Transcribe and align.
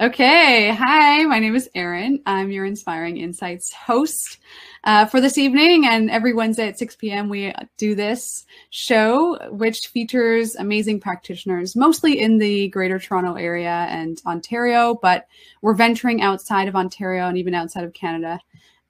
Okay. 0.00 0.70
Hi, 0.78 1.24
my 1.24 1.40
name 1.40 1.56
is 1.56 1.68
Erin. 1.74 2.22
I'm 2.24 2.52
your 2.52 2.64
Inspiring 2.64 3.16
Insights 3.16 3.72
host 3.72 4.38
uh, 4.84 5.06
for 5.06 5.20
this 5.20 5.36
evening. 5.36 5.86
And 5.86 6.08
every 6.08 6.32
Wednesday 6.32 6.68
at 6.68 6.78
6 6.78 6.94
p.m., 6.94 7.28
we 7.28 7.52
do 7.78 7.96
this 7.96 8.46
show, 8.70 9.36
which 9.50 9.88
features 9.88 10.54
amazing 10.54 11.00
practitioners, 11.00 11.74
mostly 11.74 12.20
in 12.20 12.38
the 12.38 12.68
Greater 12.68 13.00
Toronto 13.00 13.34
Area 13.34 13.88
and 13.90 14.22
Ontario, 14.24 14.94
but 15.02 15.26
we're 15.62 15.74
venturing 15.74 16.22
outside 16.22 16.68
of 16.68 16.76
Ontario 16.76 17.26
and 17.26 17.36
even 17.36 17.52
outside 17.52 17.82
of 17.82 17.92
Canada 17.92 18.38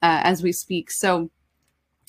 uh, 0.02 0.20
as 0.24 0.42
we 0.42 0.52
speak. 0.52 0.90
So 0.90 1.30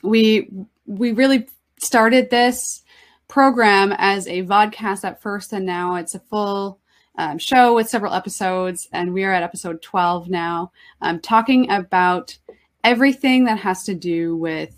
we 0.03 0.49
we 0.87 1.13
really 1.13 1.47
started 1.79 2.29
this 2.29 2.83
program 3.29 3.93
as 3.97 4.27
a 4.27 4.43
vodcast 4.43 5.05
at 5.05 5.21
first, 5.21 5.53
and 5.53 5.65
now 5.65 5.95
it's 5.95 6.15
a 6.15 6.19
full 6.19 6.81
um, 7.19 7.37
show 7.37 7.75
with 7.75 7.89
several 7.89 8.13
episodes, 8.13 8.87
and 8.93 9.13
we 9.13 9.25
are 9.25 9.33
at 9.33 9.43
episode 9.43 9.81
12 9.81 10.29
now, 10.29 10.71
um, 11.01 11.19
talking 11.19 11.69
about 11.69 12.37
everything 12.85 13.43
that 13.43 13.59
has 13.59 13.83
to 13.83 13.93
do 13.93 14.37
with 14.37 14.73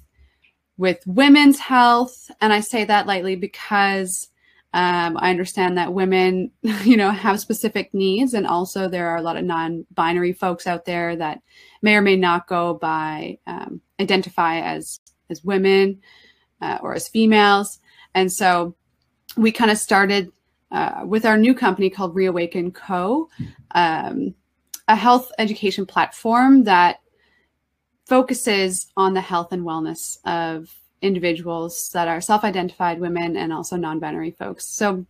with 0.76 1.06
women's 1.06 1.60
health. 1.60 2.32
And 2.42 2.52
I 2.52 2.62
say 2.62 2.84
that 2.84 3.06
lightly 3.06 3.36
because 3.36 4.30
um, 4.74 5.18
I 5.18 5.30
understand 5.30 5.78
that 5.78 5.94
women, 5.94 6.50
you 6.84 6.98
know, 6.98 7.12
have 7.12 7.40
specific 7.40 7.94
needs, 7.94 8.34
and 8.34 8.48
also 8.48 8.90
there 8.90 9.10
are 9.10 9.18
a 9.18 9.22
lot 9.22 9.38
of 9.38 9.46
non-binary 9.46 10.34
folks 10.34 10.66
out 10.66 10.86
there 10.86 11.16
that 11.16 11.44
may 11.84 11.96
or 11.96 12.02
may 12.02 12.16
not 12.16 12.48
go 12.48 12.74
by 12.74 13.38
um, 13.46 13.82
identify 14.00 14.62
as 14.62 15.00
as 15.30 15.44
women 15.44 16.02
uh, 16.60 16.80
or 16.82 16.96
as 16.96 17.08
females, 17.08 17.80
and 18.16 18.32
so 18.32 18.76
we 19.38 19.52
kind 19.52 19.70
of 19.70 19.78
started 19.78 20.32
uh, 20.72 21.04
with 21.06 21.26
our 21.26 21.38
new 21.38 21.54
company 21.54 21.90
called 21.90 22.16
Reawaken 22.16 22.72
Co., 22.72 23.30
um, 23.72 24.34
a 24.88 24.96
health 24.96 25.32
education 25.38 25.86
platform 25.86 26.64
that 26.64 27.00
focuses 28.06 28.88
on 28.98 29.14
the 29.14 29.22
health 29.22 29.52
and 29.52 29.64
wellness 29.64 30.18
of 30.26 30.74
individuals 31.02 31.90
that 31.94 32.08
are 32.08 32.22
self 32.22 32.44
identified 32.44 33.00
women 33.00 33.38
and 33.38 33.52
also 33.52 33.76
non 33.76 34.00
binary 34.00 34.32
folks. 34.32 34.68
So, 34.68 35.06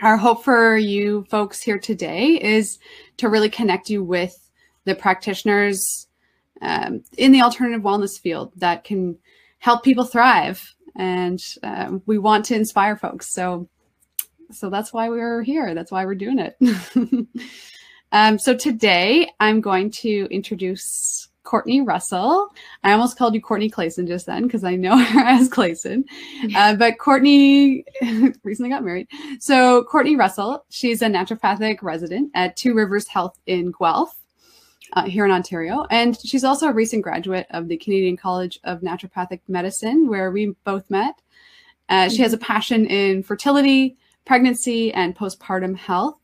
our 0.00 0.16
hope 0.16 0.44
for 0.44 0.76
you 0.76 1.24
folks 1.30 1.62
here 1.62 1.78
today 1.78 2.40
is 2.42 2.78
to 3.18 3.28
really 3.28 3.48
connect 3.48 3.88
you 3.88 4.02
with 4.02 4.50
the 4.84 4.94
practitioners 4.94 6.08
um, 6.60 7.04
in 7.16 7.32
the 7.32 7.42
alternative 7.42 7.82
wellness 7.82 8.20
field 8.20 8.52
that 8.56 8.84
can 8.84 9.16
help 9.58 9.82
people 9.82 10.04
thrive. 10.04 10.74
And 10.96 11.40
um, 11.62 12.02
we 12.06 12.18
want 12.18 12.44
to 12.46 12.54
inspire 12.54 12.96
folks. 12.96 13.32
So, 13.32 13.68
so 14.50 14.70
that's 14.70 14.92
why 14.92 15.08
we're 15.08 15.42
here. 15.42 15.74
That's 15.74 15.90
why 15.90 16.04
we're 16.04 16.14
doing 16.14 16.38
it. 16.38 16.56
um, 18.12 18.38
so 18.38 18.54
today 18.54 19.30
I'm 19.40 19.60
going 19.60 19.90
to 19.92 20.28
introduce 20.30 21.28
Courtney 21.44 21.82
Russell. 21.82 22.48
I 22.82 22.92
almost 22.92 23.16
called 23.18 23.34
you 23.34 23.40
Courtney 23.40 23.70
Clayson 23.70 24.08
just 24.08 24.26
then 24.26 24.44
because 24.44 24.64
I 24.64 24.76
know 24.76 24.98
her 25.04 25.20
as 25.20 25.48
Clayson. 25.48 26.04
Uh, 26.56 26.74
but 26.76 26.98
Courtney 26.98 27.84
recently 28.42 28.68
got 28.68 28.84
married. 28.84 29.08
So 29.40 29.84
Courtney 29.84 30.14
Russell, 30.14 30.64
she's 30.68 31.00
a 31.02 31.06
naturopathic 31.06 31.82
resident 31.82 32.30
at 32.34 32.56
Two 32.56 32.74
Rivers 32.74 33.08
Health 33.08 33.38
in 33.46 33.72
Guelph. 33.78 34.16
Uh, 34.92 35.06
here 35.06 35.24
in 35.24 35.32
Ontario. 35.32 35.86
And 35.90 36.16
she's 36.20 36.44
also 36.44 36.68
a 36.68 36.72
recent 36.72 37.02
graduate 37.02 37.48
of 37.50 37.66
the 37.66 37.76
Canadian 37.78 38.16
College 38.16 38.60
of 38.62 38.80
Naturopathic 38.80 39.40
Medicine, 39.48 40.06
where 40.08 40.30
we 40.30 40.54
both 40.62 40.88
met. 40.88 41.20
Uh, 41.88 42.08
she 42.08 42.22
has 42.22 42.32
a 42.32 42.38
passion 42.38 42.86
in 42.86 43.24
fertility, 43.24 43.96
pregnancy, 44.24 44.92
and 44.92 45.16
postpartum 45.16 45.76
health. 45.76 46.18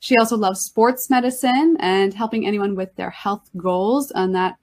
She 0.00 0.16
also 0.16 0.36
loves 0.36 0.60
sports 0.60 1.10
medicine 1.10 1.76
and 1.80 2.14
helping 2.14 2.46
anyone 2.46 2.74
with 2.74 2.94
their 2.96 3.10
health 3.10 3.50
goals 3.56 4.12
on 4.12 4.32
that 4.32 4.56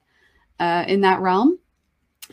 uh, 0.60 0.86
in 0.88 1.02
that 1.02 1.20
realm. 1.20 1.60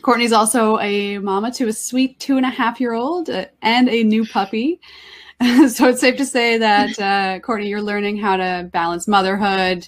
Courtney's 0.01 0.31
also 0.31 0.79
a 0.79 1.19
mama 1.19 1.51
to 1.51 1.67
a 1.67 1.73
sweet 1.73 2.19
two 2.19 2.37
and 2.37 2.45
a 2.45 2.49
half 2.49 2.79
year 2.79 2.93
old 2.93 3.29
uh, 3.29 3.45
and 3.61 3.89
a 3.89 4.03
new 4.03 4.25
puppy. 4.25 4.79
so 5.67 5.89
it's 5.89 6.01
safe 6.01 6.17
to 6.17 6.25
say 6.25 6.57
that 6.57 6.99
uh, 6.99 7.39
Courtney, 7.39 7.67
you're 7.67 7.81
learning 7.81 8.17
how 8.17 8.37
to 8.37 8.69
balance 8.71 9.07
motherhood, 9.07 9.87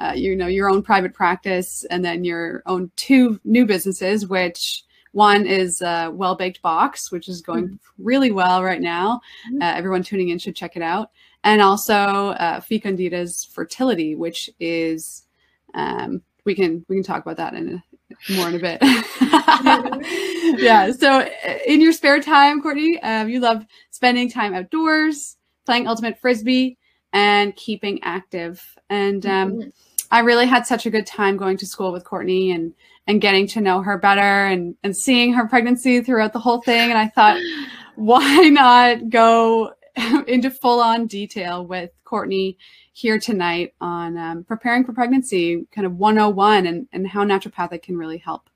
uh, 0.00 0.12
you 0.16 0.34
know, 0.34 0.46
your 0.46 0.70
own 0.70 0.82
private 0.82 1.14
practice, 1.14 1.84
and 1.90 2.04
then 2.04 2.24
your 2.24 2.62
own 2.66 2.90
two 2.96 3.38
new 3.44 3.66
businesses, 3.66 4.26
which 4.26 4.84
one 5.16 5.46
is 5.46 5.80
uh, 5.80 6.10
Well 6.12 6.36
Baked 6.36 6.60
Box, 6.60 7.10
which 7.10 7.26
is 7.26 7.40
going 7.40 7.64
mm-hmm. 7.64 8.04
really 8.04 8.32
well 8.32 8.62
right 8.62 8.82
now. 8.82 9.22
Mm-hmm. 9.48 9.62
Uh, 9.62 9.72
everyone 9.74 10.02
tuning 10.02 10.28
in 10.28 10.38
should 10.38 10.54
check 10.54 10.76
it 10.76 10.82
out. 10.82 11.10
And 11.42 11.62
also 11.62 11.94
uh, 11.94 12.60
Fecunditas 12.60 13.50
Fertility, 13.50 14.14
which 14.14 14.50
is 14.60 15.24
um, 15.72 16.20
we 16.44 16.54
can 16.54 16.84
we 16.88 16.96
can 16.96 17.02
talk 17.02 17.22
about 17.22 17.38
that 17.38 17.54
in 17.54 17.82
a, 18.30 18.34
more 18.34 18.48
in 18.48 18.56
a 18.56 18.58
bit. 18.58 18.78
yeah. 20.60 20.92
So 20.98 21.20
uh, 21.20 21.58
in 21.66 21.80
your 21.80 21.92
spare 21.92 22.20
time, 22.20 22.60
Courtney, 22.60 23.00
um, 23.00 23.30
you 23.30 23.40
love 23.40 23.64
spending 23.90 24.30
time 24.30 24.54
outdoors, 24.54 25.38
playing 25.64 25.86
ultimate 25.86 26.20
frisbee, 26.20 26.76
and 27.14 27.56
keeping 27.56 28.02
active. 28.02 28.62
And 28.90 29.24
um, 29.24 29.52
mm-hmm. 29.52 29.68
I 30.10 30.20
really 30.20 30.46
had 30.46 30.66
such 30.66 30.84
a 30.84 30.90
good 30.90 31.06
time 31.06 31.38
going 31.38 31.56
to 31.56 31.66
school 31.66 31.90
with 31.90 32.04
Courtney 32.04 32.52
and 32.52 32.74
and 33.06 33.20
getting 33.20 33.46
to 33.46 33.60
know 33.60 33.82
her 33.82 33.98
better 33.98 34.46
and, 34.46 34.74
and 34.82 34.96
seeing 34.96 35.32
her 35.32 35.46
pregnancy 35.46 36.00
throughout 36.00 36.32
the 36.32 36.38
whole 36.38 36.60
thing. 36.60 36.90
And 36.90 36.98
I 36.98 37.08
thought, 37.08 37.40
why 37.94 38.48
not 38.48 39.08
go 39.08 39.72
into 40.26 40.50
full 40.50 40.80
on 40.80 41.06
detail 41.06 41.64
with 41.64 41.90
Courtney 42.04 42.58
here 42.92 43.18
tonight 43.18 43.74
on 43.80 44.16
um, 44.16 44.44
preparing 44.44 44.84
for 44.84 44.92
pregnancy, 44.92 45.66
kind 45.72 45.86
of 45.86 45.96
101 45.96 46.66
and, 46.66 46.88
and 46.92 47.06
how 47.06 47.24
naturopathic 47.24 47.82
can 47.82 47.96
really 47.96 48.18
help 48.18 48.48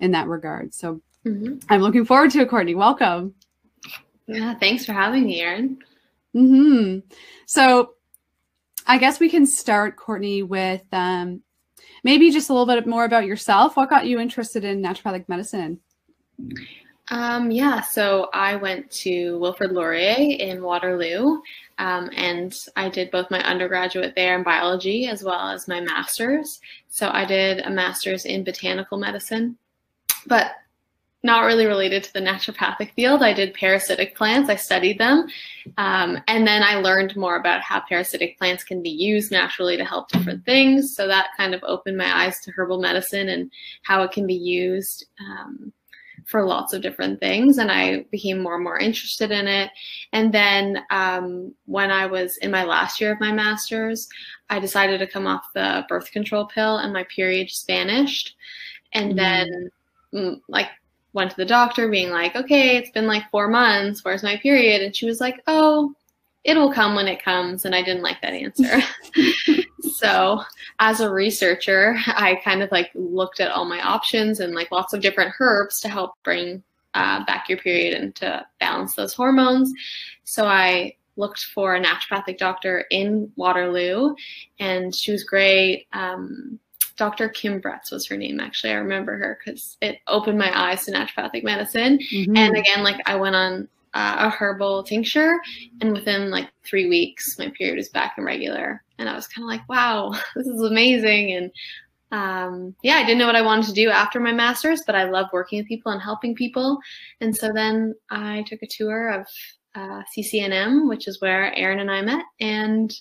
in 0.00 0.12
that 0.12 0.28
regard. 0.28 0.72
So 0.72 1.00
mm-hmm. 1.24 1.58
I'm 1.68 1.82
looking 1.82 2.04
forward 2.04 2.30
to 2.32 2.40
it, 2.40 2.48
Courtney. 2.48 2.74
Welcome. 2.74 3.34
Yeah, 4.26 4.54
thanks 4.54 4.84
for 4.84 4.92
having 4.92 5.24
me, 5.24 5.40
Erin. 5.40 5.78
Mm-hmm. 6.34 6.98
So 7.46 7.94
I 8.86 8.98
guess 8.98 9.18
we 9.18 9.28
can 9.28 9.46
start, 9.46 9.96
Courtney, 9.96 10.42
with 10.42 10.84
um, 10.92 11.42
maybe 12.04 12.30
just 12.30 12.50
a 12.50 12.52
little 12.52 12.66
bit 12.66 12.86
more 12.86 13.04
about 13.04 13.26
yourself. 13.26 13.76
What 13.76 13.90
got 13.90 14.06
you 14.06 14.18
interested 14.18 14.64
in 14.64 14.82
naturopathic 14.82 15.28
medicine? 15.28 15.80
Um, 17.10 17.50
yeah, 17.50 17.80
so 17.80 18.28
I 18.34 18.56
went 18.56 18.90
to 18.90 19.38
Wilfrid 19.38 19.72
Laurier 19.72 20.16
in 20.18 20.62
Waterloo, 20.62 21.40
um, 21.78 22.10
and 22.14 22.54
I 22.76 22.90
did 22.90 23.10
both 23.10 23.30
my 23.30 23.42
undergraduate 23.44 24.14
there 24.14 24.36
in 24.36 24.42
biology 24.42 25.06
as 25.06 25.24
well 25.24 25.48
as 25.48 25.68
my 25.68 25.80
master's. 25.80 26.60
So 26.88 27.10
I 27.10 27.24
did 27.24 27.60
a 27.60 27.70
master's 27.70 28.26
in 28.26 28.44
botanical 28.44 28.98
medicine, 28.98 29.56
but 30.26 30.52
not 31.24 31.44
really 31.44 31.66
related 31.66 32.04
to 32.04 32.12
the 32.12 32.20
naturopathic 32.20 32.92
field. 32.94 33.22
I 33.22 33.32
did 33.32 33.54
parasitic 33.54 34.14
plants, 34.14 34.48
I 34.48 34.56
studied 34.56 34.98
them. 34.98 35.26
Um, 35.76 36.18
and 36.28 36.46
then 36.46 36.62
I 36.62 36.76
learned 36.76 37.16
more 37.16 37.36
about 37.36 37.60
how 37.60 37.82
parasitic 37.88 38.38
plants 38.38 38.62
can 38.62 38.82
be 38.82 38.90
used 38.90 39.32
naturally 39.32 39.76
to 39.76 39.84
help 39.84 40.10
different 40.10 40.44
things. 40.44 40.94
So 40.94 41.08
that 41.08 41.30
kind 41.36 41.54
of 41.54 41.64
opened 41.64 41.96
my 41.96 42.24
eyes 42.24 42.38
to 42.40 42.52
herbal 42.52 42.80
medicine 42.80 43.30
and 43.30 43.50
how 43.82 44.02
it 44.02 44.12
can 44.12 44.26
be 44.26 44.34
used 44.34 45.06
um, 45.18 45.72
for 46.24 46.44
lots 46.44 46.72
of 46.72 46.82
different 46.82 47.18
things. 47.18 47.58
And 47.58 47.72
I 47.72 48.04
became 48.12 48.40
more 48.40 48.54
and 48.54 48.64
more 48.64 48.78
interested 48.78 49.32
in 49.32 49.48
it. 49.48 49.70
And 50.12 50.32
then 50.32 50.84
um, 50.90 51.52
when 51.64 51.90
I 51.90 52.06
was 52.06 52.36
in 52.38 52.52
my 52.52 52.62
last 52.62 53.00
year 53.00 53.12
of 53.12 53.20
my 53.20 53.32
master's, 53.32 54.08
I 54.50 54.60
decided 54.60 54.98
to 54.98 55.06
come 55.06 55.26
off 55.26 55.46
the 55.54 55.84
birth 55.88 56.12
control 56.12 56.46
pill 56.46 56.78
and 56.78 56.92
my 56.92 57.04
period 57.04 57.48
just 57.48 57.66
vanished. 57.66 58.36
And 58.92 59.14
mm. 59.14 59.16
then, 59.16 59.70
mm, 60.14 60.40
like, 60.48 60.68
went 61.18 61.32
to 61.32 61.36
the 61.36 61.44
doctor 61.44 61.88
being 61.88 62.10
like, 62.10 62.34
okay, 62.36 62.76
it's 62.76 62.90
been 62.90 63.06
like 63.06 63.30
four 63.30 63.48
months. 63.48 64.04
Where's 64.04 64.22
my 64.22 64.36
period? 64.38 64.80
And 64.80 64.94
she 64.94 65.04
was 65.04 65.20
like, 65.20 65.42
oh, 65.48 65.92
it'll 66.44 66.72
come 66.72 66.94
when 66.94 67.08
it 67.08 67.22
comes. 67.22 67.64
And 67.64 67.74
I 67.74 67.82
didn't 67.82 68.04
like 68.04 68.22
that 68.22 68.32
answer. 68.32 68.80
so 69.96 70.42
as 70.78 71.00
a 71.00 71.10
researcher, 71.10 71.96
I 72.06 72.40
kind 72.44 72.62
of 72.62 72.70
like 72.70 72.90
looked 72.94 73.40
at 73.40 73.50
all 73.50 73.64
my 73.64 73.82
options 73.82 74.38
and 74.40 74.54
like 74.54 74.70
lots 74.70 74.94
of 74.94 75.02
different 75.02 75.34
herbs 75.40 75.80
to 75.80 75.88
help 75.88 76.12
bring 76.22 76.62
uh, 76.94 77.24
back 77.24 77.48
your 77.48 77.58
period 77.58 78.00
and 78.00 78.14
to 78.14 78.46
balance 78.60 78.94
those 78.94 79.12
hormones. 79.12 79.72
So 80.24 80.46
I 80.46 80.94
looked 81.16 81.40
for 81.40 81.74
a 81.74 81.82
naturopathic 81.82 82.38
doctor 82.38 82.84
in 82.90 83.32
Waterloo, 83.34 84.14
and 84.60 84.94
she 84.94 85.10
was 85.10 85.24
great. 85.24 85.88
Um, 85.92 86.60
Dr. 86.98 87.28
Kim 87.28 87.62
Bretz 87.62 87.92
was 87.92 88.06
her 88.06 88.16
name, 88.16 88.40
actually. 88.40 88.72
I 88.72 88.76
remember 88.76 89.16
her 89.16 89.38
because 89.38 89.76
it 89.80 90.00
opened 90.08 90.38
my 90.38 90.50
eyes 90.58 90.84
to 90.84 90.92
naturopathic 90.92 91.44
medicine. 91.44 91.98
Mm-hmm. 92.12 92.36
And 92.36 92.56
again, 92.56 92.82
like 92.82 93.00
I 93.06 93.14
went 93.14 93.36
on 93.36 93.68
uh, 93.94 94.16
a 94.18 94.30
herbal 94.30 94.82
tincture, 94.82 95.40
and 95.80 95.92
within 95.92 96.30
like 96.30 96.50
three 96.64 96.88
weeks, 96.88 97.38
my 97.38 97.50
period 97.56 97.76
was 97.76 97.88
back 97.88 98.14
and 98.16 98.26
regular. 98.26 98.82
And 98.98 99.08
I 99.08 99.14
was 99.14 99.28
kind 99.28 99.44
of 99.44 99.48
like, 99.48 99.66
wow, 99.68 100.12
this 100.36 100.46
is 100.46 100.60
amazing. 100.60 101.32
And 101.32 101.50
um, 102.10 102.74
yeah, 102.82 102.96
I 102.96 103.04
didn't 103.04 103.18
know 103.18 103.26
what 103.26 103.36
I 103.36 103.42
wanted 103.42 103.66
to 103.66 103.72
do 103.72 103.90
after 103.90 104.18
my 104.18 104.32
master's, 104.32 104.82
but 104.84 104.94
I 104.94 105.04
love 105.04 105.28
working 105.32 105.60
with 105.60 105.68
people 105.68 105.92
and 105.92 106.02
helping 106.02 106.34
people. 106.34 106.78
And 107.20 107.36
so 107.36 107.52
then 107.52 107.94
I 108.10 108.44
took 108.46 108.62
a 108.62 108.66
tour 108.66 109.10
of 109.10 109.26
uh, 109.74 110.02
CCNM, 110.16 110.88
which 110.88 111.06
is 111.06 111.20
where 111.20 111.54
Erin 111.54 111.78
and 111.78 111.90
I 111.90 112.02
met, 112.02 112.24
and 112.40 112.92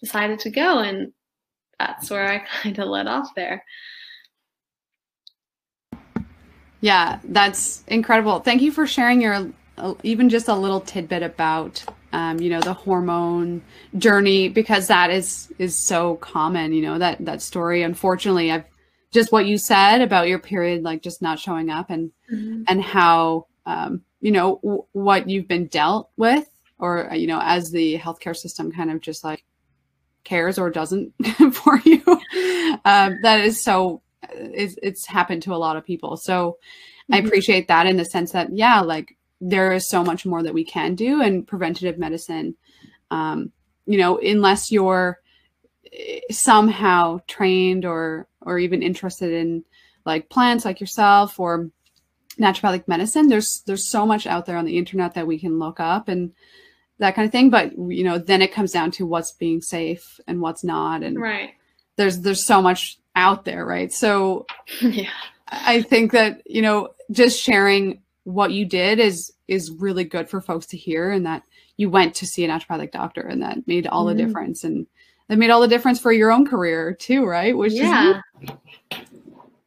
decided 0.00 0.38
to 0.40 0.50
go. 0.50 0.80
And 0.80 1.12
that's 1.80 2.10
where 2.10 2.28
I 2.28 2.38
kind 2.62 2.78
of 2.78 2.88
let 2.88 3.06
off 3.06 3.34
there. 3.34 3.64
Yeah, 6.80 7.18
that's 7.24 7.84
incredible. 7.88 8.40
Thank 8.40 8.62
you 8.62 8.72
for 8.72 8.86
sharing 8.86 9.20
your 9.20 9.50
uh, 9.76 9.94
even 10.02 10.28
just 10.28 10.48
a 10.48 10.54
little 10.54 10.80
tidbit 10.80 11.22
about 11.22 11.84
um, 12.12 12.40
you 12.40 12.50
know 12.50 12.60
the 12.60 12.72
hormone 12.72 13.62
journey 13.98 14.48
because 14.48 14.88
that 14.88 15.10
is 15.10 15.52
is 15.58 15.78
so 15.78 16.16
common. 16.16 16.72
You 16.72 16.82
know 16.82 16.98
that 16.98 17.24
that 17.24 17.42
story. 17.42 17.82
Unfortunately, 17.82 18.50
I've 18.50 18.64
just 19.12 19.32
what 19.32 19.46
you 19.46 19.58
said 19.58 20.00
about 20.00 20.28
your 20.28 20.38
period, 20.38 20.82
like 20.82 21.02
just 21.02 21.20
not 21.20 21.38
showing 21.38 21.70
up, 21.70 21.90
and 21.90 22.10
mm-hmm. 22.32 22.62
and 22.66 22.82
how 22.82 23.46
um, 23.66 24.02
you 24.20 24.32
know 24.32 24.60
w- 24.62 24.84
what 24.92 25.28
you've 25.28 25.48
been 25.48 25.66
dealt 25.66 26.10
with, 26.16 26.48
or 26.78 27.10
you 27.12 27.26
know 27.26 27.40
as 27.42 27.70
the 27.70 27.98
healthcare 27.98 28.36
system 28.36 28.72
kind 28.72 28.90
of 28.90 29.00
just 29.00 29.22
like 29.22 29.44
cares 30.24 30.58
or 30.58 30.70
doesn't 30.70 31.12
for 31.52 31.80
you. 31.84 32.02
Um, 32.84 33.18
that 33.22 33.40
is 33.40 33.62
so 33.62 34.02
it's, 34.32 34.76
it's 34.82 35.06
happened 35.06 35.42
to 35.42 35.54
a 35.54 35.56
lot 35.56 35.76
of 35.76 35.84
people. 35.84 36.16
So 36.16 36.58
mm-hmm. 37.10 37.14
I 37.14 37.18
appreciate 37.18 37.68
that 37.68 37.86
in 37.86 37.96
the 37.96 38.04
sense 38.04 38.32
that, 38.32 38.54
yeah, 38.54 38.80
like 38.80 39.16
there 39.40 39.72
is 39.72 39.88
so 39.88 40.04
much 40.04 40.26
more 40.26 40.42
that 40.42 40.54
we 40.54 40.64
can 40.64 40.94
do 40.94 41.22
and 41.22 41.46
preventative 41.46 41.98
medicine, 41.98 42.56
um, 43.10 43.52
you 43.86 43.98
know, 43.98 44.18
unless 44.18 44.70
you're 44.70 45.18
eh, 45.92 46.20
somehow 46.30 47.20
trained 47.26 47.84
or, 47.84 48.28
or 48.42 48.58
even 48.58 48.82
interested 48.82 49.32
in 49.32 49.64
like 50.04 50.28
plants 50.28 50.64
like 50.64 50.80
yourself 50.80 51.40
or 51.40 51.70
naturopathic 52.38 52.86
medicine, 52.86 53.28
there's, 53.28 53.62
there's 53.66 53.88
so 53.88 54.06
much 54.06 54.26
out 54.26 54.46
there 54.46 54.56
on 54.56 54.64
the 54.64 54.78
internet 54.78 55.14
that 55.14 55.26
we 55.26 55.38
can 55.38 55.58
look 55.58 55.80
up 55.80 56.08
and, 56.08 56.32
that 57.00 57.14
kind 57.14 57.26
of 57.26 57.32
thing 57.32 57.50
but 57.50 57.72
you 57.76 58.04
know 58.04 58.16
then 58.16 58.40
it 58.40 58.52
comes 58.52 58.72
down 58.72 58.90
to 58.90 59.04
what's 59.04 59.32
being 59.32 59.60
safe 59.60 60.20
and 60.26 60.40
what's 60.40 60.62
not 60.62 61.02
and 61.02 61.20
right 61.20 61.54
there's 61.96 62.20
there's 62.20 62.42
so 62.42 62.62
much 62.62 62.98
out 63.14 63.44
there, 63.44 63.64
right? 63.64 63.92
So 63.92 64.46
yeah. 64.80 65.10
I 65.48 65.82
think 65.82 66.12
that, 66.12 66.42
you 66.46 66.62
know, 66.62 66.90
just 67.10 67.40
sharing 67.40 68.02
what 68.24 68.52
you 68.52 68.64
did 68.64 68.98
is 68.98 69.32
is 69.48 69.70
really 69.70 70.04
good 70.04 70.28
for 70.28 70.40
folks 70.40 70.66
to 70.66 70.76
hear 70.76 71.10
and 71.10 71.26
that 71.26 71.42
you 71.76 71.90
went 71.90 72.14
to 72.14 72.26
see 72.26 72.44
a 72.44 72.48
naturopathic 72.48 72.92
doctor 72.92 73.22
and 73.22 73.42
that 73.42 73.66
made 73.66 73.86
all 73.86 74.06
mm-hmm. 74.06 74.16
the 74.16 74.24
difference 74.24 74.64
and 74.64 74.86
that 75.28 75.38
made 75.38 75.50
all 75.50 75.60
the 75.60 75.68
difference 75.68 75.98
for 75.98 76.12
your 76.12 76.30
own 76.30 76.46
career 76.46 76.94
too, 76.94 77.24
right? 77.24 77.56
Which 77.56 77.72
yeah. 77.72 78.20
is 78.42 78.50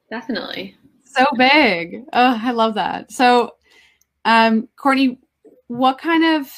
definitely 0.09 0.77
so 1.03 1.25
big. 1.37 2.03
Oh, 2.13 2.39
I 2.41 2.51
love 2.51 2.75
that. 2.75 3.11
So 3.11 3.55
um 4.25 4.69
Courtney, 4.77 5.19
what 5.67 5.97
kind 5.97 6.41
of 6.41 6.51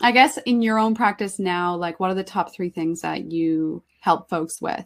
I 0.00 0.12
guess 0.12 0.38
in 0.38 0.62
your 0.62 0.78
own 0.78 0.94
practice 0.94 1.38
now, 1.38 1.74
like 1.76 1.98
what 1.98 2.10
are 2.10 2.14
the 2.14 2.24
top 2.24 2.54
three 2.54 2.70
things 2.70 3.00
that 3.00 3.30
you 3.30 3.82
help 4.00 4.28
folks 4.28 4.60
with? 4.60 4.84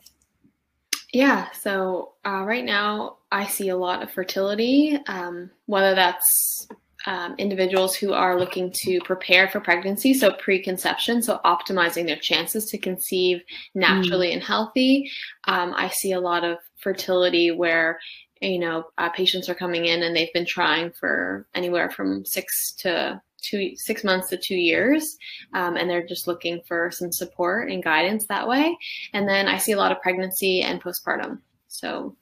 Yeah, 1.12 1.50
so 1.50 2.12
uh, 2.24 2.44
right 2.44 2.64
now 2.64 3.18
I 3.32 3.46
see 3.46 3.70
a 3.70 3.76
lot 3.76 4.02
of 4.02 4.12
fertility, 4.12 4.96
um, 5.08 5.50
whether 5.66 5.94
that's 5.94 6.68
um, 7.06 7.34
individuals 7.38 7.96
who 7.96 8.12
are 8.12 8.38
looking 8.38 8.70
to 8.72 9.00
prepare 9.00 9.48
for 9.48 9.58
pregnancy, 9.58 10.14
so 10.14 10.32
preconception, 10.32 11.22
so 11.22 11.40
optimizing 11.44 12.06
their 12.06 12.16
chances 12.16 12.66
to 12.66 12.78
conceive 12.78 13.42
naturally 13.74 14.30
mm. 14.30 14.34
and 14.34 14.42
healthy. 14.42 15.10
Um, 15.48 15.74
I 15.74 15.88
see 15.88 16.12
a 16.12 16.20
lot 16.20 16.44
of 16.44 16.58
fertility 16.78 17.50
where 17.50 17.98
you 18.40 18.58
know 18.58 18.84
uh, 18.98 19.08
patients 19.10 19.48
are 19.48 19.54
coming 19.54 19.86
in 19.86 20.02
and 20.02 20.14
they've 20.14 20.32
been 20.32 20.46
trying 20.46 20.92
for 20.92 21.46
anywhere 21.54 21.90
from 21.90 22.24
six 22.24 22.72
to 22.78 23.20
two 23.40 23.74
six 23.76 24.04
months 24.04 24.28
to 24.28 24.36
two 24.36 24.56
years 24.56 25.16
um, 25.54 25.76
and 25.76 25.88
they're 25.88 26.06
just 26.06 26.26
looking 26.26 26.60
for 26.66 26.90
some 26.90 27.12
support 27.12 27.70
and 27.70 27.82
guidance 27.82 28.26
that 28.26 28.46
way. 28.46 28.76
And 29.12 29.28
then 29.28 29.48
i 29.48 29.56
see 29.56 29.72
a 29.72 29.78
lot 29.78 29.92
of 29.92 30.00
pregnancy 30.00 30.62
and 30.62 30.82
postpartum. 30.82 31.40
So 31.68 32.16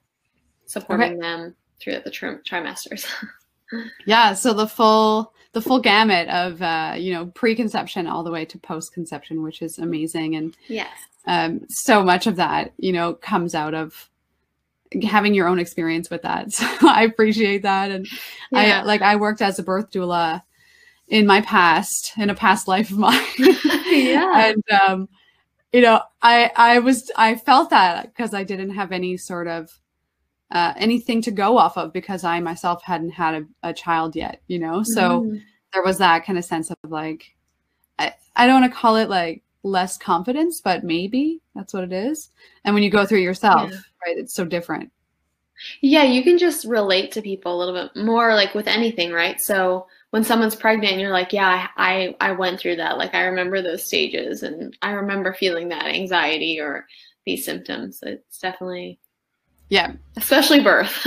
supporting 0.67 1.13
okay. 1.13 1.21
them 1.21 1.55
throughout 1.81 2.05
the 2.05 2.11
tri- 2.11 2.39
trimesters. 2.49 3.07
Yeah 4.07 4.33
so 4.33 4.55
the 4.55 4.67
full 4.67 5.35
the 5.53 5.61
full 5.61 5.81
gamut 5.81 6.29
of 6.29 6.63
uh, 6.63 6.95
you 6.97 7.13
know 7.13 7.27
preconception 7.27 8.07
all 8.07 8.23
the 8.23 8.31
way 8.31 8.45
to 8.45 8.59
post-conception 8.59 9.43
which 9.43 9.63
is 9.63 9.79
amazing. 9.79 10.37
And 10.37 10.57
yes. 10.69 10.89
um, 11.27 11.67
so 11.69 12.03
much 12.03 12.27
of 12.27 12.37
that 12.37 12.73
you 12.79 12.93
know 12.93 13.15
comes 13.15 13.55
out 13.55 13.75
of 13.75 14.09
having 15.03 15.35
your 15.35 15.49
own 15.49 15.59
experience 15.59 16.11
with 16.11 16.23
that. 16.23 16.53
So 16.53 16.67
i 16.89 17.03
appreciate 17.03 17.63
that. 17.63 17.91
And 17.91 18.07
yeah. 18.53 18.81
i 18.81 18.83
like 18.83 19.03
i 19.03 19.17
worked 19.17 19.43
as 19.43 19.59
a 19.59 19.63
birth 19.63 19.91
doula 19.91 20.43
in 21.09 21.27
my 21.27 21.41
past, 21.41 22.13
in 22.19 22.31
a 22.31 22.35
past 22.35 22.69
life 22.69 22.91
of 22.91 22.99
mine. 22.99 23.23
yeah. 23.39 24.53
And 24.55 24.63
um, 24.71 25.09
you 25.73 25.81
know, 25.81 26.01
I 26.23 26.51
I 26.57 26.79
was 26.79 27.11
I 27.17 27.35
felt 27.35 27.71
that 27.71 28.15
because 28.15 28.35
I 28.35 28.45
didn't 28.45 28.71
have 28.71 28.93
any 28.93 29.17
sort 29.17 29.49
of 29.49 29.79
uh, 30.51 30.73
anything 30.77 31.21
to 31.23 31.31
go 31.31 31.59
off 31.59 31.77
of 31.77 31.93
because 31.93 32.25
I 32.25 32.41
myself 32.41 32.83
hadn't 32.83 33.11
had 33.11 33.35
a, 33.35 33.69
a 33.69 33.73
child 33.75 34.17
yet, 34.17 34.41
you 34.47 34.59
know. 34.59 34.83
So 34.83 35.23
mm. 35.23 35.43
there 35.73 35.83
was 35.83 35.99
that 35.99 36.25
kind 36.25 36.39
of 36.39 36.45
sense 36.45 36.71
of 36.71 36.77
like, 36.85 37.35
I, 37.99 38.15
I 38.35 38.47
don't 38.47 38.61
want 38.63 38.73
to 38.73 38.79
call 38.79 38.97
it 38.97 39.11
like 39.11 39.43
less 39.63 39.99
confidence, 39.99 40.61
but 40.61 40.85
maybe 40.85 41.43
that's 41.55 41.75
what 41.75 41.85
it 41.85 41.93
is. 41.93 42.31
And 42.65 42.75
when 42.75 42.83
you 42.83 42.91
go 42.91 43.05
through 43.05 43.21
yourself, 43.21 43.71
yeah. 43.71 43.79
right, 44.07 44.17
it's 44.17 44.35
so 44.35 44.45
different. 44.45 44.91
Yeah, 45.83 46.05
you 46.05 46.23
can 46.23 46.39
just 46.39 46.65
relate 46.65 47.13
to 47.13 47.23
people 47.23 47.55
a 47.55 47.59
little 47.59 47.75
bit 47.75 48.03
more, 48.03 48.35
like 48.35 48.55
with 48.55 48.69
anything, 48.69 49.13
right? 49.13 49.41
So 49.41 49.87
when 50.11 50.25
someone's 50.25 50.57
pregnant 50.57 50.93
and 50.93 51.01
you're 51.01 51.11
like 51.11 51.33
yeah 51.33 51.69
I, 51.77 52.15
I 52.21 52.33
went 52.33 52.61
through 52.61 52.77
that. 52.77 52.99
Like 52.99 53.15
i 53.15 53.23
remember 53.23 53.63
those 53.63 53.85
stages 53.85 54.43
and 54.43 54.77
i 54.83 54.93
remember 54.93 55.33
feeling 55.33 55.69
that 55.69 55.87
anxiety 55.87 56.61
or 56.61 56.87
these 57.27 57.45
symptoms. 57.45 58.01
It's 58.03 58.39
definitely 58.39 58.99
yeah. 59.71 59.93
Especially 60.17 60.63
birth. 60.63 60.91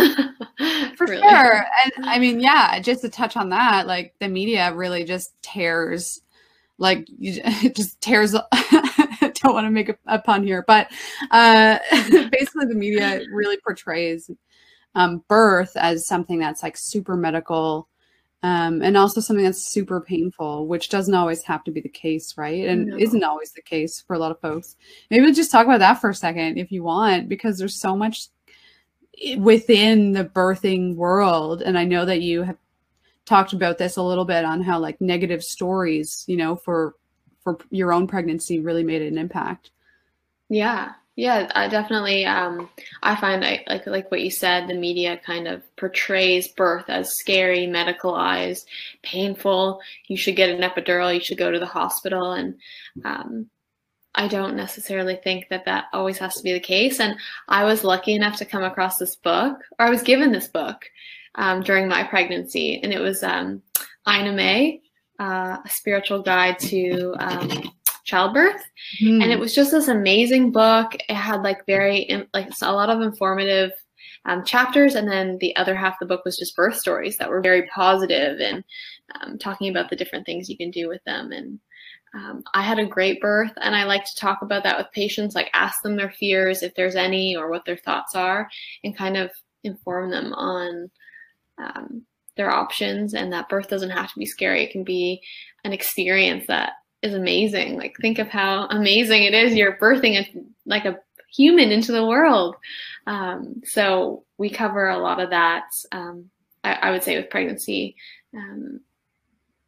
For 0.95 1.07
really. 1.07 1.21
sure. 1.21 1.65
And 1.83 2.05
i 2.05 2.19
mean 2.19 2.39
yeah 2.39 2.79
just 2.79 3.01
to 3.01 3.09
touch 3.09 3.35
on 3.35 3.49
that 3.49 3.87
like 3.87 4.13
the 4.19 4.27
media 4.27 4.73
really 4.73 5.03
just 5.03 5.33
tears 5.41 6.21
like 6.77 7.07
it 7.19 7.75
just 7.75 7.99
tears 8.01 8.33
don't 9.43 9.53
want 9.53 9.65
to 9.65 9.71
make 9.71 9.89
a, 9.89 9.97
a 10.05 10.19
pun 10.19 10.43
here 10.43 10.63
but 10.67 10.91
uh 11.31 11.79
basically 12.31 12.65
the 12.65 12.75
media 12.75 13.21
really 13.31 13.57
portrays 13.57 14.29
um, 14.93 15.23
birth 15.27 15.71
as 15.75 16.05
something 16.05 16.39
that's 16.39 16.63
like 16.63 16.75
super 16.75 17.15
medical 17.15 17.87
um, 18.43 18.81
and 18.81 18.97
also 18.97 19.21
something 19.21 19.45
that's 19.45 19.61
super 19.61 20.01
painful, 20.01 20.67
which 20.67 20.89
doesn't 20.89 21.13
always 21.13 21.43
have 21.43 21.63
to 21.65 21.71
be 21.71 21.81
the 21.81 21.89
case, 21.89 22.37
right? 22.37 22.67
And 22.67 22.87
no. 22.87 22.97
isn't 22.97 23.23
always 23.23 23.51
the 23.51 23.61
case 23.61 24.01
for 24.01 24.15
a 24.15 24.19
lot 24.19 24.31
of 24.31 24.39
folks. 24.39 24.75
Maybe 25.09 25.23
we'll 25.23 25.33
just 25.33 25.51
talk 25.51 25.65
about 25.65 25.79
that 25.79 26.01
for 26.01 26.09
a 26.09 26.15
second 26.15 26.57
if 26.57 26.71
you 26.71 26.83
want, 26.83 27.29
because 27.29 27.57
there's 27.57 27.79
so 27.79 27.95
much 27.95 28.27
within 29.37 30.13
the 30.13 30.25
birthing 30.25 30.95
world. 30.95 31.61
And 31.61 31.77
I 31.77 31.83
know 31.83 32.05
that 32.05 32.21
you 32.21 32.41
have 32.43 32.57
talked 33.25 33.53
about 33.53 33.77
this 33.77 33.97
a 33.97 34.03
little 34.03 34.25
bit 34.25 34.43
on 34.43 34.61
how 34.61 34.79
like 34.79 34.99
negative 34.99 35.43
stories, 35.43 36.23
you 36.27 36.37
know, 36.37 36.55
for 36.55 36.95
for 37.43 37.57
your 37.69 37.91
own 37.91 38.07
pregnancy 38.07 38.59
really 38.59 38.83
made 38.83 39.01
an 39.01 39.17
impact. 39.17 39.71
Yeah, 40.49 40.93
yeah, 41.15 41.51
I 41.55 41.67
definitely. 41.67 42.25
Um, 42.25 42.69
I 43.03 43.15
find 43.15 43.43
I, 43.43 43.63
like 43.67 43.85
like 43.85 44.11
what 44.11 44.21
you 44.21 44.31
said, 44.31 44.67
the 44.67 44.73
media 44.73 45.19
kind 45.25 45.47
of 45.47 45.63
portrays 45.75 46.47
birth 46.49 46.85
as 46.87 47.17
scary, 47.17 47.67
medicalized, 47.67 48.65
painful. 49.03 49.81
You 50.07 50.15
should 50.15 50.37
get 50.37 50.49
an 50.49 50.61
epidural. 50.61 51.13
You 51.13 51.19
should 51.19 51.37
go 51.37 51.51
to 51.51 51.59
the 51.59 51.65
hospital, 51.65 52.31
and 52.31 52.55
um, 53.03 53.49
I 54.15 54.29
don't 54.29 54.55
necessarily 54.55 55.17
think 55.21 55.49
that 55.49 55.65
that 55.65 55.85
always 55.91 56.17
has 56.19 56.35
to 56.35 56.43
be 56.43 56.53
the 56.53 56.59
case. 56.61 57.01
And 57.01 57.17
I 57.49 57.65
was 57.65 57.83
lucky 57.83 58.15
enough 58.15 58.37
to 58.37 58.45
come 58.45 58.63
across 58.63 58.97
this 58.97 59.17
book, 59.17 59.59
or 59.79 59.87
I 59.87 59.89
was 59.89 60.03
given 60.03 60.31
this 60.31 60.47
book 60.47 60.85
um, 61.35 61.61
during 61.61 61.89
my 61.89 62.03
pregnancy, 62.03 62.79
and 62.81 62.93
it 62.93 62.99
was 62.99 63.21
um, 63.21 63.61
Ina 64.07 64.31
May, 64.31 64.81
uh, 65.19 65.57
a 65.63 65.69
spiritual 65.69 66.21
guide 66.21 66.57
to 66.59 67.15
um, 67.19 67.71
childbirth. 68.05 68.61
Mm. 69.01 69.23
and 69.23 69.31
it 69.31 69.39
was 69.39 69.53
just 69.53 69.71
this 69.71 69.87
amazing 69.87 70.51
book. 70.51 70.95
It 71.07 71.15
had 71.15 71.41
like 71.41 71.65
very 71.65 72.27
like 72.33 72.49
a 72.61 72.71
lot 72.71 72.89
of 72.89 73.01
informative 73.01 73.71
um, 74.25 74.43
chapters 74.45 74.95
and 74.95 75.07
then 75.07 75.37
the 75.39 75.55
other 75.55 75.75
half 75.75 75.93
of 75.93 76.07
the 76.07 76.13
book 76.15 76.25
was 76.25 76.37
just 76.37 76.55
birth 76.55 76.77
stories 76.77 77.17
that 77.17 77.29
were 77.29 77.41
very 77.41 77.67
positive 77.73 78.39
and 78.39 78.63
um, 79.19 79.37
talking 79.37 79.69
about 79.69 79.89
the 79.89 79.95
different 79.95 80.25
things 80.25 80.49
you 80.49 80.57
can 80.57 80.71
do 80.71 80.87
with 80.87 81.03
them. 81.05 81.31
And 81.31 81.59
um, 82.13 82.43
i 82.53 82.61
had 82.61 82.77
a 82.77 82.85
great 82.85 83.21
birth 83.21 83.53
and 83.61 83.73
i 83.73 83.85
like 83.85 84.03
to 84.03 84.15
talk 84.17 84.41
about 84.41 84.63
that 84.63 84.77
with 84.77 84.91
patients 84.91 85.33
like 85.33 85.49
ask 85.53 85.81
them 85.81 85.95
their 85.95 86.11
fears 86.11 86.61
if 86.61 86.75
there's 86.75 86.97
any 86.97 87.37
or 87.37 87.49
what 87.49 87.63
their 87.63 87.77
thoughts 87.77 88.15
are 88.15 88.49
and 88.83 88.97
kind 88.97 89.15
of 89.15 89.31
inform 89.63 90.11
them 90.11 90.33
on 90.33 90.91
um, 91.57 92.05
their 92.37 92.51
options. 92.51 93.13
And 93.13 93.31
that 93.33 93.49
birth 93.49 93.69
doesn't 93.69 93.89
have 93.89 94.11
to 94.11 94.19
be 94.19 94.25
scary. 94.25 94.63
It 94.63 94.71
can 94.71 94.83
be 94.83 95.21
an 95.63 95.73
experience 95.73 96.45
that 96.47 96.73
is 97.01 97.13
amazing. 97.13 97.77
Like 97.77 97.95
think 98.01 98.19
of 98.19 98.27
how 98.27 98.67
amazing 98.67 99.23
it 99.23 99.33
is. 99.33 99.53
You're 99.53 99.77
birthing 99.77 100.19
a, 100.19 100.43
like 100.65 100.85
a 100.85 100.99
human 101.33 101.71
into 101.71 101.91
the 101.91 102.05
world. 102.05 102.55
Um, 103.07 103.61
so 103.65 104.23
we 104.37 104.49
cover 104.49 104.89
a 104.89 104.99
lot 104.99 105.19
of 105.19 105.29
that. 105.31 105.65
Um, 105.91 106.29
I, 106.63 106.73
I, 106.73 106.91
would 106.91 107.03
say 107.03 107.17
with 107.17 107.29
pregnancy, 107.29 107.95
um, 108.35 108.81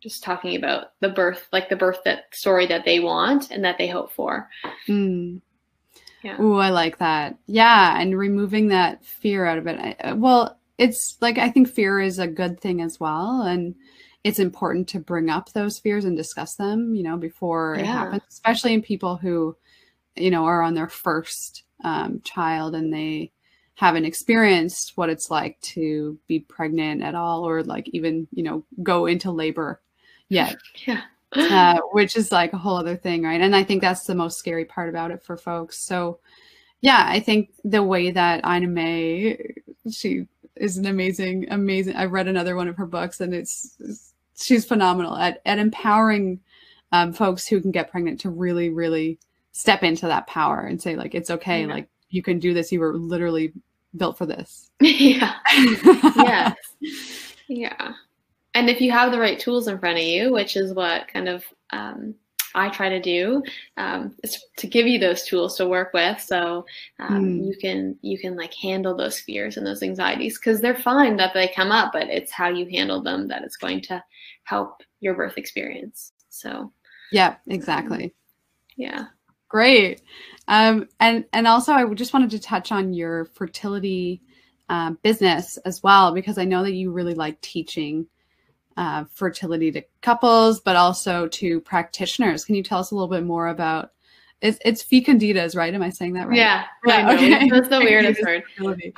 just 0.02 0.24
talking 0.24 0.56
about 0.56 0.92
the 1.00 1.10
birth, 1.10 1.48
like 1.52 1.70
the 1.70 1.76
birth 1.76 2.00
that 2.06 2.26
story 2.34 2.68
that 2.68 2.86
they 2.86 3.00
want 3.00 3.50
and 3.50 3.64
that 3.64 3.78
they 3.78 3.88
hope 3.88 4.12
for. 4.12 4.50
Mm. 4.88 5.42
Yeah. 6.24 6.38
Oh, 6.40 6.56
I 6.56 6.70
like 6.70 7.00
that. 7.00 7.38
Yeah, 7.48 8.00
and 8.00 8.18
removing 8.18 8.70
that 8.70 9.04
fear 9.04 9.46
out 9.46 9.58
of 9.58 9.68
it. 9.68 9.98
I, 10.02 10.14
well, 10.14 10.58
it's 10.78 11.18
like 11.20 11.38
I 11.38 11.50
think 11.50 11.68
fear 11.70 12.00
is 12.00 12.20
a 12.20 12.28
good 12.28 12.60
thing 12.62 12.82
as 12.82 13.00
well, 13.00 13.42
and 13.42 13.76
it's 14.24 14.40
important 14.40 14.88
to 14.90 15.00
bring 15.00 15.30
up 15.30 15.52
those 15.52 15.80
fears 15.80 16.06
and 16.06 16.16
discuss 16.16 16.56
them, 16.56 16.96
you 16.96 17.04
know, 17.04 17.18
before 17.18 17.76
yeah. 17.78 17.84
it 17.84 17.88
happens, 17.88 18.24
especially 18.30 18.74
in 18.74 18.82
people 18.82 19.18
who, 19.18 19.56
you 20.16 20.32
know, 20.32 20.46
are 20.46 20.62
on 20.62 20.74
their 20.74 20.88
first 20.88 21.64
um, 21.84 22.22
child 22.24 22.74
and 22.74 22.94
they 22.94 23.32
haven't 23.76 24.06
experienced 24.06 24.94
what 24.96 25.10
it's 25.10 25.30
like 25.30 25.60
to 25.60 26.18
be 26.28 26.40
pregnant 26.40 27.02
at 27.02 27.16
all 27.16 27.48
or 27.48 27.64
like 27.64 27.90
even, 27.92 28.28
you 28.32 28.44
know, 28.44 28.64
go 28.82 29.06
into 29.06 29.32
labor 29.32 29.82
yet. 30.30 30.56
Yeah. 31.36 31.78
uh, 31.78 31.82
which 31.94 32.16
is 32.16 32.32
like 32.32 32.54
a 32.54 32.60
whole 32.60 32.78
other 32.78 32.96
thing, 32.96 33.24
right? 33.24 33.42
And 33.42 33.56
I 33.56 33.64
think 33.64 33.82
that's 33.82 34.06
the 34.06 34.14
most 34.14 34.38
scary 34.38 34.66
part 34.66 34.88
about 34.88 35.10
it 35.10 35.24
for 35.24 35.36
folks. 35.36 35.80
So, 35.80 36.20
yeah, 36.82 37.06
I 37.08 37.22
think 37.22 37.50
the 37.64 37.82
way 37.82 38.12
that 38.12 38.46
Ina 38.46 38.68
May, 38.68 39.56
she 39.90 40.28
is 40.56 40.78
an 40.78 40.86
amazing, 40.86 41.48
amazing. 41.50 41.96
I 41.96 42.06
read 42.06 42.28
another 42.28 42.56
one 42.56 42.68
of 42.68 42.78
her 42.78 42.86
books, 42.86 43.20
and 43.20 43.34
it's, 43.34 43.76
it's 43.80 44.13
she's 44.40 44.66
phenomenal 44.66 45.16
at 45.16 45.42
at 45.46 45.60
empowering 45.60 46.40
um, 46.92 47.14
folks 47.14 47.48
who 47.48 47.62
can 47.62 47.72
get 47.72 47.92
pregnant 47.92 48.20
to 48.22 48.30
really, 48.30 48.70
really 48.70 49.20
step 49.52 49.84
into 49.84 50.08
that 50.08 50.28
power 50.28 50.62
and 50.62 50.82
say 50.82 50.96
like 50.96 51.16
it's 51.16 51.30
okay, 51.30 51.62
yeah. 51.62 51.74
like 51.74 51.90
you 52.10 52.22
can 52.22 52.40
do 52.40 52.54
this. 52.54 52.72
You 52.72 52.80
were 52.80 52.96
literally 52.96 53.54
built 53.98 54.18
for 54.18 54.26
this. 54.26 54.70
yeah. 54.80 55.36
yes. 55.52 56.56
Yeah 57.50 57.94
and 58.54 58.70
if 58.70 58.82
you 58.82 58.92
have 58.92 59.12
the 59.12 59.20
right 59.20 59.40
tools 59.40 59.68
in 59.68 59.80
front 59.80 59.98
of 59.98 60.04
you, 60.04 60.32
which 60.32 60.56
is 60.56 60.74
what 60.74 61.08
kind 61.08 61.28
of 61.28 61.44
um, 61.72 62.16
I 62.56 62.70
try 62.70 62.90
to 62.90 63.02
do, 63.02 63.44
um, 63.78 64.16
is 64.24 64.44
to 64.58 64.68
give 64.68 64.88
you 64.88 65.00
those 65.00 65.24
tools 65.24 65.58
to 65.58 65.68
work 65.68 65.94
with, 65.94 66.20
so 66.22 66.66
um, 67.00 67.26
mm. 67.26 67.48
you 67.48 67.56
can 67.60 67.98
you 68.02 68.18
can 68.18 68.36
like 68.36 68.54
handle 68.54 68.96
those 68.96 69.20
fears 69.20 69.58
and 69.58 69.66
those 69.66 69.84
anxieties 69.84 70.38
because 70.38 70.62
they're 70.62 70.76
fine 70.76 71.18
that 71.18 71.34
they 71.34 71.48
come 71.48 71.72
up, 71.72 71.94
but 71.94 72.10
it's 72.10 72.32
how 72.32 72.50
you 72.50 72.68
handle 72.70 73.02
them 73.02 73.28
that 73.28 73.44
it's 73.44 73.58
going 73.58 73.82
to 73.82 74.04
help 74.44 74.82
your 75.00 75.14
birth 75.14 75.38
experience. 75.38 76.12
So, 76.30 76.72
yeah, 77.12 77.36
exactly. 77.48 78.14
Yeah. 78.76 79.06
Great. 79.50 80.02
Um, 80.48 80.90
and 81.00 81.26
and 81.32 81.48
also, 81.48 81.74
I 81.74 81.86
just 81.94 82.14
wanted 82.14 82.32
to 82.32 82.40
touch 82.40 82.72
on 82.72 82.94
your 82.94 83.26
fertility 83.26 84.22
uh, 84.68 84.92
business 85.04 85.58
as 85.58 85.84
well 85.84 86.14
because 86.14 86.38
I 86.40 86.46
know 86.46 86.64
that 86.64 86.74
you 86.74 86.92
really 86.92 87.14
like 87.14 87.40
teaching 87.42 88.08
uh, 88.78 89.06
fertility 89.14 89.72
to 89.72 89.82
couples, 90.02 90.60
but 90.60 90.76
also 90.76 91.28
to 91.28 91.62
practitioners. 91.62 92.46
Can 92.46 92.56
you 92.56 92.64
tell 92.64 92.80
us 92.80 92.92
a 92.92 92.96
little 92.96 93.08
bit 93.08 93.24
more 93.24 93.48
about? 93.48 93.92
It's, 94.42 94.60
it's 94.66 94.84
fecunditas, 94.84 95.56
right? 95.56 95.74
Am 95.74 95.82
I 95.82 95.90
saying 95.90 96.14
that 96.14 96.28
right? 96.28 96.38
Yeah, 96.38 96.66
yeah 96.86 97.14
okay. 97.14 97.50
That's 97.50 97.70
the 97.70 97.80
weirdest 97.80 98.22
word. 98.22 98.44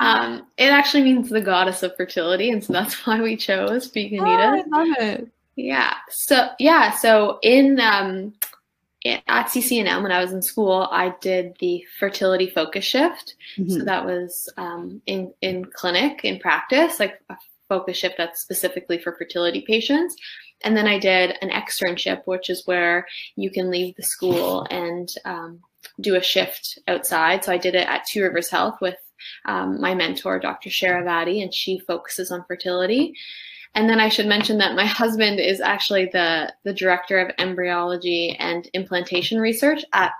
Um, 0.00 0.46
it 0.56 0.70
actually 0.70 1.04
means 1.04 1.28
the 1.28 1.40
goddess 1.40 1.84
of 1.84 1.96
fertility, 1.96 2.50
and 2.50 2.64
so 2.64 2.72
that's 2.72 2.94
why 3.06 3.20
we 3.20 3.36
chose 3.36 3.90
fecunditas. 3.90 4.64
Oh, 4.66 4.76
I 4.76 4.84
love 4.84 4.96
it. 4.98 5.28
Yeah. 5.54 5.94
So 6.10 6.48
yeah. 6.58 6.92
So 6.96 7.38
in 7.42 7.78
um, 7.80 8.34
at 9.04 9.46
CCNM 9.48 10.02
when 10.02 10.12
I 10.12 10.20
was 10.20 10.32
in 10.32 10.42
school, 10.42 10.88
I 10.90 11.14
did 11.20 11.56
the 11.60 11.84
fertility 11.98 12.50
focus 12.50 12.84
shift. 12.84 13.36
Mm-hmm. 13.56 13.70
So 13.70 13.84
that 13.84 14.04
was 14.04 14.52
um, 14.56 15.00
in 15.06 15.32
in 15.42 15.64
clinic 15.64 16.24
in 16.24 16.38
practice, 16.38 16.98
like 17.00 17.20
a 17.30 17.36
focus 17.68 17.96
shift 17.96 18.16
that's 18.18 18.40
specifically 18.40 18.98
for 18.98 19.16
fertility 19.16 19.62
patients. 19.66 20.16
And 20.62 20.76
then 20.76 20.86
I 20.86 20.98
did 20.98 21.36
an 21.42 21.50
externship, 21.50 22.22
which 22.24 22.48
is 22.48 22.66
where 22.66 23.06
you 23.36 23.50
can 23.50 23.70
leave 23.70 23.94
the 23.96 24.02
school 24.02 24.66
and 24.70 25.08
um, 25.24 25.60
do 26.00 26.14
a 26.14 26.22
shift 26.22 26.78
outside. 26.88 27.44
So 27.44 27.52
I 27.52 27.58
did 27.58 27.74
it 27.74 27.86
at 27.86 28.06
Two 28.06 28.22
Rivers 28.22 28.50
Health 28.50 28.78
with 28.80 28.96
um, 29.44 29.80
my 29.80 29.94
mentor, 29.94 30.38
Dr. 30.38 30.70
Sharavati, 30.70 31.42
and 31.42 31.52
she 31.52 31.78
focuses 31.78 32.30
on 32.30 32.44
fertility. 32.46 33.14
And 33.74 33.88
then 33.90 34.00
I 34.00 34.08
should 34.08 34.26
mention 34.26 34.58
that 34.58 34.74
my 34.74 34.86
husband 35.02 35.38
is 35.38 35.60
actually 35.60 36.06
the, 36.06 36.52
the 36.64 36.74
director 36.74 37.18
of 37.18 37.34
embryology 37.38 38.36
and 38.38 38.68
implantation 38.72 39.38
research 39.40 39.84
at 39.92 40.12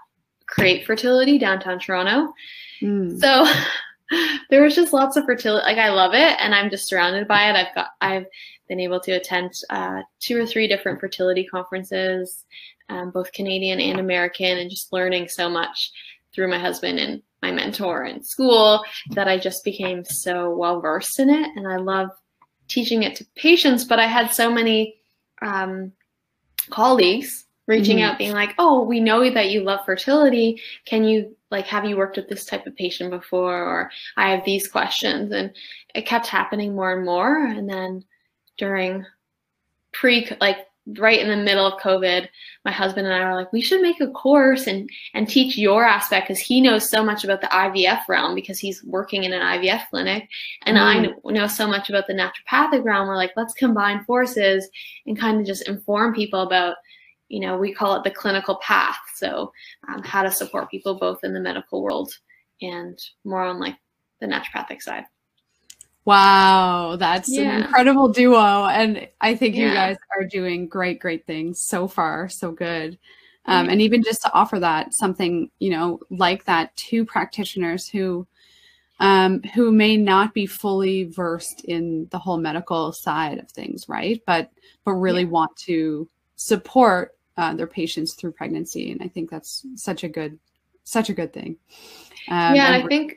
Create 0.46 0.86
Fertility 0.86 1.38
downtown 1.38 1.80
Toronto. 1.80 2.32
Mm. 2.80 3.18
So 3.18 3.46
there 4.50 4.62
was 4.62 4.74
just 4.74 4.92
lots 4.92 5.16
of 5.16 5.24
fertility. 5.24 5.64
Like 5.64 5.78
I 5.78 5.90
love 5.90 6.14
it, 6.14 6.36
and 6.38 6.54
I'm 6.54 6.70
just 6.70 6.88
surrounded 6.88 7.26
by 7.26 7.50
it. 7.50 7.56
I've 7.56 7.74
got 7.74 7.88
I've 8.00 8.26
been 8.68 8.80
able 8.80 9.00
to 9.00 9.12
attend 9.12 9.52
uh, 9.70 10.02
two 10.20 10.40
or 10.40 10.46
three 10.46 10.68
different 10.68 11.00
fertility 11.00 11.44
conferences, 11.44 12.44
um, 12.88 13.10
both 13.10 13.32
Canadian 13.32 13.80
and 13.80 14.00
American, 14.00 14.58
and 14.58 14.70
just 14.70 14.92
learning 14.92 15.28
so 15.28 15.48
much 15.48 15.92
through 16.34 16.48
my 16.48 16.58
husband 16.58 16.98
and 16.98 17.22
my 17.42 17.50
mentor 17.50 18.04
in 18.04 18.22
school 18.22 18.82
that 19.10 19.28
I 19.28 19.38
just 19.38 19.64
became 19.64 20.04
so 20.04 20.50
well 20.50 20.80
versed 20.80 21.18
in 21.20 21.30
it, 21.30 21.50
and 21.56 21.66
I 21.68 21.76
love 21.76 22.10
teaching 22.68 23.02
it 23.02 23.16
to 23.16 23.26
patients. 23.36 23.84
But 23.84 23.98
I 23.98 24.06
had 24.06 24.32
so 24.32 24.52
many 24.52 24.96
um, 25.42 25.92
colleagues 26.70 27.44
reaching 27.66 27.98
mm-hmm. 27.98 28.10
out 28.10 28.18
being 28.18 28.32
like 28.32 28.54
oh 28.58 28.82
we 28.82 29.00
know 29.00 29.28
that 29.28 29.50
you 29.50 29.60
love 29.62 29.84
fertility 29.84 30.60
can 30.84 31.04
you 31.04 31.35
like 31.50 31.66
have 31.66 31.84
you 31.84 31.96
worked 31.96 32.16
with 32.16 32.28
this 32.28 32.44
type 32.44 32.66
of 32.66 32.76
patient 32.76 33.10
before 33.10 33.56
or 33.56 33.90
i 34.16 34.30
have 34.30 34.44
these 34.44 34.68
questions 34.68 35.32
and 35.32 35.52
it 35.96 36.06
kept 36.06 36.26
happening 36.26 36.74
more 36.74 36.92
and 36.92 37.04
more. 37.04 37.44
And 37.46 37.68
then 37.68 38.04
during 38.58 39.04
pre 39.92 40.30
like 40.40 40.58
right 40.98 41.18
in 41.18 41.28
the 41.28 41.36
middle 41.36 41.66
of 41.66 41.80
covid 41.80 42.28
my 42.64 42.70
husband 42.70 43.08
and 43.08 43.16
i 43.16 43.28
were 43.28 43.34
like 43.34 43.52
we 43.52 43.60
should 43.60 43.82
make 43.82 44.00
a 44.00 44.06
course 44.10 44.68
and 44.68 44.88
and 45.14 45.28
teach 45.28 45.58
your 45.58 45.84
aspect 45.84 46.28
because 46.28 46.38
he 46.38 46.60
knows 46.60 46.88
so 46.88 47.02
much 47.02 47.24
about 47.24 47.40
the 47.40 47.48
ivf 47.48 48.02
realm 48.08 48.36
because 48.36 48.60
he's 48.60 48.84
working 48.84 49.24
in 49.24 49.32
an 49.32 49.42
ivf 49.42 49.82
clinic. 49.90 50.28
And 50.64 50.76
mm. 50.76 50.80
i 50.80 51.32
know 51.32 51.46
so 51.48 51.66
much 51.66 51.88
about 51.88 52.06
the 52.06 52.14
naturopathic 52.14 52.84
realm. 52.84 53.08
We're 53.08 53.16
like 53.16 53.32
let's 53.36 53.54
combine 53.54 54.04
forces 54.04 54.68
and 55.06 55.18
kind 55.18 55.40
of 55.40 55.46
just 55.46 55.66
inform 55.66 56.14
people 56.14 56.42
about 56.42 56.76
you 57.28 57.40
know, 57.40 57.56
we 57.56 57.72
call 57.72 57.96
it 57.96 58.04
the 58.04 58.10
clinical 58.10 58.56
path. 58.56 58.98
So, 59.14 59.52
um, 59.88 60.02
how 60.02 60.22
to 60.22 60.30
support 60.30 60.70
people 60.70 60.94
both 60.94 61.24
in 61.24 61.34
the 61.34 61.40
medical 61.40 61.82
world 61.82 62.12
and 62.62 62.98
more 63.24 63.42
on 63.42 63.58
like 63.58 63.76
the 64.20 64.26
naturopathic 64.26 64.82
side. 64.82 65.04
Wow, 66.04 66.94
that's 66.96 67.28
yeah. 67.28 67.50
an 67.50 67.62
incredible 67.62 68.08
duo. 68.08 68.66
And 68.66 69.08
I 69.20 69.34
think 69.34 69.56
yeah. 69.56 69.68
you 69.68 69.74
guys 69.74 69.96
are 70.16 70.24
doing 70.24 70.68
great, 70.68 71.00
great 71.00 71.26
things 71.26 71.60
so 71.60 71.88
far. 71.88 72.28
So 72.28 72.52
good. 72.52 72.96
Um, 73.46 73.68
and 73.68 73.80
even 73.80 74.02
just 74.02 74.22
to 74.22 74.32
offer 74.32 74.58
that 74.60 74.94
something, 74.94 75.50
you 75.58 75.70
know, 75.70 76.00
like 76.10 76.44
that 76.44 76.74
to 76.76 77.04
practitioners 77.04 77.88
who 77.88 78.26
um, 78.98 79.42
who 79.54 79.72
may 79.72 79.96
not 79.96 80.32
be 80.32 80.46
fully 80.46 81.04
versed 81.04 81.64
in 81.64 82.08
the 82.10 82.18
whole 82.18 82.38
medical 82.38 82.92
side 82.92 83.38
of 83.38 83.50
things, 83.50 83.88
right? 83.88 84.22
But 84.26 84.50
but 84.84 84.92
really 84.92 85.22
yeah. 85.22 85.28
want 85.28 85.56
to 85.66 86.08
support 86.36 87.15
uh, 87.36 87.54
their 87.54 87.66
patients 87.66 88.14
through 88.14 88.32
pregnancy, 88.32 88.92
and 88.92 89.02
I 89.02 89.08
think 89.08 89.30
that's 89.30 89.66
such 89.74 90.04
a 90.04 90.08
good, 90.08 90.38
such 90.84 91.10
a 91.10 91.14
good 91.14 91.32
thing. 91.32 91.56
Um, 92.28 92.54
yeah, 92.54 92.72
I 92.72 92.86
think. 92.86 93.16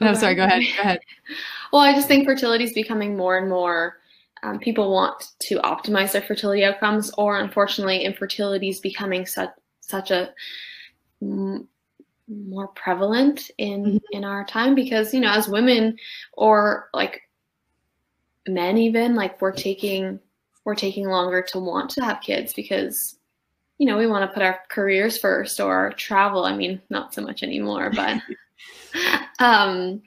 No, 0.00 0.14
sorry. 0.14 0.34
Go 0.34 0.44
ahead. 0.44 0.62
Go 0.76 0.82
ahead. 0.82 1.00
well, 1.72 1.82
I 1.82 1.92
just 1.92 2.08
think 2.08 2.26
fertility 2.26 2.64
is 2.64 2.72
becoming 2.72 3.16
more 3.16 3.36
and 3.36 3.48
more. 3.48 3.98
Um, 4.42 4.58
people 4.58 4.90
want 4.90 5.22
to 5.40 5.58
optimize 5.58 6.12
their 6.12 6.22
fertility 6.22 6.64
outcomes, 6.64 7.10
or 7.18 7.38
unfortunately, 7.38 8.04
infertility 8.04 8.70
is 8.70 8.80
becoming 8.80 9.26
such 9.26 9.50
such 9.80 10.10
a 10.10 10.30
m- 11.20 11.68
more 12.28 12.68
prevalent 12.68 13.50
in 13.58 13.84
mm-hmm. 13.84 13.96
in 14.12 14.24
our 14.24 14.44
time 14.44 14.74
because 14.74 15.12
you 15.12 15.20
know, 15.20 15.30
as 15.30 15.48
women 15.48 15.98
or 16.32 16.88
like 16.94 17.22
men, 18.48 18.78
even 18.78 19.14
like 19.14 19.42
we're 19.42 19.52
taking 19.52 20.18
we're 20.64 20.74
taking 20.74 21.06
longer 21.08 21.42
to 21.42 21.58
want 21.58 21.90
to 21.90 22.04
have 22.04 22.20
kids 22.20 22.52
because 22.52 23.16
you 23.80 23.86
know, 23.86 23.96
we 23.96 24.06
want 24.06 24.28
to 24.28 24.34
put 24.34 24.42
our 24.42 24.60
careers 24.68 25.16
first 25.16 25.58
or 25.58 25.94
travel. 25.96 26.44
I 26.44 26.54
mean, 26.54 26.82
not 26.90 27.14
so 27.14 27.22
much 27.22 27.42
anymore, 27.42 27.90
but 27.96 28.20
um, 29.38 30.02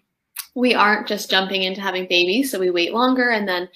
we 0.53 0.75
aren't 0.75 1.07
just 1.07 1.31
jumping 1.31 1.63
into 1.63 1.81
having 1.81 2.05
babies. 2.07 2.51
So 2.51 2.59
we 2.59 2.69
wait 2.69 2.93
longer. 2.93 3.31
And 3.31 3.47
then 3.47 3.67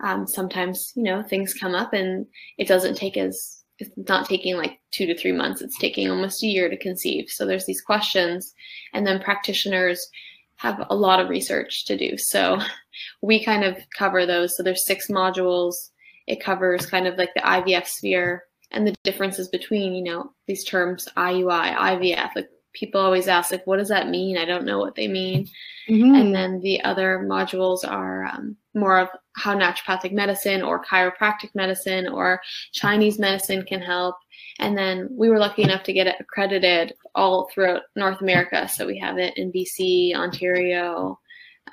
um, 0.00 0.26
sometimes, 0.26 0.92
you 0.94 1.02
know, 1.02 1.22
things 1.22 1.54
come 1.54 1.74
up 1.74 1.94
and 1.94 2.26
it 2.58 2.68
doesn't 2.68 2.96
take 2.96 3.16
as, 3.16 3.64
it's 3.78 3.90
not 4.06 4.28
taking 4.28 4.58
like 4.58 4.80
two 4.90 5.06
to 5.06 5.16
three 5.16 5.32
months. 5.32 5.62
It's 5.62 5.78
taking 5.78 6.10
almost 6.10 6.42
a 6.42 6.46
year 6.46 6.68
to 6.68 6.76
conceive. 6.76 7.30
So 7.30 7.46
there's 7.46 7.64
these 7.64 7.80
questions. 7.80 8.54
And 8.92 9.06
then 9.06 9.18
practitioners 9.18 10.10
have 10.56 10.84
a 10.90 10.94
lot 10.94 11.20
of 11.20 11.30
research 11.30 11.86
to 11.86 11.96
do. 11.96 12.18
So 12.18 12.60
we 13.22 13.42
kind 13.42 13.64
of 13.64 13.78
cover 13.96 14.26
those. 14.26 14.58
So 14.58 14.62
there's 14.62 14.84
six 14.84 15.08
modules. 15.08 15.88
It 16.26 16.44
covers 16.44 16.84
kind 16.84 17.06
of 17.06 17.16
like 17.16 17.32
the 17.34 17.40
IVF 17.40 17.86
sphere, 17.86 18.42
and 18.70 18.86
the 18.86 18.94
differences 19.04 19.48
between 19.48 19.94
you 19.94 20.04
know 20.04 20.32
these 20.46 20.64
terms 20.64 21.08
IUI, 21.16 21.74
IVF. 21.74 22.30
Like 22.36 22.48
people 22.72 23.00
always 23.00 23.28
ask, 23.28 23.50
like, 23.50 23.66
what 23.66 23.78
does 23.78 23.88
that 23.88 24.08
mean? 24.08 24.38
I 24.38 24.44
don't 24.44 24.64
know 24.64 24.78
what 24.78 24.94
they 24.94 25.08
mean. 25.08 25.48
Mm-hmm. 25.88 26.14
And 26.14 26.34
then 26.34 26.60
the 26.60 26.82
other 26.84 27.26
modules 27.28 27.80
are 27.88 28.26
um, 28.26 28.56
more 28.74 28.98
of 28.98 29.08
how 29.36 29.54
naturopathic 29.54 30.12
medicine 30.12 30.62
or 30.62 30.84
chiropractic 30.84 31.54
medicine 31.54 32.08
or 32.08 32.40
Chinese 32.72 33.18
medicine 33.18 33.64
can 33.64 33.80
help. 33.80 34.16
And 34.58 34.76
then 34.76 35.08
we 35.10 35.28
were 35.28 35.38
lucky 35.38 35.62
enough 35.62 35.82
to 35.84 35.92
get 35.92 36.06
it 36.06 36.16
accredited 36.20 36.94
all 37.14 37.48
throughout 37.52 37.82
North 37.96 38.20
America. 38.20 38.68
So 38.68 38.86
we 38.86 38.98
have 38.98 39.18
it 39.18 39.36
in 39.36 39.52
BC, 39.52 40.14
Ontario, 40.14 41.18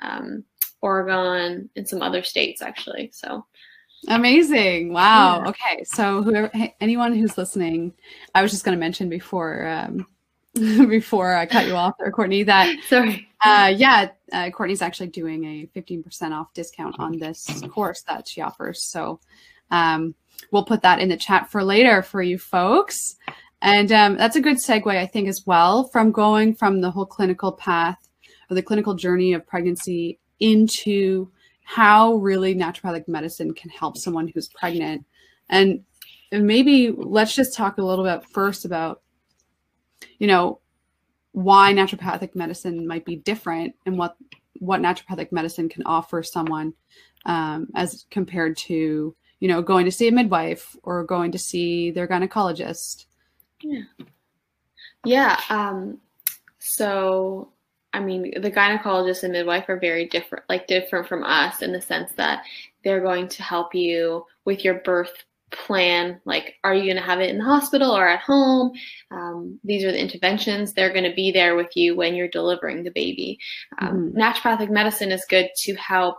um, 0.02 0.44
Oregon, 0.82 1.68
and 1.76 1.88
some 1.88 2.02
other 2.02 2.22
states 2.22 2.62
actually. 2.62 3.10
So 3.12 3.44
amazing! 4.08 4.92
Wow. 4.92 5.42
Yeah. 5.42 5.48
Okay, 5.50 5.84
so 5.84 6.22
whoever, 6.22 6.50
anyone 6.80 7.14
who's 7.14 7.36
listening, 7.38 7.92
I 8.34 8.42
was 8.42 8.50
just 8.50 8.64
going 8.64 8.76
to 8.76 8.80
mention 8.80 9.08
before. 9.08 9.66
Um, 9.66 10.06
before 10.88 11.34
I 11.34 11.44
cut 11.44 11.66
you 11.66 11.74
off 11.74 11.94
there, 11.98 12.10
Courtney, 12.10 12.42
that 12.44 12.74
sorry. 12.88 13.28
Uh, 13.44 13.72
yeah, 13.76 14.08
uh, 14.32 14.50
Courtney's 14.50 14.80
actually 14.80 15.08
doing 15.08 15.44
a 15.44 15.78
15% 15.78 16.32
off 16.32 16.52
discount 16.54 16.96
on 16.98 17.18
this 17.18 17.46
course 17.70 18.02
that 18.08 18.26
she 18.26 18.40
offers. 18.40 18.82
So 18.90 19.20
um, 19.70 20.14
we'll 20.50 20.64
put 20.64 20.82
that 20.82 20.98
in 20.98 21.10
the 21.10 21.16
chat 21.18 21.50
for 21.50 21.62
later 21.62 22.02
for 22.02 22.22
you 22.22 22.38
folks. 22.38 23.16
And 23.60 23.92
um, 23.92 24.16
that's 24.16 24.36
a 24.36 24.40
good 24.40 24.56
segue, 24.56 24.86
I 24.86 25.06
think, 25.06 25.28
as 25.28 25.42
well, 25.46 25.84
from 25.88 26.12
going 26.12 26.54
from 26.54 26.80
the 26.80 26.90
whole 26.90 27.06
clinical 27.06 27.52
path 27.52 27.98
or 28.50 28.54
the 28.54 28.62
clinical 28.62 28.94
journey 28.94 29.34
of 29.34 29.46
pregnancy 29.46 30.18
into 30.40 31.30
how 31.68 32.14
really 32.14 32.54
naturopathic 32.54 33.08
medicine 33.08 33.52
can 33.52 33.70
help 33.70 33.96
someone 33.96 34.28
who's 34.28 34.48
pregnant. 34.48 35.04
And 35.50 35.82
maybe 36.30 36.92
let's 36.96 37.34
just 37.34 37.56
talk 37.56 37.78
a 37.78 37.82
little 37.82 38.04
bit 38.04 38.24
first 38.30 38.64
about, 38.64 39.02
you 40.20 40.28
know, 40.28 40.60
why 41.32 41.72
naturopathic 41.72 42.36
medicine 42.36 42.86
might 42.86 43.04
be 43.04 43.16
different 43.16 43.74
and 43.84 43.98
what 43.98 44.16
what 44.60 44.80
naturopathic 44.80 45.32
medicine 45.32 45.68
can 45.68 45.82
offer 45.84 46.22
someone 46.22 46.72
um, 47.26 47.66
as 47.74 48.06
compared 48.12 48.56
to 48.56 49.14
you 49.40 49.48
know 49.48 49.60
going 49.60 49.84
to 49.84 49.90
see 49.90 50.06
a 50.06 50.12
midwife 50.12 50.76
or 50.84 51.04
going 51.04 51.32
to 51.32 51.38
see 51.38 51.90
their 51.90 52.06
gynecologist 52.06 53.06
yeah 53.60 53.82
yeah 55.04 55.38
um, 55.50 55.98
so 56.58 57.50
i 57.96 58.00
mean 58.00 58.32
the 58.40 58.50
gynecologist 58.50 59.22
and 59.22 59.32
midwife 59.32 59.68
are 59.68 59.78
very 59.78 60.06
different 60.08 60.44
like 60.48 60.66
different 60.66 61.08
from 61.08 61.24
us 61.24 61.62
in 61.62 61.72
the 61.72 61.80
sense 61.80 62.12
that 62.12 62.44
they're 62.84 63.00
going 63.00 63.26
to 63.26 63.42
help 63.42 63.74
you 63.74 64.24
with 64.44 64.64
your 64.64 64.74
birth 64.74 65.24
plan 65.52 66.20
like 66.24 66.54
are 66.64 66.74
you 66.74 66.84
going 66.84 66.96
to 66.96 67.02
have 67.02 67.20
it 67.20 67.30
in 67.30 67.38
the 67.38 67.44
hospital 67.44 67.96
or 67.96 68.06
at 68.06 68.20
home? 68.20 68.72
Um, 69.10 69.60
these 69.62 69.84
are 69.84 69.92
the 69.92 70.00
interventions. 70.00 70.72
They're 70.72 70.92
going 70.92 71.08
to 71.08 71.14
be 71.14 71.30
there 71.30 71.54
with 71.54 71.76
you 71.76 71.94
when 71.94 72.14
you're 72.14 72.28
delivering 72.28 72.82
the 72.82 72.90
baby. 72.90 73.38
Um, 73.80 74.12
mm-hmm. 74.12 74.18
naturopathic 74.18 74.70
medicine 74.70 75.12
is 75.12 75.24
good 75.28 75.48
to 75.58 75.74
help 75.76 76.16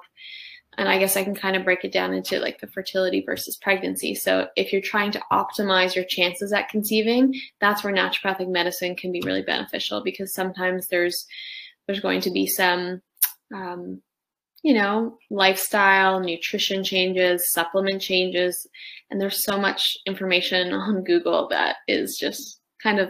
and 0.77 0.87
i 0.87 0.97
guess 0.99 1.17
i 1.17 1.23
can 1.23 1.35
kind 1.35 1.55
of 1.55 1.63
break 1.63 1.83
it 1.83 1.91
down 1.91 2.13
into 2.13 2.39
like 2.39 2.59
the 2.59 2.67
fertility 2.67 3.23
versus 3.25 3.57
pregnancy. 3.57 4.15
So 4.15 4.47
if 4.55 4.71
you're 4.71 4.81
trying 4.81 5.11
to 5.11 5.21
optimize 5.31 5.95
your 5.95 6.05
chances 6.05 6.53
at 6.53 6.69
conceiving 6.69 7.33
that's 7.59 7.83
where 7.83 7.93
naturopathic 7.93 8.49
medicine 8.49 8.95
can 8.95 9.11
be 9.11 9.21
really 9.25 9.43
beneficial 9.43 10.03
because 10.03 10.33
sometimes 10.33 10.87
there's 10.87 11.27
there's 11.87 11.99
going 11.99 12.21
to 12.21 12.31
be 12.31 12.45
some 12.45 13.01
um, 13.53 14.01
you 14.63 14.73
know, 14.73 15.17
lifestyle, 15.29 16.19
nutrition 16.19 16.83
changes, 16.83 17.51
supplement 17.53 18.01
changes. 18.01 18.67
And 19.09 19.21
there's 19.21 19.43
so 19.43 19.57
much 19.57 19.97
information 20.05 20.73
on 20.73 21.03
Google 21.03 21.47
that 21.49 21.77
is 21.87 22.17
just 22.17 22.59
kind 22.81 22.99
of 22.99 23.09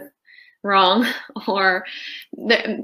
wrong 0.64 1.06
or 1.48 1.84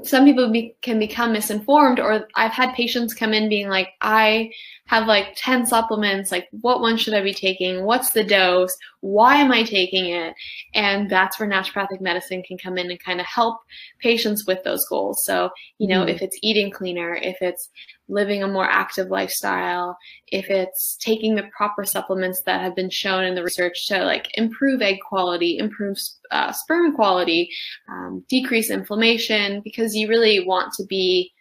some 0.03 0.25
people 0.25 0.51
be, 0.51 0.75
can 0.81 0.97
become 0.97 1.33
misinformed 1.33 1.99
or 1.99 2.25
i've 2.35 2.53
had 2.53 2.73
patients 2.73 3.13
come 3.13 3.33
in 3.33 3.49
being 3.49 3.67
like 3.67 3.89
i 3.99 4.49
have 4.87 5.07
like 5.07 5.29
10 5.35 5.65
supplements 5.65 6.31
like 6.31 6.47
what 6.61 6.79
one 6.79 6.95
should 6.95 7.13
i 7.13 7.21
be 7.21 7.33
taking? 7.33 7.83
What's 7.83 8.11
the 8.11 8.23
dose? 8.23 8.75
Why 9.01 9.35
am 9.35 9.51
i 9.51 9.63
taking 9.63 10.05
it? 10.07 10.33
And 10.73 11.09
that's 11.09 11.39
where 11.39 11.49
naturopathic 11.49 12.01
medicine 12.01 12.43
can 12.43 12.57
come 12.57 12.77
in 12.77 12.89
and 12.89 12.99
kind 12.99 13.19
of 13.19 13.25
help 13.25 13.57
patients 13.99 14.45
with 14.45 14.63
those 14.63 14.85
goals. 14.87 15.25
So 15.25 15.49
you 15.79 15.87
know 15.87 16.05
mm. 16.05 16.09
if 16.09 16.21
it's 16.21 16.37
eating 16.41 16.71
cleaner 16.71 17.15
if 17.15 17.37
it's 17.41 17.69
living 18.07 18.43
a 18.43 18.47
more 18.47 18.69
active 18.69 19.09
lifestyle, 19.09 19.97
if 20.27 20.49
it's 20.49 20.95
taking 20.97 21.35
the 21.35 21.49
proper 21.55 21.83
supplements 21.83 22.41
that 22.43 22.61
have 22.61 22.75
been 22.75 22.89
shown 22.89 23.23
in 23.23 23.35
the 23.35 23.43
research 23.43 23.87
to 23.87 24.03
like 24.03 24.27
improve 24.37 24.81
egg 24.81 24.97
quality, 25.07 25.57
improve 25.57 25.97
uh, 26.31 26.51
sperm 26.51 26.93
quality, 26.95 27.49
um, 27.89 28.23
decrease 28.29 28.69
inflammation, 28.69 29.61
because 29.63 29.95
you 29.95 30.07
really 30.07 30.45
want 30.45 30.71
to 30.73 30.85
be 30.85 31.31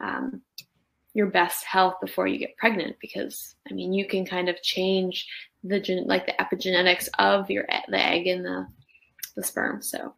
um, 0.00 0.40
your 1.14 1.28
best 1.28 1.64
health 1.64 1.94
before 2.00 2.26
you 2.26 2.38
get 2.38 2.56
pregnant. 2.56 2.96
Because 3.00 3.54
I 3.70 3.74
mean, 3.74 3.92
you 3.92 4.06
can 4.06 4.26
kind 4.26 4.48
of 4.48 4.62
change 4.62 5.26
the 5.62 5.80
gen- 5.80 6.06
like 6.06 6.26
the 6.26 6.32
epigenetics 6.32 7.08
of 7.18 7.48
your 7.50 7.64
the 7.88 7.98
egg 7.98 8.26
and 8.26 8.44
the 8.44 8.66
the 9.36 9.42
sperm. 9.42 9.80
So 9.80 10.14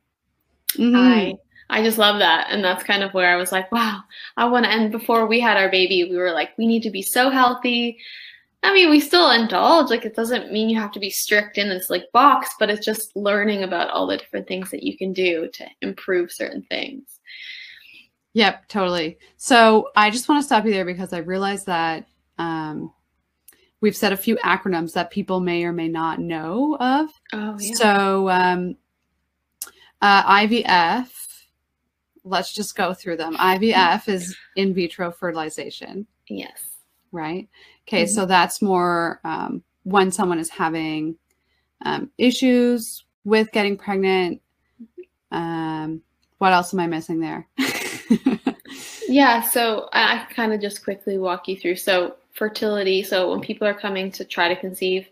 mm-hmm. 0.72 0.96
I 0.96 1.34
I 1.68 1.82
just 1.82 1.98
love 1.98 2.18
that. 2.20 2.48
And 2.50 2.64
that's 2.64 2.84
kind 2.84 3.02
of 3.02 3.12
where 3.14 3.32
I 3.32 3.36
was 3.36 3.52
like, 3.52 3.70
wow, 3.72 4.00
I 4.36 4.44
want 4.46 4.66
to. 4.66 4.70
And 4.70 4.92
before 4.92 5.26
we 5.26 5.40
had 5.40 5.56
our 5.56 5.70
baby, 5.70 6.08
we 6.08 6.16
were 6.16 6.32
like, 6.32 6.56
we 6.58 6.66
need 6.66 6.82
to 6.84 6.90
be 6.90 7.02
so 7.02 7.30
healthy. 7.30 7.98
I 8.62 8.72
mean, 8.72 8.90
we 8.90 9.00
still 9.00 9.30
indulge. 9.30 9.90
Like, 9.90 10.04
it 10.04 10.16
doesn't 10.16 10.52
mean 10.52 10.68
you 10.68 10.78
have 10.80 10.92
to 10.92 11.00
be 11.00 11.10
strict 11.10 11.58
in 11.58 11.68
this 11.68 11.90
like 11.90 12.10
box, 12.12 12.50
but 12.58 12.70
it's 12.70 12.84
just 12.84 13.14
learning 13.16 13.62
about 13.62 13.90
all 13.90 14.06
the 14.06 14.16
different 14.16 14.48
things 14.48 14.70
that 14.70 14.82
you 14.82 14.96
can 14.96 15.12
do 15.12 15.48
to 15.52 15.66
improve 15.82 16.32
certain 16.32 16.62
things. 16.62 17.20
Yep, 18.36 18.68
totally. 18.68 19.18
So 19.38 19.88
I 19.96 20.10
just 20.10 20.28
want 20.28 20.42
to 20.42 20.46
stop 20.46 20.66
you 20.66 20.70
there 20.70 20.84
because 20.84 21.14
I 21.14 21.18
realized 21.18 21.64
that 21.66 22.06
um, 22.36 22.92
we've 23.80 23.96
said 23.96 24.12
a 24.12 24.16
few 24.16 24.36
acronyms 24.36 24.92
that 24.92 25.10
people 25.10 25.40
may 25.40 25.64
or 25.64 25.72
may 25.72 25.88
not 25.88 26.18
know 26.18 26.76
of. 26.78 27.08
Oh, 27.32 27.56
yeah. 27.58 27.74
So 27.76 28.28
um, 28.28 28.76
uh, 30.02 30.22
IVF 30.40 31.08
let's 32.24 32.52
just 32.52 32.76
go 32.76 32.92
through 32.92 33.16
them. 33.16 33.36
IVF 33.36 34.06
is 34.06 34.36
in 34.56 34.74
vitro 34.74 35.10
fertilization. 35.10 36.06
Yes. 36.28 36.62
Right. 37.12 37.48
Okay. 37.88 38.04
Mm-hmm. 38.04 38.12
So 38.12 38.26
that's 38.26 38.60
more 38.60 39.18
um, 39.24 39.62
when 39.84 40.10
someone 40.10 40.40
is 40.40 40.50
having 40.50 41.16
um, 41.86 42.10
issues 42.18 43.04
with 43.24 43.50
getting 43.52 43.78
pregnant. 43.78 44.42
Um, 45.30 46.02
what 46.36 46.52
else 46.52 46.74
am 46.74 46.80
I 46.80 46.86
missing 46.86 47.20
there? 47.20 47.48
yeah. 49.08 49.40
So 49.40 49.88
I 49.92 50.26
kind 50.34 50.52
of 50.52 50.60
just 50.60 50.84
quickly 50.84 51.18
walk 51.18 51.48
you 51.48 51.56
through. 51.56 51.76
So 51.76 52.16
fertility. 52.32 53.02
So 53.02 53.30
when 53.30 53.40
people 53.40 53.66
are 53.66 53.74
coming 53.74 54.10
to 54.12 54.24
try 54.24 54.48
to 54.48 54.56
conceive, 54.56 55.08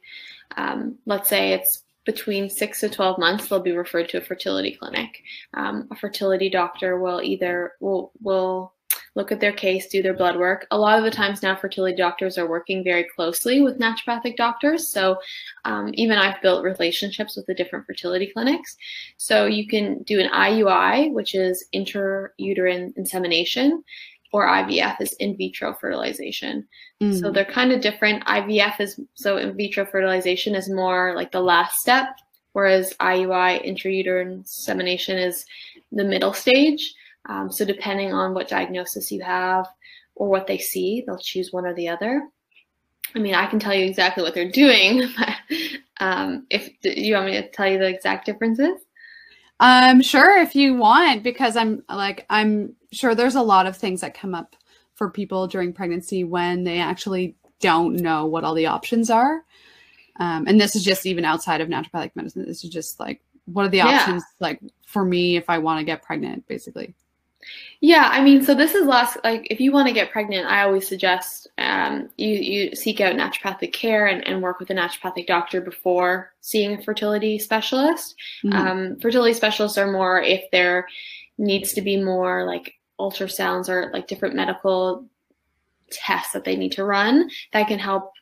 um, 0.57 0.97
let's 1.07 1.29
say 1.29 1.53
it's 1.53 1.83
between 2.05 2.51
six 2.51 2.81
to 2.81 2.89
12 2.89 3.19
months, 3.19 3.49
they'll 3.49 3.61
be 3.61 3.73
referred 3.73 4.09
to 4.11 4.19
a 4.19 4.21
fertility 4.21 4.73
clinic. 4.73 5.23
Um, 5.55 5.89
a 5.91 5.97
fertility 5.97 6.51
doctor 6.51 6.99
will 6.99 7.23
either 7.23 7.73
will 7.81 8.13
will 8.23 8.74
look 9.15 9.31
at 9.31 9.41
their 9.41 9.53
case, 9.53 9.87
do 9.87 10.03
their 10.03 10.15
blood 10.15 10.37
work. 10.37 10.67
A 10.71 10.79
lot 10.79 10.99
of 10.99 11.05
the 11.05 11.11
times 11.11 11.43
now, 11.43 11.55
fertility 11.55 11.97
doctors 11.97 12.37
are 12.37 12.49
working 12.49 12.83
very 12.83 13.05
closely 13.15 13.61
with 13.63 13.79
naturopathic 13.79 14.37
doctors. 14.37 14.89
So 14.89 15.19
um, 15.65 15.91
even 15.95 16.19
I've 16.19 16.43
built 16.43 16.65
relationships 16.65 17.37
with 17.37 17.47
the 17.47 17.55
different 17.55 17.87
fertility 17.87 18.31
clinics. 18.33 18.77
So 19.17 19.47
you 19.47 19.67
can 19.67 20.03
do 20.03 20.21
an 20.21 20.31
IUI, 20.31 21.13
which 21.13 21.35
is 21.35 21.65
intrauterine 21.75 22.97
insemination 22.97 23.85
or 24.33 24.49
IVF 24.49 25.01
is 25.01 25.13
in 25.15 25.37
vitro 25.37 25.75
fertilization. 25.75 26.67
Mm. 27.01 27.21
So 27.21 27.31
they're 27.31 27.45
kind 27.45 27.71
of 27.71 27.81
different. 27.81 28.25
IVF 28.25 28.81
is 28.81 28.99
so 29.15 29.37
in 29.37 29.57
vitro 29.57 29.87
fertilization 29.87 30.57
is 30.57 30.69
more 30.69 31.15
like 31.15 31.31
the 31.31 31.41
last 31.41 31.79
step, 31.79 32.09
whereas 32.53 32.95
IUI 32.95 33.65
intrauterine 33.65 34.39
insemination 34.39 35.19
is 35.19 35.47
the 35.93 36.03
middle 36.03 36.33
stage. 36.33 36.95
Um, 37.27 37.51
so 37.51 37.65
depending 37.65 38.13
on 38.13 38.35
what 38.35 38.49
diagnosis 38.49 39.11
you 39.11 39.23
have 39.23 39.67
or 40.15 40.29
what 40.29 40.47
they 40.47 40.59
see, 40.59 41.03
they'll 41.07 41.19
choose 41.19 41.53
one 41.53 41.67
or 41.67 41.75
the 41.75 41.89
other. 41.89 42.29
I 43.15 43.19
mean, 43.19 43.35
I 43.35 43.47
can 43.47 43.59
tell 43.59 43.75
you 43.75 43.85
exactly 43.85 44.23
what 44.23 44.35
they're 44.35 44.51
doing. 44.51 45.09
But, 45.19 45.61
um, 46.01 46.47
if 46.51 46.71
you 46.83 47.15
want 47.15 47.27
me 47.27 47.33
to 47.33 47.49
tell 47.51 47.69
you 47.69 47.79
the 47.79 47.87
exact 47.87 48.27
differences, 48.27 48.81
um, 49.61 50.03
sure, 50.03 50.41
if 50.41 50.55
you 50.55 50.75
want, 50.75 51.23
because 51.23 51.57
I'm 51.57 51.85
like 51.89 52.27
I'm 52.29 52.75
sure 52.93 53.15
there's 53.15 53.37
a 53.37 53.43
lot 53.43 53.67
of 53.67 53.77
things 53.77 54.01
that 54.01 54.15
come 54.15 54.35
up 54.35 54.57
for 54.95 55.11
people 55.11 55.47
during 55.47 55.73
pregnancy 55.73 56.25
when 56.25 56.65
they 56.65 56.81
actually 56.81 57.37
don't 57.61 57.97
know 57.97 58.27
what 58.27 58.45
all 58.45 58.55
the 58.55 58.67
options 58.67 59.11
are. 59.11 59.45
Um, 60.21 60.47
and 60.47 60.61
this 60.61 60.77
is 60.77 60.85
just 60.85 61.07
even 61.07 61.25
outside 61.25 61.61
of 61.61 61.69
naturopathic 61.69 62.13
medicine. 62.15 62.45
This 62.47 62.65
is 62.65 62.71
just 62.71 63.01
like, 63.01 63.21
what 63.47 63.67
are 63.67 63.71
the 63.71 63.81
options 63.81 64.23
yeah. 64.23 64.47
like 64.47 64.61
for 64.87 65.05
me 65.05 65.37
if 65.37 65.49
I 65.49 65.59
want 65.59 65.81
to 65.81 65.85
get 65.85 66.03
pregnant, 66.03 66.47
basically? 66.47 66.95
Yeah, 67.81 68.09
I 68.11 68.23
mean, 68.23 68.43
so 68.43 68.55
this 68.55 68.75
is 68.75 68.87
last 68.87 69.19
like 69.25 69.47
if 69.51 69.61
you 69.61 69.73
want 69.73 69.89
to 69.89 69.95
get 69.95 70.11
pregnant, 70.11 70.47
I 70.47 70.63
always 70.63 70.89
suggest 70.89 71.49
um, 71.59 72.09
you 72.17 72.29
you 72.29 72.75
seek 72.75 73.01
out 73.01 73.15
naturopathic 73.15 73.73
care 73.73 74.07
and, 74.07 74.27
and 74.27 74.43
work 74.43 74.59
with 74.59 74.71
a 74.71 74.75
naturopathic 74.75 75.27
doctor 75.27 75.61
before 75.61 76.33
seeing 76.41 76.79
a 76.79 76.83
fertility 76.83 77.39
specialist. 77.39 78.15
Mm-hmm. 78.45 78.57
Um, 78.57 79.01
fertility 79.01 79.35
specialists 79.35 79.79
are 79.79 79.91
more 79.91 80.21
if 80.21 80.45
there 80.51 80.87
needs 81.39 81.73
to 81.75 81.83
be 81.83 82.03
more 82.03 82.47
like 82.47 82.75
ultrasounds 82.99 83.69
or 83.69 83.91
like 83.93 84.07
different 84.07 84.35
medical 84.35 85.07
tests 85.91 86.33
that 86.33 86.45
they 86.45 86.57
need 86.57 86.73
to 86.73 86.85
run 86.85 87.29
that 87.53 87.69
can 87.69 87.79
help 87.79 88.13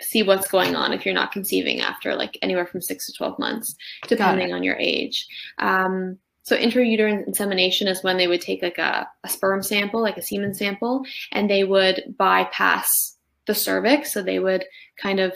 see 0.00 0.22
what's 0.22 0.48
going 0.48 0.76
on 0.76 0.92
if 0.92 1.04
you're 1.04 1.14
not 1.14 1.32
conceiving 1.32 1.80
after 1.80 2.14
like 2.14 2.38
anywhere 2.42 2.66
from 2.66 2.80
six 2.80 3.06
to 3.06 3.12
12 3.12 3.38
months, 3.38 3.74
depending 4.06 4.52
on 4.52 4.62
your 4.62 4.76
age. 4.76 5.26
Um, 5.58 6.18
so 6.48 6.56
intrauterine 6.56 7.26
insemination 7.26 7.88
is 7.88 8.02
when 8.02 8.16
they 8.16 8.26
would 8.26 8.40
take 8.40 8.62
like 8.62 8.78
a, 8.78 9.06
a 9.22 9.28
sperm 9.28 9.62
sample, 9.62 10.00
like 10.00 10.16
a 10.16 10.22
semen 10.22 10.54
sample, 10.54 11.04
and 11.32 11.50
they 11.50 11.64
would 11.64 12.14
bypass 12.16 13.16
the 13.46 13.54
cervix. 13.54 14.12
So 14.12 14.22
they 14.22 14.38
would 14.38 14.64
kind 14.96 15.20
of 15.20 15.34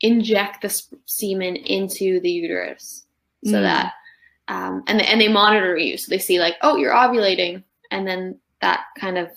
inject 0.00 0.62
the 0.62 0.82
semen 1.06 1.56
into 1.56 2.20
the 2.20 2.30
uterus 2.30 3.06
so 3.44 3.52
mm. 3.52 3.62
that 3.62 3.92
um, 4.48 4.82
and 4.86 5.00
and 5.00 5.20
they 5.20 5.28
monitor 5.28 5.76
you 5.76 5.96
so 5.96 6.10
they 6.10 6.18
see 6.18 6.38
like 6.38 6.54
oh 6.62 6.76
you're 6.76 6.92
ovulating 6.92 7.62
and 7.90 8.06
then 8.06 8.38
that 8.60 8.84
kind 8.98 9.16
of 9.16 9.28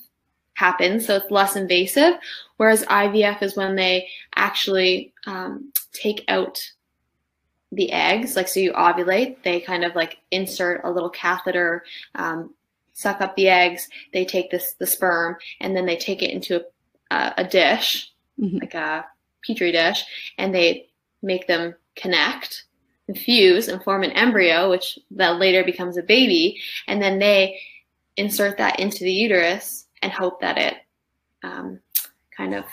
happens 0.56 1.06
so 1.06 1.16
it's 1.16 1.32
less 1.32 1.56
invasive 1.56 2.16
whereas 2.58 2.84
ivf 2.86 3.42
is 3.42 3.56
when 3.56 3.76
they 3.76 4.08
actually 4.36 5.14
um, 5.26 5.72
take 5.94 6.26
out 6.28 6.60
the 7.72 7.92
eggs 7.92 8.36
like 8.36 8.48
so 8.48 8.60
you 8.60 8.72
ovulate 8.74 9.38
they 9.44 9.60
kind 9.60 9.84
of 9.84 9.96
like 9.96 10.18
insert 10.32 10.82
a 10.84 10.92
little 10.92 11.10
catheter 11.10 11.84
um, 12.16 12.54
suck 12.94 13.22
up 13.22 13.36
the 13.36 13.48
eggs 13.48 13.88
they 14.14 14.26
take 14.26 14.50
this 14.50 14.74
the 14.80 14.88
sperm 14.88 15.36
and 15.62 15.76
then 15.76 15.86
they 15.86 15.96
take 15.96 16.22
it 16.24 16.32
into 16.32 16.64
a, 17.12 17.34
a 17.38 17.44
dish 17.44 18.12
mm-hmm. 18.40 18.58
like 18.58 18.74
a 18.74 19.06
petri 19.46 19.72
dish 19.72 20.04
and 20.38 20.54
they 20.54 20.88
make 21.22 21.48
them 21.48 21.76
connect 21.96 22.66
fuse 23.16 23.68
and 23.68 23.84
form 23.84 24.04
an 24.04 24.12
embryo 24.12 24.70
which 24.70 25.00
that 25.10 25.40
later 25.40 25.64
becomes 25.64 25.98
a 25.98 26.04
baby 26.04 26.60
and 26.88 27.02
then 27.02 27.18
they 27.18 27.60
insert 28.18 28.58
that 28.58 28.80
into 28.80 29.04
the 29.04 29.12
uterus 29.12 29.86
and 30.02 30.12
hope 30.12 30.42
that 30.42 30.58
it 30.58 30.76
um, 31.44 31.80
kind 32.36 32.54
of 32.54 32.66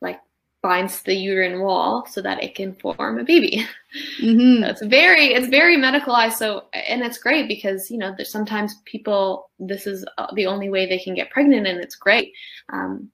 like 0.00 0.20
binds 0.62 1.02
the 1.02 1.14
uterine 1.14 1.60
wall 1.60 2.06
so 2.06 2.20
that 2.20 2.42
it 2.42 2.54
can 2.54 2.74
form 2.74 3.18
a 3.18 3.24
baby. 3.24 3.66
Mm-hmm. 4.20 4.64
so 4.64 4.68
it's 4.68 4.84
very 4.84 5.28
it's 5.32 5.48
very 5.48 5.78
medicalized. 5.78 6.34
So 6.34 6.66
and 6.74 7.00
it's 7.02 7.16
great 7.16 7.48
because 7.48 7.90
you 7.90 7.96
know 7.96 8.12
there's 8.14 8.30
sometimes 8.30 8.74
people 8.84 9.50
this 9.58 9.86
is 9.86 10.04
uh, 10.18 10.26
the 10.34 10.44
only 10.44 10.68
way 10.68 10.84
they 10.84 10.98
can 10.98 11.14
get 11.14 11.30
pregnant 11.30 11.66
and 11.66 11.80
it's 11.80 11.96
great. 11.96 12.34
Um, 12.70 13.10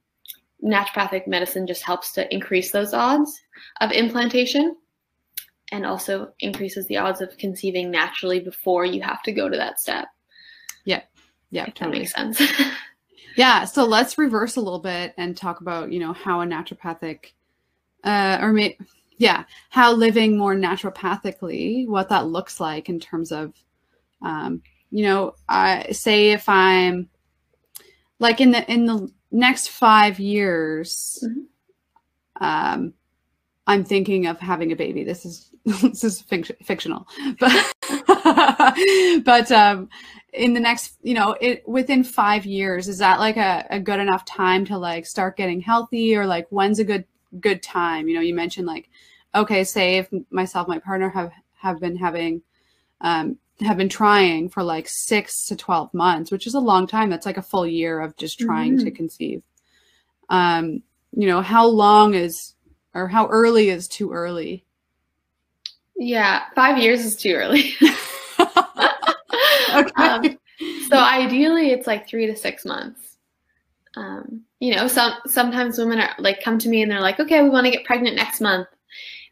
naturopathic 0.64 1.28
medicine 1.28 1.64
just 1.64 1.84
helps 1.84 2.12
to 2.14 2.34
increase 2.34 2.72
those 2.72 2.92
odds 2.92 3.40
of 3.80 3.92
implantation 3.92 4.76
and 5.70 5.86
also 5.86 6.32
increases 6.40 6.86
the 6.88 6.96
odds 6.96 7.20
of 7.20 7.36
conceiving 7.38 7.90
naturally 7.90 8.40
before 8.40 8.84
you 8.84 9.00
have 9.02 9.22
to 9.22 9.32
go 9.32 9.48
to 9.48 9.56
that 9.56 9.78
step. 9.78 10.08
Yeah. 10.84 11.02
Yeah, 11.50 11.66
if 11.68 11.74
totally. 11.74 12.06
That 12.16 12.26
makes 12.26 12.38
sense. 12.38 12.52
yeah. 13.36 13.64
So 13.64 13.84
let's 13.84 14.18
reverse 14.18 14.56
a 14.56 14.60
little 14.60 14.78
bit 14.78 15.14
and 15.16 15.36
talk 15.36 15.60
about, 15.60 15.92
you 15.92 16.00
know, 16.00 16.12
how 16.12 16.40
a 16.40 16.46
naturopathic 16.46 17.32
uh 18.04 18.38
or 18.40 18.52
may 18.52 18.76
yeah, 19.16 19.44
how 19.70 19.92
living 19.92 20.36
more 20.36 20.54
naturopathically, 20.54 21.86
what 21.86 22.08
that 22.08 22.26
looks 22.26 22.58
like 22.60 22.88
in 22.88 22.98
terms 22.98 23.30
of 23.32 23.54
um, 24.22 24.62
you 24.90 25.04
know, 25.04 25.34
I 25.48 25.90
say 25.92 26.30
if 26.30 26.48
I'm 26.48 27.08
like 28.18 28.40
in 28.40 28.52
the 28.52 28.70
in 28.70 28.86
the 28.86 29.10
next 29.30 29.68
five 29.68 30.18
years, 30.18 31.22
mm-hmm. 31.24 32.44
um, 32.44 32.94
I'm 33.66 33.84
thinking 33.84 34.26
of 34.26 34.38
having 34.38 34.72
a 34.72 34.76
baby. 34.76 35.04
This 35.04 35.24
is 35.24 35.50
this 35.64 36.04
is 36.04 36.22
fic- 36.22 36.64
fictional, 36.64 37.06
but 37.38 37.74
but 39.24 39.50
um, 39.52 39.88
in 40.34 40.52
the 40.52 40.60
next, 40.60 40.98
you 41.02 41.14
know, 41.14 41.36
it 41.40 41.66
within 41.68 42.04
five 42.04 42.44
years, 42.44 42.88
is 42.88 42.98
that 42.98 43.20
like 43.20 43.36
a, 43.36 43.66
a 43.70 43.80
good 43.80 44.00
enough 44.00 44.24
time 44.24 44.64
to 44.66 44.78
like 44.78 45.06
start 45.06 45.36
getting 45.36 45.60
healthy, 45.60 46.16
or 46.16 46.26
like 46.26 46.46
when's 46.50 46.78
a 46.78 46.84
good 46.84 47.04
good 47.40 47.62
time? 47.62 48.08
You 48.08 48.14
know, 48.14 48.20
you 48.20 48.34
mentioned 48.34 48.66
like, 48.66 48.90
okay, 49.34 49.64
say 49.64 49.98
if 49.98 50.08
myself, 50.30 50.68
my 50.68 50.78
partner 50.78 51.08
have 51.10 51.32
have 51.54 51.80
been 51.80 51.96
having 51.96 52.42
um, 53.00 53.38
have 53.60 53.76
been 53.76 53.88
trying 53.88 54.48
for 54.48 54.62
like 54.62 54.88
six 54.88 55.46
to 55.46 55.56
12 55.56 55.94
months, 55.94 56.30
which 56.30 56.46
is 56.46 56.54
a 56.54 56.60
long 56.60 56.86
time. 56.86 57.10
That's 57.10 57.26
like 57.26 57.36
a 57.36 57.42
full 57.42 57.66
year 57.66 58.00
of 58.00 58.16
just 58.16 58.38
trying 58.38 58.76
mm-hmm. 58.76 58.84
to 58.86 58.90
conceive. 58.90 59.42
Um, 60.28 60.82
you 61.12 61.28
know, 61.28 61.40
how 61.40 61.66
long 61.66 62.14
is, 62.14 62.54
or 62.94 63.06
how 63.06 63.28
early 63.28 63.68
is 63.68 63.86
too 63.86 64.12
early? 64.12 64.64
Yeah, 65.96 66.42
five 66.56 66.78
years 66.78 67.04
is 67.04 67.14
too 67.14 67.34
early. 67.34 67.74
okay. 69.96 70.02
Um, 70.02 70.38
so 70.88 70.98
ideally, 70.98 71.70
it's 71.70 71.86
like 71.86 72.08
three 72.08 72.26
to 72.26 72.36
six 72.36 72.64
months. 72.64 73.16
Um, 73.96 74.42
you 74.60 74.74
know, 74.74 74.88
some 74.88 75.14
sometimes 75.26 75.78
women 75.78 76.00
are 76.00 76.14
like 76.18 76.42
come 76.42 76.58
to 76.58 76.68
me 76.68 76.82
and 76.82 76.90
they're 76.90 77.00
like, 77.00 77.20
okay, 77.20 77.42
we 77.42 77.50
want 77.50 77.66
to 77.66 77.70
get 77.70 77.84
pregnant 77.84 78.16
next 78.16 78.40
month, 78.40 78.66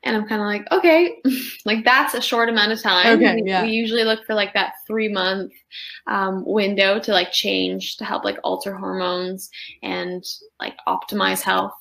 and 0.05 0.17
I'm 0.17 0.27
kind 0.27 0.41
of 0.41 0.47
like, 0.47 0.67
okay, 0.73 1.17
like 1.65 1.85
that's 1.85 2.15
a 2.15 2.21
short 2.21 2.49
amount 2.49 2.73
of 2.73 2.83
time. 2.83 3.17
Okay, 3.17 3.37
we, 3.37 3.49
yeah. 3.49 3.63
we 3.63 3.71
usually 3.71 4.05
look 4.05 4.25
for 4.27 4.35
like 4.35 4.53
that 4.55 4.75
three 4.87 5.09
month 5.09 5.53
um, 6.07 6.45
window 6.45 6.99
to 7.01 7.13
like 7.13 7.31
change 7.31 7.97
to 7.99 8.05
help 8.05 8.25
like 8.25 8.39
alter 8.43 8.75
hormones 8.75 9.49
and 9.83 10.25
like 10.59 10.75
optimize 10.89 11.43
health, 11.43 11.73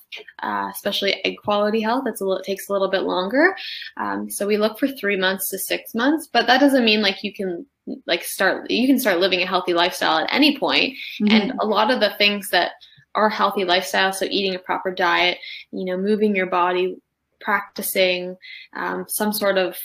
uh, 0.42 0.68
especially 0.72 1.24
egg 1.24 1.36
quality 1.42 1.80
health. 1.80 2.04
It's 2.06 2.20
a 2.20 2.24
little, 2.24 2.38
it 2.38 2.44
takes 2.44 2.68
a 2.68 2.72
little 2.72 2.90
bit 2.90 3.02
longer. 3.02 3.56
Um, 3.96 4.30
so 4.30 4.46
we 4.46 4.56
look 4.56 4.78
for 4.78 4.88
three 4.88 5.16
months 5.16 5.48
to 5.50 5.58
six 5.58 5.94
months, 5.94 6.28
but 6.32 6.46
that 6.46 6.60
doesn't 6.60 6.84
mean 6.84 7.02
like 7.02 7.24
you 7.24 7.32
can 7.32 7.66
like 8.06 8.22
start, 8.24 8.70
you 8.70 8.86
can 8.86 8.98
start 8.98 9.18
living 9.18 9.42
a 9.42 9.46
healthy 9.46 9.74
lifestyle 9.74 10.18
at 10.18 10.32
any 10.32 10.58
point. 10.58 10.94
Mm-hmm. 11.20 11.28
And 11.30 11.52
a 11.60 11.66
lot 11.66 11.90
of 11.90 12.00
the 12.00 12.14
things 12.18 12.48
that 12.50 12.72
are 13.14 13.28
healthy 13.28 13.64
lifestyle, 13.64 14.12
so 14.12 14.26
eating 14.30 14.54
a 14.54 14.58
proper 14.58 14.90
diet, 14.92 15.38
you 15.70 15.84
know, 15.84 15.96
moving 15.96 16.34
your 16.34 16.46
body 16.46 16.96
practicing 17.42 18.36
um, 18.74 19.04
some 19.08 19.32
sort 19.32 19.58
of 19.58 19.76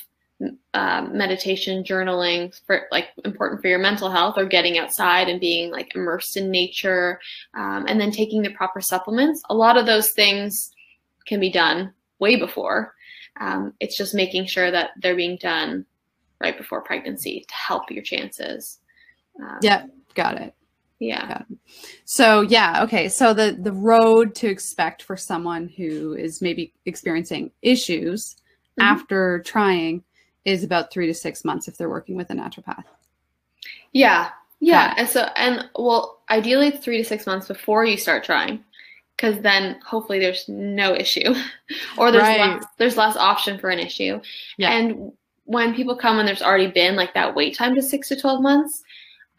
uh, 0.74 1.02
meditation, 1.12 1.84
journaling 1.84 2.58
for 2.68 2.84
like 2.92 3.08
important 3.26 3.62
for 3.62 3.68
your 3.68 3.80
mental 3.80 4.12
health, 4.12 4.36
or 4.38 4.46
getting 4.46 4.78
outside 4.78 5.28
and 5.28 5.42
being 5.42 5.72
like 5.72 5.94
immersed 5.96 6.38
in 6.38 6.52
nature, 6.52 7.20
um, 7.56 7.86
and 7.88 8.00
then 8.00 8.12
taking 8.12 8.44
the 8.44 8.54
proper 8.54 8.80
supplements. 8.80 9.42
A 9.50 9.56
lot 9.56 9.78
of 9.78 9.88
those 9.88 10.12
things 10.12 10.72
can 11.26 11.40
be 11.40 11.52
done 11.52 11.94
way 12.20 12.36
before. 12.36 12.94
Um, 13.40 13.74
it's 13.80 13.98
just 13.98 14.14
making 14.14 14.46
sure 14.46 14.70
that 14.70 14.92
they're 15.02 15.16
being 15.16 15.38
done 15.38 15.86
right 16.42 16.58
before 16.58 16.82
pregnancy 16.82 17.46
to 17.48 17.54
help 17.54 17.90
your 17.92 18.04
chances. 18.04 18.80
Um, 19.42 19.60
yeah, 19.62 19.86
got 20.16 20.40
it. 20.40 20.54
Yeah. 21.00 21.28
yeah. 21.30 21.42
So 22.06 22.42
yeah, 22.42 22.84
okay. 22.84 23.08
So 23.10 23.34
the 23.34 23.58
the 23.60 23.72
road 23.72 24.34
to 24.36 24.48
expect 24.48 25.04
for 25.04 25.16
someone 25.16 25.68
who 25.68 26.14
is 26.14 26.42
maybe 26.42 26.74
experiencing 26.86 27.52
issues 27.62 28.36
mm-hmm. 28.36 28.82
after 28.82 29.44
trying 29.44 30.04
is 30.46 30.64
about 30.64 30.92
three 30.92 31.08
to 31.08 31.14
six 31.14 31.46
months 31.46 31.68
if 31.68 31.78
they're 31.78 31.90
working 31.90 32.16
with 32.16 32.30
a 32.30 32.34
naturopath. 32.34 32.86
Yeah. 33.94 34.30
Yeah. 34.60 34.94
And 34.98 35.08
so 35.08 35.24
and 35.36 35.70
well, 35.78 36.22
ideally 36.30 36.72
three 36.72 36.98
to 36.98 37.04
six 37.04 37.28
months 37.28 37.48
before 37.48 37.86
you 37.86 37.98
start 37.98 38.24
trying. 38.24 38.64
Because 39.16 39.42
then 39.42 39.80
hopefully 39.84 40.20
there's 40.20 40.48
no 40.48 40.94
issue. 40.94 41.34
or 41.98 42.12
there's 42.12 42.24
right. 42.24 42.40
less 42.40 42.66
there's 42.78 42.98
less 42.98 43.16
option 43.16 43.60
for 43.60 43.70
an 43.70 43.80
issue. 43.80 44.20
Yeah. 44.58 44.72
And 44.72 45.12
when 45.48 45.74
people 45.74 45.96
come 45.96 46.20
and 46.20 46.28
there's 46.28 46.42
already 46.42 46.70
been 46.70 46.96
like 46.96 47.14
that 47.14 47.34
wait 47.34 47.58
time 47.58 47.74
to 47.74 47.82
six 47.82 48.10
to 48.10 48.20
twelve 48.20 48.42
months, 48.42 48.84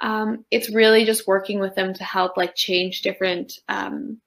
um, 0.00 0.44
it's 0.50 0.70
really 0.70 1.04
just 1.04 1.26
working 1.26 1.60
with 1.60 1.74
them 1.74 1.92
to 1.94 2.02
help 2.02 2.36
like 2.36 2.54
change 2.54 3.02
different 3.02 3.60
um, 3.68 4.18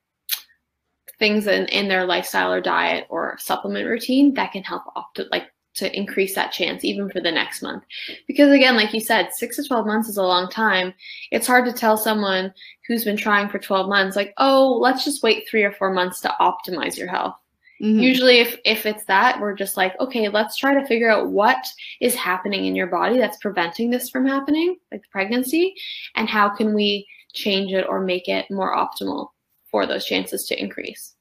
things 1.17 1.48
in, 1.48 1.65
in 1.67 1.88
their 1.88 2.06
lifestyle 2.06 2.54
or 2.54 2.62
diet 2.62 3.08
or 3.10 3.36
supplement 3.39 3.88
routine 3.88 4.34
that 4.36 4.52
can 4.52 4.63
help 4.63 4.84
opt 4.96 5.20
like 5.32 5.48
to 5.74 5.98
increase 5.98 6.36
that 6.36 6.52
chance 6.52 6.84
even 6.84 7.10
for 7.10 7.20
the 7.20 7.32
next 7.32 7.63
month. 7.63 7.84
Because 8.28 8.52
again 8.52 8.76
like 8.76 8.94
you 8.94 9.00
said 9.00 9.34
6 9.34 9.56
to 9.56 9.63
12 9.63 9.88
months 9.88 10.08
is 10.08 10.17
a 10.17 10.24
long 10.24 10.50
time. 10.50 10.94
It's 11.32 11.48
hard 11.48 11.65
to 11.65 11.74
tell 11.74 11.98
someone 11.98 12.54
who's 12.88 13.06
been 13.06 13.17
trying 13.17 13.50
for 13.50 13.58
12 13.58 13.89
months 13.89 14.15
like 14.15 14.34
oh 14.38 14.78
let's 14.80 15.04
just 15.04 15.24
wait 15.24 15.50
3 15.50 15.63
or 15.63 15.72
4 15.72 15.91
months 15.94 16.22
to 16.22 16.36
optimize 16.39 16.96
your 16.96 17.08
health 17.08 17.36
Mm-hmm. 17.82 18.00
Usually, 18.00 18.39
if, 18.39 18.58
if 18.63 18.86
it's 18.86 19.06
that, 19.06 19.39
we're 19.39 19.56
just 19.56 19.76
like, 19.76 20.00
okay, 20.00 20.30
let's 20.30 20.56
try 20.56 20.74
to 20.74 20.86
figure 20.86 21.10
out 21.10 21.30
what 21.30 21.58
is 22.00 22.13
happening 22.13 22.65
in 22.65 22.76
your 22.76 22.88
body 22.88 23.17
that's 23.17 23.38
preventing 23.38 23.89
this 23.89 24.10
from 24.10 24.28
happening, 24.28 24.78
like 24.91 25.02
the 25.02 25.08
pregnancy, 25.12 25.74
and 26.15 26.30
how 26.30 26.50
can 26.50 26.74
we 26.76 27.08
change 27.34 27.74
it 27.74 27.86
or 27.88 28.00
make 28.02 28.28
it 28.28 28.50
more 28.52 28.76
optimal 28.76 29.30
for 29.72 29.86
those 29.86 30.06
chances 30.06 30.46
to 30.48 30.62
increase. 30.62 31.15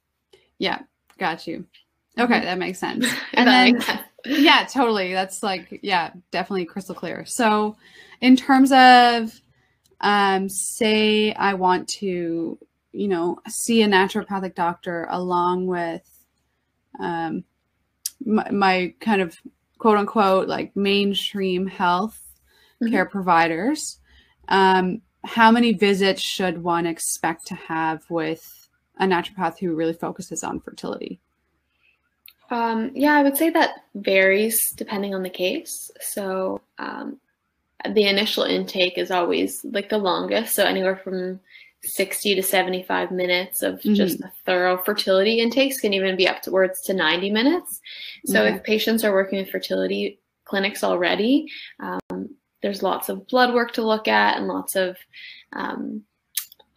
Yeah, 0.59 0.79
got 1.17 1.47
you. 1.47 1.65
Okay, 2.19 2.33
mm-hmm. 2.33 2.45
that 2.45 2.57
makes 2.57 2.79
sense. 2.79 3.07
And 3.33 3.47
then, 3.47 3.81
sense. 3.81 4.01
yeah, 4.25 4.67
totally. 4.69 5.13
That's 5.13 5.41
like, 5.41 5.79
yeah, 5.81 6.11
definitely 6.31 6.65
crystal 6.65 6.93
clear. 6.93 7.25
So, 7.25 7.77
in 8.19 8.35
terms 8.35 8.71
of, 8.71 9.41
um, 10.01 10.49
say, 10.49 11.33
I 11.33 11.53
want 11.53 11.87
to, 11.89 12.57
you 12.91 13.07
know, 13.07 13.39
see 13.47 13.81
a 13.81 13.87
naturopathic 13.87 14.53
doctor 14.53 15.07
along 15.09 15.67
with 15.67 16.03
um, 16.99 17.43
my, 18.25 18.49
my 18.51 18.93
kind 18.99 19.21
of 19.21 19.37
quote 19.77 19.97
unquote 19.97 20.47
like 20.47 20.75
mainstream 20.75 21.67
health 21.67 22.19
mm-hmm. 22.81 22.91
care 22.91 23.05
providers. 23.05 23.99
Um, 24.47 25.01
how 25.23 25.51
many 25.51 25.73
visits 25.73 26.21
should 26.21 26.63
one 26.63 26.85
expect 26.85 27.47
to 27.47 27.55
have 27.55 28.03
with 28.09 28.69
a 28.99 29.05
naturopath 29.05 29.59
who 29.59 29.75
really 29.75 29.93
focuses 29.93 30.43
on 30.43 30.59
fertility? 30.59 31.19
Um, 32.49 32.91
yeah, 32.93 33.13
I 33.13 33.23
would 33.23 33.37
say 33.37 33.49
that 33.51 33.85
varies 33.95 34.71
depending 34.71 35.15
on 35.15 35.23
the 35.23 35.29
case. 35.29 35.89
So 36.01 36.61
um, 36.77 37.17
the 37.89 38.07
initial 38.07 38.43
intake 38.43 38.97
is 38.97 39.09
always 39.09 39.63
like 39.63 39.89
the 39.89 39.97
longest, 39.97 40.55
so 40.55 40.65
anywhere 40.65 40.97
from 40.97 41.39
60 41.83 42.35
to 42.35 42.43
75 42.43 43.11
minutes 43.11 43.63
of 43.63 43.75
mm-hmm. 43.79 43.95
just 43.95 44.19
a 44.21 44.31
thorough 44.45 44.77
fertility 44.77 45.39
intakes 45.39 45.79
can 45.79 45.93
even 45.93 46.15
be 46.15 46.27
upwards 46.27 46.81
to 46.81 46.93
90 46.93 47.31
minutes. 47.31 47.81
So 48.25 48.45
if 48.45 48.63
patients 48.63 49.03
are 49.03 49.13
working 49.13 49.39
with 49.39 49.49
fertility 49.49 50.19
clinics 50.45 50.83
already, 50.83 51.47
um, 51.79 52.35
there's 52.61 52.83
lots 52.83 53.09
of 53.09 53.27
blood 53.27 53.53
work 53.53 53.71
to 53.73 53.81
look 53.81 54.07
at 54.07 54.37
and 54.37 54.47
lots 54.47 54.75
of 54.75 54.95
um, 55.53 56.03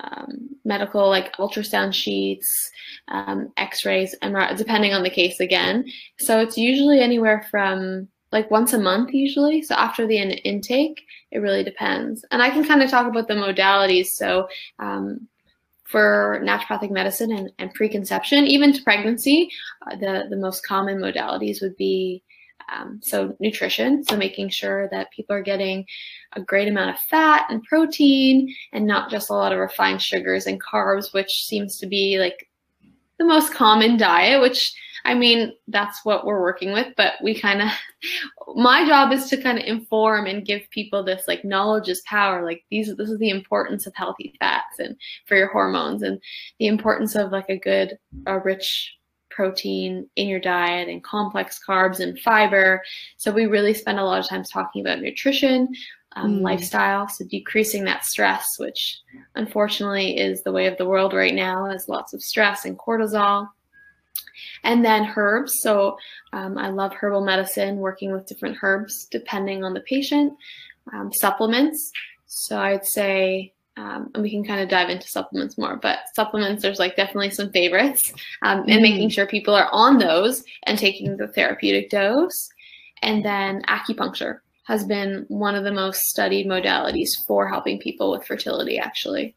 um, 0.00 0.50
medical 0.64 1.08
like 1.08 1.36
ultrasound 1.36 1.92
sheets, 1.92 2.70
um, 3.08 3.52
x-rays, 3.56 4.14
MRI, 4.22 4.56
depending 4.56 4.92
on 4.92 5.02
the 5.02 5.10
case 5.10 5.40
again. 5.40 5.84
So 6.18 6.40
it's 6.40 6.56
usually 6.56 7.00
anywhere 7.00 7.46
from 7.50 8.08
like 8.34 8.50
once 8.50 8.72
a 8.72 8.78
month 8.78 9.14
usually. 9.14 9.62
So 9.62 9.76
after 9.76 10.08
the 10.08 10.18
in- 10.18 10.32
intake, 10.32 11.06
it 11.30 11.38
really 11.38 11.62
depends. 11.62 12.24
And 12.32 12.42
I 12.42 12.50
can 12.50 12.64
kind 12.64 12.82
of 12.82 12.90
talk 12.90 13.06
about 13.06 13.28
the 13.28 13.34
modalities. 13.34 14.08
So 14.08 14.48
um, 14.80 15.28
for 15.84 16.42
naturopathic 16.44 16.90
medicine 16.90 17.30
and, 17.30 17.52
and, 17.60 17.72
preconception, 17.74 18.44
even 18.44 18.72
to 18.72 18.82
pregnancy, 18.82 19.48
uh, 19.86 19.94
the, 19.94 20.24
the 20.28 20.36
most 20.36 20.66
common 20.66 20.98
modalities 20.98 21.62
would 21.62 21.76
be 21.76 22.24
um, 22.74 22.98
so 23.02 23.36
nutrition, 23.38 24.02
so 24.02 24.16
making 24.16 24.48
sure 24.48 24.88
that 24.90 25.12
people 25.12 25.36
are 25.36 25.42
getting 25.42 25.84
a 26.32 26.40
great 26.40 26.66
amount 26.66 26.90
of 26.90 26.98
fat 26.98 27.46
and 27.50 27.62
protein 27.62 28.52
and 28.72 28.84
not 28.84 29.10
just 29.10 29.30
a 29.30 29.34
lot 29.34 29.52
of 29.52 29.60
refined 29.60 30.02
sugars 30.02 30.46
and 30.46 30.60
carbs, 30.60 31.14
which 31.14 31.44
seems 31.46 31.78
to 31.78 31.86
be 31.86 32.18
like 32.18 32.48
the 33.18 33.24
most 33.24 33.54
common 33.54 33.96
diet, 33.96 34.40
which 34.40 34.74
I 35.04 35.14
mean, 35.14 35.52
that's 35.68 36.04
what 36.04 36.24
we're 36.24 36.40
working 36.40 36.72
with, 36.72 36.94
but 36.96 37.14
we 37.22 37.38
kind 37.38 37.60
of, 37.60 37.68
my 38.54 38.86
job 38.86 39.12
is 39.12 39.28
to 39.28 39.42
kind 39.42 39.58
of 39.58 39.64
inform 39.64 40.26
and 40.26 40.46
give 40.46 40.62
people 40.70 41.02
this 41.02 41.24
like 41.28 41.44
knowledge 41.44 41.88
is 41.88 42.02
power. 42.06 42.44
Like 42.44 42.64
these, 42.70 42.94
this 42.96 43.10
is 43.10 43.18
the 43.18 43.28
importance 43.28 43.86
of 43.86 43.94
healthy 43.94 44.34
fats 44.40 44.78
and 44.78 44.96
for 45.26 45.36
your 45.36 45.52
hormones 45.52 46.02
and 46.02 46.20
the 46.58 46.68
importance 46.68 47.14
of 47.16 47.32
like 47.32 47.50
a 47.50 47.58
good, 47.58 47.98
a 48.26 48.38
rich 48.38 48.94
protein 49.30 50.08
in 50.16 50.28
your 50.28 50.40
diet 50.40 50.88
and 50.88 51.04
complex 51.04 51.60
carbs 51.66 52.00
and 52.00 52.18
fiber. 52.20 52.82
So 53.18 53.30
we 53.30 53.46
really 53.46 53.74
spend 53.74 53.98
a 53.98 54.04
lot 54.04 54.20
of 54.20 54.28
times 54.28 54.48
talking 54.48 54.80
about 54.80 55.02
nutrition, 55.02 55.68
um, 56.16 56.38
mm. 56.38 56.42
lifestyle, 56.42 57.08
so 57.08 57.26
decreasing 57.26 57.84
that 57.84 58.04
stress, 58.04 58.58
which 58.58 59.00
unfortunately 59.34 60.18
is 60.18 60.42
the 60.42 60.52
way 60.52 60.66
of 60.66 60.78
the 60.78 60.86
world 60.86 61.12
right 61.12 61.34
now, 61.34 61.68
has 61.68 61.88
lots 61.88 62.14
of 62.14 62.22
stress 62.22 62.64
and 62.64 62.78
cortisol. 62.78 63.48
And 64.62 64.84
then 64.84 65.12
herbs. 65.16 65.60
So 65.60 65.98
um, 66.32 66.56
I 66.58 66.68
love 66.68 66.94
herbal 66.94 67.24
medicine, 67.24 67.76
working 67.76 68.12
with 68.12 68.26
different 68.26 68.58
herbs 68.62 69.06
depending 69.10 69.64
on 69.64 69.74
the 69.74 69.80
patient. 69.80 70.32
Um, 70.92 71.12
supplements. 71.12 71.90
So 72.26 72.58
I'd 72.58 72.84
say 72.84 73.54
um, 73.76 74.10
and 74.14 74.22
we 74.22 74.30
can 74.30 74.44
kind 74.44 74.60
of 74.60 74.68
dive 74.68 74.88
into 74.88 75.08
supplements 75.08 75.58
more. 75.58 75.76
But 75.76 76.00
supplements, 76.14 76.62
there's 76.62 76.78
like 76.78 76.96
definitely 76.96 77.30
some 77.30 77.50
favorites, 77.50 78.12
um, 78.42 78.60
and 78.60 78.68
mm-hmm. 78.68 78.82
making 78.82 79.08
sure 79.10 79.26
people 79.26 79.54
are 79.54 79.68
on 79.72 79.98
those 79.98 80.44
and 80.64 80.78
taking 80.78 81.16
the 81.16 81.28
therapeutic 81.28 81.90
dose. 81.90 82.48
And 83.02 83.24
then 83.24 83.62
acupuncture 83.62 84.38
has 84.66 84.84
been 84.84 85.24
one 85.28 85.54
of 85.54 85.64
the 85.64 85.72
most 85.72 86.02
studied 86.02 86.46
modalities 86.46 87.10
for 87.26 87.48
helping 87.48 87.78
people 87.78 88.10
with 88.10 88.26
fertility, 88.26 88.78
actually. 88.78 89.34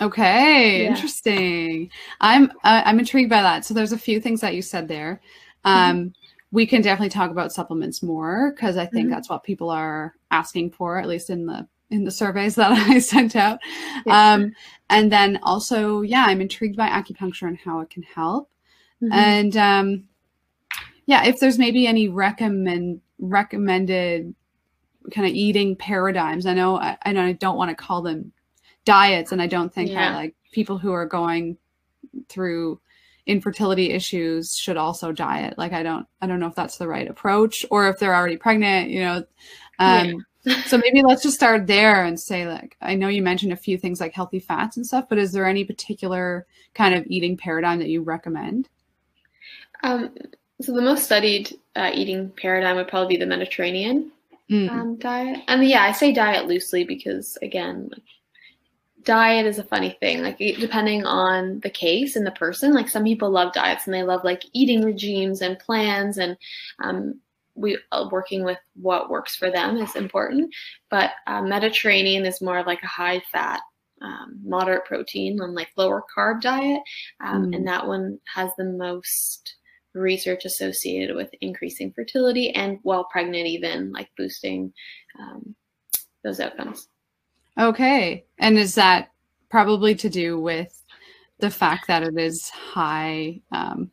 Okay, 0.00 0.82
yeah. 0.82 0.90
interesting. 0.90 1.90
I'm 2.20 2.50
uh, 2.64 2.82
I'm 2.84 2.98
intrigued 2.98 3.30
by 3.30 3.42
that. 3.42 3.64
So 3.64 3.74
there's 3.74 3.92
a 3.92 3.98
few 3.98 4.20
things 4.20 4.40
that 4.40 4.54
you 4.54 4.62
said 4.62 4.88
there. 4.88 5.20
Mm-hmm. 5.64 5.68
Um, 5.68 5.96
mm-hmm. 5.98 6.08
We 6.52 6.66
can 6.66 6.82
definitely 6.82 7.10
talk 7.10 7.30
about 7.30 7.52
supplements 7.52 8.02
more 8.02 8.52
because 8.54 8.76
I 8.76 8.86
think 8.86 9.06
mm-hmm. 9.06 9.14
that's 9.14 9.28
what 9.28 9.44
people 9.44 9.70
are 9.70 10.14
asking 10.30 10.72
for, 10.72 10.98
at 10.98 11.06
least 11.06 11.30
in 11.30 11.46
the 11.46 11.66
in 11.90 12.04
the 12.04 12.10
surveys 12.10 12.54
that 12.56 12.72
I 12.72 12.98
sent 12.98 13.36
out. 13.36 13.60
Um, 14.08 14.52
and 14.88 15.12
then 15.12 15.38
also, 15.42 16.00
yeah, 16.00 16.24
I'm 16.26 16.40
intrigued 16.40 16.76
by 16.76 16.88
acupuncture 16.88 17.48
and 17.48 17.58
how 17.58 17.80
it 17.80 17.90
can 17.90 18.02
help. 18.02 18.50
Mm-hmm. 19.02 19.12
And 19.12 19.56
um, 19.56 20.04
yeah, 21.06 21.24
if 21.26 21.40
there's 21.40 21.58
maybe 21.58 21.86
any 21.86 22.08
recommend 22.08 23.00
recommended 23.18 24.34
kind 25.12 25.26
of 25.26 25.32
eating 25.32 25.76
paradigms. 25.76 26.46
I 26.46 26.54
know 26.54 26.76
I, 26.76 26.96
I 27.04 27.12
know 27.12 27.24
I 27.24 27.32
don't 27.32 27.56
want 27.56 27.70
to 27.70 27.74
call 27.74 28.02
them 28.02 28.32
diets, 28.84 29.32
and 29.32 29.40
I 29.40 29.46
don't 29.46 29.72
think 29.72 29.90
yeah. 29.90 30.10
that 30.10 30.16
like 30.16 30.34
people 30.52 30.78
who 30.78 30.92
are 30.92 31.06
going 31.06 31.56
through 32.28 32.80
infertility 33.26 33.92
issues 33.92 34.56
should 34.56 34.76
also 34.76 35.12
diet. 35.12 35.56
Like 35.58 35.72
I 35.72 35.82
don't 35.82 36.06
I 36.20 36.26
don't 36.26 36.40
know 36.40 36.48
if 36.48 36.54
that's 36.54 36.78
the 36.78 36.88
right 36.88 37.08
approach 37.08 37.64
or 37.70 37.88
if 37.88 37.98
they're 37.98 38.14
already 38.14 38.36
pregnant, 38.36 38.90
you 38.90 39.00
know. 39.00 39.24
Um, 39.78 40.06
yeah 40.06 40.14
so 40.66 40.78
maybe 40.78 41.02
let's 41.02 41.22
just 41.22 41.36
start 41.36 41.66
there 41.66 42.04
and 42.04 42.18
say 42.18 42.46
like 42.46 42.76
i 42.80 42.94
know 42.94 43.08
you 43.08 43.22
mentioned 43.22 43.52
a 43.52 43.56
few 43.56 43.76
things 43.76 44.00
like 44.00 44.14
healthy 44.14 44.38
fats 44.38 44.76
and 44.76 44.86
stuff 44.86 45.06
but 45.08 45.18
is 45.18 45.32
there 45.32 45.46
any 45.46 45.64
particular 45.64 46.46
kind 46.74 46.94
of 46.94 47.04
eating 47.08 47.36
paradigm 47.36 47.78
that 47.78 47.88
you 47.88 48.02
recommend 48.02 48.68
um, 49.82 50.10
so 50.60 50.72
the 50.72 50.82
most 50.82 51.04
studied 51.04 51.58
uh, 51.76 51.90
eating 51.94 52.30
paradigm 52.36 52.76
would 52.76 52.88
probably 52.88 53.16
be 53.16 53.18
the 53.18 53.26
mediterranean 53.26 54.10
mm. 54.50 54.70
um, 54.70 54.96
diet 54.96 55.40
and 55.48 55.62
yeah 55.68 55.82
i 55.82 55.92
say 55.92 56.12
diet 56.12 56.46
loosely 56.46 56.84
because 56.84 57.36
again 57.42 57.90
diet 59.02 59.46
is 59.46 59.58
a 59.58 59.64
funny 59.64 59.96
thing 60.00 60.22
like 60.22 60.38
depending 60.38 61.04
on 61.04 61.60
the 61.60 61.70
case 61.70 62.16
and 62.16 62.26
the 62.26 62.30
person 62.32 62.72
like 62.72 62.88
some 62.88 63.04
people 63.04 63.30
love 63.30 63.52
diets 63.52 63.86
and 63.86 63.94
they 63.94 64.02
love 64.02 64.22
like 64.24 64.44
eating 64.52 64.84
regimes 64.84 65.40
and 65.40 65.58
plans 65.58 66.18
and 66.18 66.36
um, 66.82 67.20
we 67.60 67.78
uh, 67.92 68.08
working 68.10 68.44
with 68.44 68.58
what 68.74 69.10
works 69.10 69.36
for 69.36 69.50
them 69.50 69.76
is 69.76 69.94
important. 69.96 70.52
But 70.90 71.10
uh, 71.26 71.42
Mediterranean 71.42 72.24
is 72.24 72.40
more 72.40 72.62
like 72.64 72.82
a 72.82 72.88
high 72.88 73.22
fat, 73.32 73.60
um, 74.00 74.40
moderate 74.42 74.84
protein, 74.84 75.40
and 75.40 75.54
like 75.54 75.68
lower 75.76 76.02
carb 76.16 76.40
diet, 76.40 76.80
um, 77.20 77.46
mm. 77.46 77.56
and 77.56 77.66
that 77.66 77.86
one 77.86 78.18
has 78.34 78.50
the 78.56 78.64
most 78.64 79.56
research 79.94 80.44
associated 80.44 81.16
with 81.16 81.30
increasing 81.40 81.92
fertility 81.92 82.50
and 82.50 82.78
while 82.82 83.04
pregnant, 83.04 83.46
even 83.46 83.92
like 83.92 84.08
boosting 84.16 84.72
um, 85.18 85.54
those 86.22 86.40
outcomes. 86.40 86.88
Okay, 87.60 88.24
and 88.38 88.58
is 88.58 88.74
that 88.76 89.12
probably 89.50 89.94
to 89.96 90.08
do 90.08 90.40
with 90.40 90.82
the 91.38 91.50
fact 91.50 91.86
that 91.88 92.02
it 92.02 92.18
is 92.18 92.48
high 92.50 93.40
um, 93.52 93.90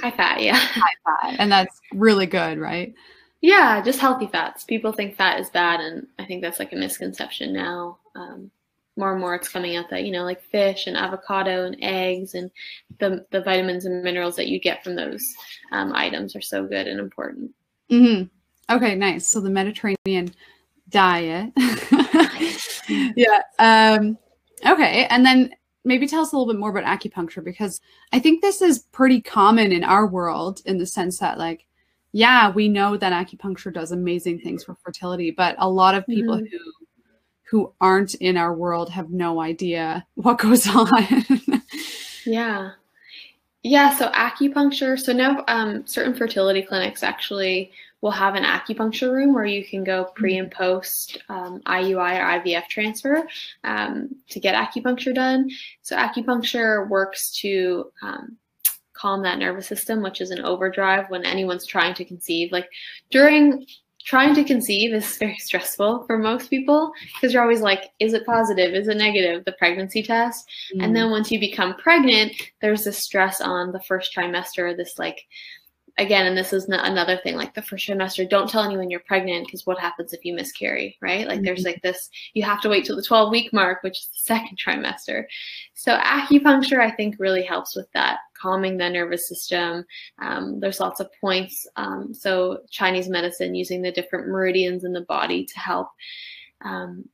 High 0.00 0.10
fat, 0.10 0.42
yeah. 0.42 0.56
High 0.56 0.90
fat. 1.04 1.36
And 1.38 1.50
that's 1.50 1.80
really 1.92 2.26
good, 2.26 2.58
right? 2.58 2.94
Yeah, 3.40 3.82
just 3.82 4.00
healthy 4.00 4.26
fats. 4.26 4.64
People 4.64 4.92
think 4.92 5.16
fat 5.16 5.40
is 5.40 5.50
bad, 5.50 5.80
and 5.80 6.06
I 6.18 6.24
think 6.24 6.42
that's 6.42 6.58
like 6.58 6.72
a 6.72 6.76
misconception 6.76 7.52
now. 7.52 7.98
Um, 8.14 8.50
more 8.98 9.12
and 9.12 9.20
more 9.20 9.34
it's 9.34 9.48
coming 9.48 9.76
out 9.76 9.90
that, 9.90 10.04
you 10.04 10.10
know, 10.10 10.24
like 10.24 10.42
fish 10.42 10.86
and 10.86 10.96
avocado 10.96 11.66
and 11.66 11.76
eggs 11.82 12.32
and 12.32 12.50
the, 12.98 13.26
the 13.30 13.42
vitamins 13.42 13.84
and 13.84 14.02
minerals 14.02 14.36
that 14.36 14.48
you 14.48 14.58
get 14.58 14.82
from 14.82 14.96
those 14.96 15.34
um, 15.70 15.92
items 15.92 16.34
are 16.34 16.40
so 16.40 16.66
good 16.66 16.86
and 16.86 16.98
important. 16.98 17.50
Mm-hmm. 17.90 18.74
Okay, 18.74 18.94
nice. 18.94 19.28
So 19.28 19.40
the 19.40 19.50
Mediterranean 19.50 20.34
diet. 20.88 21.52
yeah. 23.16 23.42
Um, 23.58 24.18
okay. 24.66 25.06
And 25.10 25.24
then 25.24 25.54
maybe 25.84 26.06
tell 26.06 26.22
us 26.22 26.32
a 26.32 26.36
little 26.36 26.52
bit 26.52 26.58
more 26.58 26.70
about 26.70 26.84
acupuncture 26.84 27.44
because 27.44 27.80
I 28.12 28.18
think 28.18 28.42
this 28.42 28.60
is 28.60 28.80
pretty 28.92 29.20
common 29.20 29.72
in 29.72 29.84
our 29.84 30.06
world 30.06 30.60
in 30.66 30.78
the 30.78 30.86
sense 30.86 31.18
that 31.18 31.38
like 31.38 31.66
yeah, 32.16 32.50
we 32.50 32.68
know 32.68 32.96
that 32.96 33.12
acupuncture 33.12 33.70
does 33.70 33.92
amazing 33.92 34.40
things 34.40 34.64
for 34.64 34.74
fertility, 34.76 35.30
but 35.30 35.54
a 35.58 35.68
lot 35.68 35.94
of 35.94 36.06
people 36.06 36.36
mm-hmm. 36.36 36.46
who 36.46 36.72
who 37.48 37.72
aren't 37.78 38.14
in 38.14 38.38
our 38.38 38.54
world 38.54 38.88
have 38.90 39.10
no 39.10 39.40
idea 39.40 40.06
what 40.14 40.38
goes 40.38 40.66
on. 40.74 40.88
yeah. 42.24 42.70
Yeah, 43.62 43.96
so 43.98 44.08
acupuncture. 44.12 44.98
So 44.98 45.12
now 45.12 45.44
um, 45.46 45.86
certain 45.86 46.14
fertility 46.14 46.62
clinics 46.62 47.02
actually 47.02 47.70
will 48.00 48.10
have 48.10 48.34
an 48.34 48.44
acupuncture 48.44 49.12
room 49.12 49.34
where 49.34 49.46
you 49.46 49.64
can 49.64 49.82
go 49.82 50.04
pre 50.14 50.34
mm-hmm. 50.34 50.44
and 50.44 50.52
post 50.52 51.18
um, 51.28 51.60
IUI 51.66 52.20
or 52.20 52.40
IVF 52.40 52.68
transfer 52.68 53.26
um, 53.64 54.10
to 54.30 54.40
get 54.40 54.54
acupuncture 54.54 55.14
done. 55.14 55.50
So 55.82 55.96
acupuncture 55.96 56.88
works 56.88 57.32
to 57.40 57.90
um, 58.02 58.36
calm 58.92 59.22
that 59.22 59.38
nervous 59.38 59.66
system, 59.66 60.02
which 60.02 60.20
is 60.20 60.30
an 60.30 60.44
overdrive 60.44 61.10
when 61.10 61.24
anyone's 61.24 61.66
trying 61.66 61.94
to 61.94 62.04
conceive. 62.04 62.52
Like 62.52 62.68
during 63.10 63.66
trying 64.04 64.34
to 64.34 64.44
conceive 64.44 64.94
is 64.94 65.16
very 65.18 65.36
stressful 65.36 66.04
for 66.06 66.16
most 66.16 66.48
people 66.48 66.92
because 67.14 67.32
you're 67.32 67.42
always 67.42 67.60
like, 67.60 67.90
is 67.98 68.14
it 68.14 68.24
positive? 68.24 68.74
Is 68.74 68.88
it 68.88 68.96
negative? 68.96 69.44
The 69.44 69.52
pregnancy 69.52 70.02
test. 70.02 70.48
Mm. 70.74 70.84
And 70.84 70.96
then 70.96 71.10
once 71.10 71.30
you 71.30 71.40
become 71.40 71.74
pregnant, 71.74 72.32
there's 72.60 72.84
this 72.84 72.98
stress 72.98 73.40
on 73.40 73.72
the 73.72 73.82
first 73.82 74.14
trimester, 74.14 74.76
this 74.76 74.98
like 74.98 75.26
again, 75.98 76.26
and 76.26 76.36
this 76.36 76.52
is 76.52 76.66
another 76.68 77.16
thing, 77.16 77.36
like 77.36 77.54
the 77.54 77.62
first 77.62 77.88
trimester, 77.88 78.28
don't 78.28 78.50
tell 78.50 78.62
anyone 78.62 78.90
you're 78.90 79.00
pregnant 79.00 79.46
because 79.46 79.66
what 79.66 79.78
happens 79.78 80.12
if 80.12 80.24
you 80.24 80.34
miscarry, 80.34 80.96
right? 81.00 81.26
Like 81.26 81.36
mm-hmm. 81.36 81.44
there's 81.44 81.64
like 81.64 81.80
this, 81.82 82.10
you 82.34 82.42
have 82.42 82.60
to 82.62 82.68
wait 82.68 82.84
till 82.84 82.96
the 82.96 83.02
12 83.02 83.30
week 83.30 83.52
mark, 83.52 83.82
which 83.82 83.98
is 83.98 84.08
the 84.08 84.18
second 84.34 84.58
trimester. 84.58 85.24
So 85.74 85.96
acupuncture, 85.98 86.80
I 86.80 86.90
think, 86.90 87.16
really 87.18 87.42
helps 87.42 87.74
with 87.74 87.90
that, 87.92 88.18
calming 88.40 88.76
the 88.76 88.90
nervous 88.90 89.28
system. 89.28 89.84
Um, 90.20 90.60
there's 90.60 90.80
lots 90.80 91.00
of 91.00 91.08
points. 91.20 91.66
Um, 91.76 92.12
so 92.12 92.60
Chinese 92.70 93.08
medicine 93.08 93.54
using 93.54 93.80
the 93.80 93.92
different 93.92 94.28
meridians 94.28 94.84
in 94.84 94.92
the 94.92 95.02
body 95.02 95.44
to 95.46 95.58
help 95.58 95.88
um, 96.62 97.08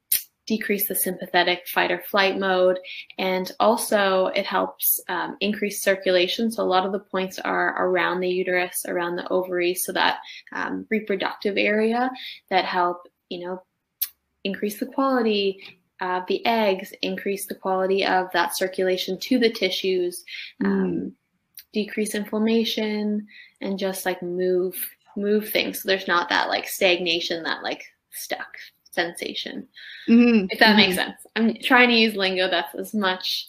decrease 0.46 0.88
the 0.88 0.94
sympathetic 0.94 1.66
fight 1.68 1.90
or 1.90 2.02
flight 2.02 2.38
mode. 2.38 2.78
And 3.18 3.50
also, 3.60 4.26
it 4.28 4.46
helps 4.46 5.00
um, 5.08 5.36
increase 5.40 5.82
circulation. 5.82 6.50
So, 6.50 6.62
a 6.62 6.64
lot 6.64 6.86
of 6.86 6.92
the 6.92 7.00
points 7.00 7.38
are 7.38 7.86
around 7.86 8.20
the 8.20 8.28
uterus, 8.28 8.84
around 8.86 9.16
the 9.16 9.28
ovaries, 9.28 9.84
so 9.84 9.92
that 9.92 10.18
um, 10.52 10.86
reproductive 10.90 11.56
area 11.56 12.10
that 12.50 12.64
help, 12.64 13.08
you 13.28 13.46
know, 13.46 13.62
increase 14.44 14.78
the 14.78 14.86
quality 14.86 15.62
of 16.00 16.24
the 16.26 16.44
eggs, 16.44 16.92
increase 17.02 17.46
the 17.46 17.54
quality 17.54 18.04
of 18.04 18.26
that 18.32 18.56
circulation 18.56 19.18
to 19.20 19.38
the 19.38 19.50
tissues, 19.50 20.24
mm. 20.62 20.66
um, 20.66 21.12
decrease 21.72 22.14
inflammation, 22.14 23.26
and 23.60 23.78
just 23.78 24.04
like 24.04 24.22
move 24.22 24.76
move 25.14 25.50
things 25.50 25.82
so 25.82 25.86
there's 25.86 26.08
not 26.08 26.30
that 26.30 26.48
like 26.48 26.66
stagnation 26.66 27.42
that 27.42 27.62
like 27.62 27.84
stuck 28.12 28.56
sensation. 28.92 29.66
Mm-hmm. 30.08 30.46
If 30.50 30.58
that 30.58 30.68
mm-hmm. 30.68 30.76
makes 30.76 30.94
sense. 30.94 31.16
I'm 31.36 31.54
trying 31.62 31.88
to 31.88 31.94
use 31.94 32.14
lingo 32.14 32.48
that's 32.48 32.74
as 32.74 32.94
much 32.94 33.48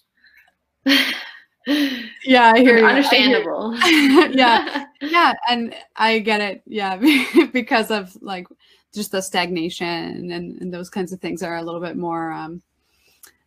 yeah 1.65 2.51
i 2.53 2.59
hear 2.59 2.85
understandable 2.85 3.73
I 3.81 3.89
hear 3.89 4.27
yeah 4.33 4.85
yeah 5.01 5.33
and 5.47 5.73
i 5.95 6.19
get 6.19 6.41
it 6.41 6.61
yeah 6.65 6.97
because 7.53 7.89
of 7.89 8.15
like 8.21 8.47
just 8.93 9.11
the 9.11 9.21
stagnation 9.21 10.31
and, 10.31 10.61
and 10.61 10.73
those 10.73 10.89
kinds 10.89 11.13
of 11.13 11.19
things 11.19 11.41
are 11.41 11.55
a 11.55 11.63
little 11.63 11.81
bit 11.81 11.95
more 11.95 12.31
um, 12.31 12.61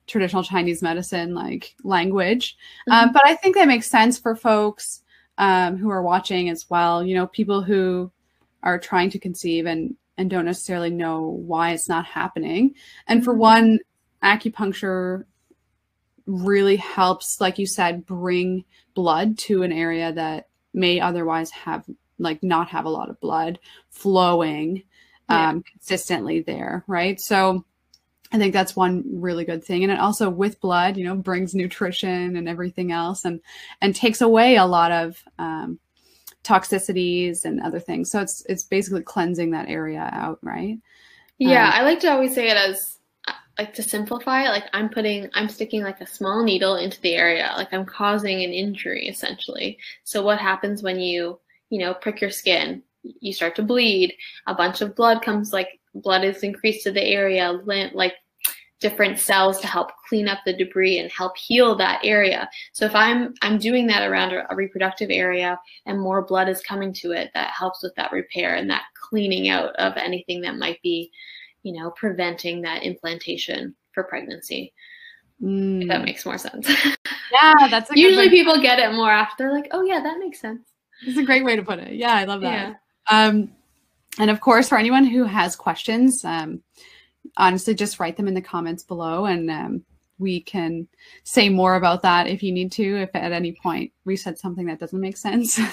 traditional 0.07 0.43
chinese 0.43 0.83
medicine 0.83 1.35
like 1.35 1.75
language 1.85 2.57
um, 2.89 2.95
mm-hmm. 2.95 3.09
um, 3.09 3.13
but 3.13 3.27
i 3.27 3.35
think 3.35 3.55
that 3.55 3.69
makes 3.69 3.91
sense 3.91 4.19
for 4.19 4.35
folks 4.35 5.03
um, 5.39 5.77
who 5.77 5.91
are 5.91 6.03
watching 6.03 6.49
as 6.49 6.71
well 6.71 7.05
you 7.05 7.15
know 7.15 7.27
people 7.27 7.61
who 7.61 8.11
are 8.63 8.79
trying 8.79 9.11
to 9.11 9.19
conceive 9.19 9.67
and 9.67 9.95
and 10.19 10.31
don't 10.31 10.45
necessarily 10.45 10.91
know 10.91 11.23
why 11.23 11.73
it's 11.73 11.89
not 11.89 12.07
happening. 12.07 12.75
And 13.07 13.25
for 13.25 13.33
mm-hmm. 13.33 13.41
one, 13.41 13.79
acupuncture 14.23 15.25
really 16.27 16.77
helps, 16.77 17.41
like 17.41 17.59
you 17.59 17.67
said, 17.67 18.07
bring 18.07 18.65
blood 18.95 19.39
to 19.39 19.63
an 19.63 19.73
area 19.73 20.13
that 20.13 20.49
may 20.75 21.01
otherwise 21.01 21.51
have 21.51 21.85
like 22.19 22.43
not 22.43 22.69
have 22.69 22.85
a 22.85 22.91
lot 22.91 23.11
of 23.11 23.21
blood 23.21 23.59
flowing 23.91 24.83
yeah. 25.29 25.51
um, 25.51 25.63
consistently 25.63 26.41
there, 26.41 26.85
right? 26.87 27.21
So 27.21 27.65
I 28.33 28.39
think 28.39 28.53
that's 28.53 28.75
one 28.75 29.05
really 29.21 29.45
good 29.45 29.65
thing. 29.65 29.85
And 29.85 29.93
it 29.93 30.01
also 30.01 30.29
with 30.29 30.61
blood, 30.61 30.97
you 30.97 31.05
know, 31.05 31.15
brings 31.15 31.55
nutrition 31.55 32.37
and 32.37 32.49
everything 32.49 32.91
else 32.91 33.25
and 33.25 33.41
and 33.81 33.95
takes 33.95 34.21
away 34.21 34.57
a 34.57 34.67
lot 34.67 34.93
of 34.93 35.23
um, 35.39 35.79
toxicities 36.47 37.45
and 37.45 37.61
other 37.61 37.81
things. 37.81 38.11
So 38.11 38.21
it's 38.21 38.45
it's 38.49 38.65
basically 38.65 39.03
cleansing 39.03 39.51
that 39.51 39.69
area 39.69 40.09
out, 40.13 40.39
right? 40.43 40.79
Yeah, 41.39 41.67
um, 41.67 41.73
I 41.75 41.83
like 41.83 42.01
to 42.01 42.13
always 42.13 42.35
say 42.35 42.49
it 42.49 42.57
as 42.57 42.97
like 43.59 43.73
to 43.75 43.83
simplify 43.83 44.45
it, 44.45 44.51
like 44.51 44.69
I'm 44.73 44.89
putting 44.89 45.31
I'm 45.35 45.49
sticking 45.49 45.83
like 45.83 46.01
a 46.01 46.07
small 46.07 46.45
needle 46.45 46.77
into 46.77 47.01
the 47.01 47.15
area, 47.15 47.53
like 47.57 47.73
I'm 47.73 47.87
causing 47.87 48.45
an 48.45 48.53
injury 48.53 49.09
essentially. 49.09 49.79
So 50.05 50.23
what 50.23 50.39
happens 50.39 50.83
when 50.83 51.01
you, 51.01 51.41
you 51.71 51.79
know, 51.79 51.95
prick 51.95 52.21
your 52.21 52.31
skin? 52.31 52.83
You 53.03 53.33
start 53.33 53.57
to 53.57 53.63
bleed, 53.63 54.15
a 54.47 54.55
bunch 54.55 54.81
of 54.81 54.95
blood 54.95 55.23
comes 55.23 55.53
like 55.53 55.81
blood 55.95 56.25
is 56.25 56.43
increased 56.43 56.85
to 56.85 56.93
the 56.93 57.03
area, 57.03 57.53
like 57.95 58.15
different 58.81 59.19
cells 59.19 59.59
to 59.61 59.67
help 59.67 59.91
clean 60.09 60.29
up 60.29 60.39
the 60.45 60.53
debris 60.53 60.99
and 60.99 61.11
help 61.11 61.37
heal 61.37 61.75
that 61.77 62.01
area. 62.05 62.49
So 62.73 62.85
if 62.85 62.95
I'm 62.95 63.35
I'm 63.43 63.59
doing 63.59 63.87
that 63.87 64.09
around 64.09 64.33
a, 64.33 64.55
reproductive 64.55 65.11
area 65.11 65.59
and 65.87 66.01
more 66.01 66.23
blood 66.23 66.49
is 66.49 66.61
coming 66.61 66.93
to 66.95 67.13
it, 67.13 67.31
that 67.35 67.51
helps 67.51 67.83
with 67.83 67.95
that 67.97 68.13
repair 68.13 68.57
and 68.57 68.69
that 68.71 68.85
cleaning 69.09 69.49
out 69.49 69.75
of 69.77 69.97
anything 69.97 70.41
that 70.43 70.57
might 70.57 70.81
be, 70.83 71.11
you 71.63 71.73
know, 71.73 71.91
preventing 71.91 72.63
that 72.63 72.83
implantation 72.83 73.75
for 73.93 74.05
pregnancy. 74.05 74.73
Mm. 75.43 75.83
If 75.83 75.89
that 75.89 76.05
makes 76.05 76.25
more 76.25 76.39
sense. 76.39 76.71
Yeah, 77.33 77.67
that's 77.69 77.91
usually 77.91 78.31
people 78.31 78.63
get 78.63 78.79
it 78.79 78.95
more 78.95 79.11
after 79.11 79.45
they're 79.45 79.53
like, 79.53 79.67
oh 79.73 79.83
yeah, 79.83 80.01
that 80.01 80.19
makes 80.21 80.41
sense. 80.41 80.61
It's 81.05 81.19
a 81.19 81.25
great 81.25 81.45
way 81.45 81.57
to 81.57 81.63
put 81.63 81.81
it. 81.81 81.95
Yeah, 81.95 82.15
I 82.15 82.23
love 82.23 82.41
that. 82.43 82.77
Yeah. 83.11 83.27
Um, 83.27 83.51
and 84.19 84.31
of 84.31 84.41
course, 84.41 84.69
for 84.69 84.79
anyone 84.79 85.05
who 85.05 85.25
has 85.25 85.57
questions, 85.57 86.25
um, 86.25 86.63
honestly 87.37 87.75
just 87.75 87.99
write 88.01 88.17
them 88.17 88.29
in 88.29 88.35
the 88.35 88.41
comments 88.41 88.83
below 88.83 89.27
and 89.27 89.51
um, 89.51 89.85
we 90.19 90.41
can 90.41 90.89
say 91.25 91.49
more 91.49 91.75
about 91.75 92.03
that 92.03 92.27
if 92.27 92.43
you 92.43 92.53
need 92.53 92.73
to 92.73 93.03
if 93.03 93.11
at 93.15 93.33
any 93.33 93.53
point 93.53 93.93
we 94.05 94.17
said 94.17 94.39
something 94.39 94.67
that 94.67 94.79
doesn't 94.79 95.01
make 95.01 95.17
sense. 95.17 95.61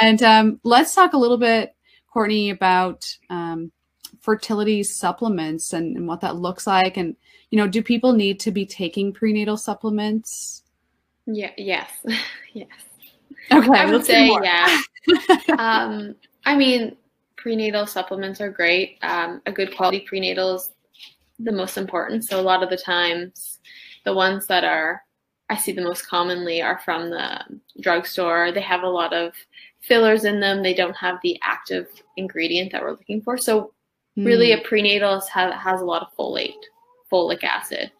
And 0.00 0.22
um, 0.22 0.60
let's 0.64 0.94
talk 0.94 1.12
a 1.12 1.18
little 1.18 1.36
bit 1.36 1.74
courtney 2.10 2.50
about 2.50 3.06
um, 3.28 3.70
fertility 4.22 4.82
supplements 4.82 5.72
and, 5.74 5.96
and, 5.96 6.08
what 6.08 6.22
that 6.22 6.36
looks 6.36 6.66
like. 6.66 6.96
And 6.96 7.16
you 7.50 7.58
know 7.58 7.68
do 7.68 7.82
people 7.82 8.12
need 8.12 8.40
to 8.40 8.50
be 8.50 8.64
taking 8.66 9.12
prenatal 9.12 9.56
supplements? 9.56 10.62
Yeah 11.26 11.50
yes. 11.56 11.90
Yes. 12.52 12.68
Okay 13.52 13.68
i 13.68 13.84
would 13.86 14.04
say 14.04 14.28
yeah. 14.42 14.80
Um, 15.58 16.16
i 16.44 16.56
mean 16.56 16.96
prenatal 17.40 17.86
supplements 17.86 18.40
are 18.40 18.50
great. 18.50 18.98
Um, 19.02 19.40
a 19.46 19.52
good 19.52 19.76
quality 19.76 20.00
prenatal 20.00 20.56
is 20.56 20.70
the 21.38 21.52
most 21.52 21.76
important. 21.76 22.24
So 22.24 22.38
a 22.38 22.42
lot 22.42 22.62
of 22.62 22.70
the 22.70 22.76
times, 22.76 23.58
the 24.04 24.14
ones 24.14 24.46
that 24.46 24.64
are 24.64 25.02
I 25.50 25.56
see 25.56 25.72
the 25.72 25.82
most 25.82 26.06
commonly 26.06 26.62
are 26.62 26.78
from 26.84 27.10
the 27.10 27.40
drugstore. 27.80 28.52
They 28.52 28.60
have 28.60 28.84
a 28.84 28.88
lot 28.88 29.12
of 29.12 29.32
fillers 29.80 30.24
in 30.24 30.38
them. 30.38 30.62
They 30.62 30.74
don't 30.74 30.96
have 30.96 31.18
the 31.24 31.40
active 31.42 31.88
ingredient 32.16 32.70
that 32.70 32.80
we're 32.80 32.92
looking 32.92 33.20
for. 33.20 33.36
So 33.36 33.72
really, 34.16 34.50
mm. 34.50 34.60
a 34.60 34.62
prenatal 34.62 35.20
has, 35.20 35.52
has 35.54 35.80
a 35.80 35.84
lot 35.84 36.02
of 36.02 36.16
folate, 36.16 36.54
folic 37.12 37.42
acid. 37.42 37.90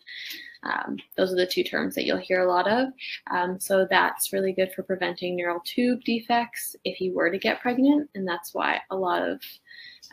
Um, 0.63 0.99
those 1.17 1.33
are 1.33 1.37
the 1.37 1.47
two 1.47 1.65
terms 1.65 1.95
that 1.95 2.05
you'll 2.05 2.19
hear 2.19 2.41
a 2.43 2.49
lot 2.51 2.69
of. 2.69 2.89
Um, 3.31 3.59
so 3.59 3.87
that's 3.89 4.33
really 4.33 4.53
good 4.53 4.73
for 4.75 4.83
preventing 4.83 5.37
neural 5.37 5.61
tube 5.65 6.05
defects 6.05 6.77
if 6.85 7.01
you 7.01 7.15
were 7.15 7.31
to 7.31 7.39
get 7.39 7.61
pregnant. 7.61 8.11
And 8.15 8.29
that's 8.29 8.53
why 8.53 8.81
a 8.91 8.97
lot 8.97 9.27
of 9.27 9.41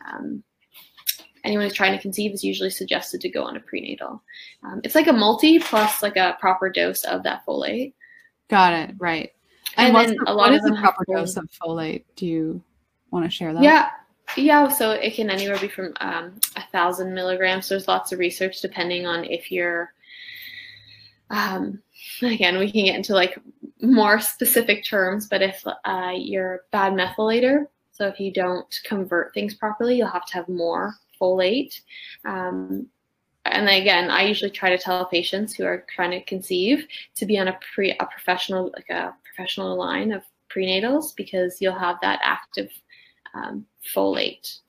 um, 0.07 0.43
anyone 1.43 1.65
who's 1.65 1.73
trying 1.73 1.95
to 1.95 2.01
conceive 2.01 2.33
is 2.33 2.43
usually 2.43 2.69
suggested 2.69 3.21
to 3.21 3.29
go 3.29 3.43
on 3.43 3.57
a 3.57 3.60
prenatal. 3.60 4.21
Um, 4.63 4.81
it's 4.83 4.95
like 4.95 5.07
a 5.07 5.13
multi 5.13 5.60
plus 5.60 6.01
like 6.01 6.17
a 6.17 6.38
proper 6.39 6.69
dose 6.69 7.03
of 7.03 7.23
that 7.23 7.45
folate. 7.45 7.93
Got 8.49 8.73
it. 8.73 8.95
Right. 8.97 9.31
And, 9.75 9.95
and 9.95 10.10
then 10.10 10.17
the, 10.17 10.31
a 10.31 10.33
lot 10.33 10.53
of 10.53 10.62
them 10.62 10.75
the 10.75 10.81
proper 10.81 11.03
dose 11.05 11.36
of 11.36 11.49
folate? 11.62 12.03
Do 12.15 12.25
you 12.25 12.63
want 13.12 13.25
to 13.25 13.31
share 13.31 13.53
that? 13.53 13.63
Yeah. 13.63 13.89
Yeah, 14.36 14.67
so 14.67 14.91
it 14.91 15.13
can 15.13 15.29
anywhere 15.29 15.57
be 15.57 15.69
from 15.69 15.93
um, 16.01 16.33
a 16.57 16.62
thousand 16.73 17.13
milligrams. 17.13 17.69
There's 17.69 17.88
lots 17.88 18.12
of 18.12 18.19
research 18.19 18.62
depending 18.62 19.05
on 19.05 19.23
if 19.23 19.53
you're 19.53 19.93
um, 21.30 21.82
again, 22.22 22.58
we 22.58 22.72
can 22.72 22.86
get 22.86 22.96
into 22.96 23.13
like 23.13 23.40
more 23.82 24.20
specific 24.20 24.84
terms, 24.86 25.28
but 25.28 25.42
if 25.42 25.63
uh, 25.86 26.13
you're 26.16 26.63
bad 26.72 26.94
methylator, 26.94 27.66
so 27.92 28.08
if 28.08 28.20
you 28.20 28.32
don't 28.32 28.80
convert 28.86 29.34
things 29.34 29.56
properly, 29.56 29.98
you'll 29.98 30.08
have 30.08 30.26
to 30.28 30.34
have 30.36 30.48
more 30.48 30.94
folate. 31.20 31.80
Um, 32.26 32.88
and 33.46 33.70
again, 33.70 34.12
I 34.12 34.24
usually 34.24 34.52
try 34.52 34.70
to 34.70 34.78
tell 34.78 35.06
patients 35.06 35.54
who 35.54 35.66
are 35.66 35.86
trying 35.94 36.12
to 36.12 36.24
conceive 36.24 36.88
to 37.16 37.26
be 37.26 37.40
on 37.40 37.48
a 37.48 37.58
pre 37.74 37.92
a 37.92 38.06
professional 38.06 38.72
like 38.76 38.90
a 38.90 39.16
professional 39.24 39.78
line 39.78 40.12
of 40.12 40.24
prenatals 40.54 41.16
because 41.16 41.62
you'll 41.62 41.78
have 41.78 41.98
that 42.02 42.20
active 42.24 42.70
um, 43.34 43.66
folate 43.96 44.60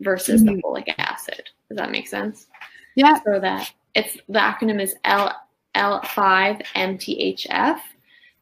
versus 0.00 0.42
mm-hmm. 0.42 0.56
the 0.56 0.62
folic 0.62 0.94
acid. 0.98 1.42
Does 1.68 1.78
that 1.78 1.90
make 1.90 2.06
sense? 2.08 2.46
Yeah. 2.94 3.20
So 3.24 3.40
that 3.40 3.72
it's 3.94 4.16
the 4.28 4.38
acronym 4.38 4.80
is 4.80 4.94
L 5.04 5.34
L5-MTHF. 5.76 7.78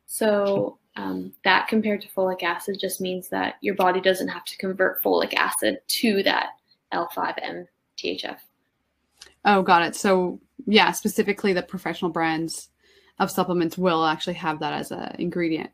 So 0.06 0.78
um, 0.96 1.32
that 1.44 1.68
compared 1.68 2.00
to 2.02 2.08
folic 2.08 2.42
acid 2.42 2.78
just 2.80 3.00
means 3.00 3.28
that 3.28 3.56
your 3.60 3.74
body 3.74 4.00
doesn't 4.00 4.28
have 4.28 4.44
to 4.44 4.56
convert 4.58 5.02
folic 5.02 5.34
acid 5.34 5.78
to 5.86 6.22
that 6.22 6.50
L5-MTHF. 6.92 8.38
Oh, 9.44 9.62
got 9.62 9.82
it. 9.82 9.96
So 9.96 10.40
yeah, 10.66 10.92
specifically 10.92 11.52
the 11.52 11.62
professional 11.62 12.10
brands 12.10 12.70
of 13.18 13.30
supplements 13.30 13.76
will 13.76 14.04
actually 14.04 14.34
have 14.34 14.60
that 14.60 14.72
as 14.72 14.92
an 14.92 15.16
ingredient. 15.18 15.70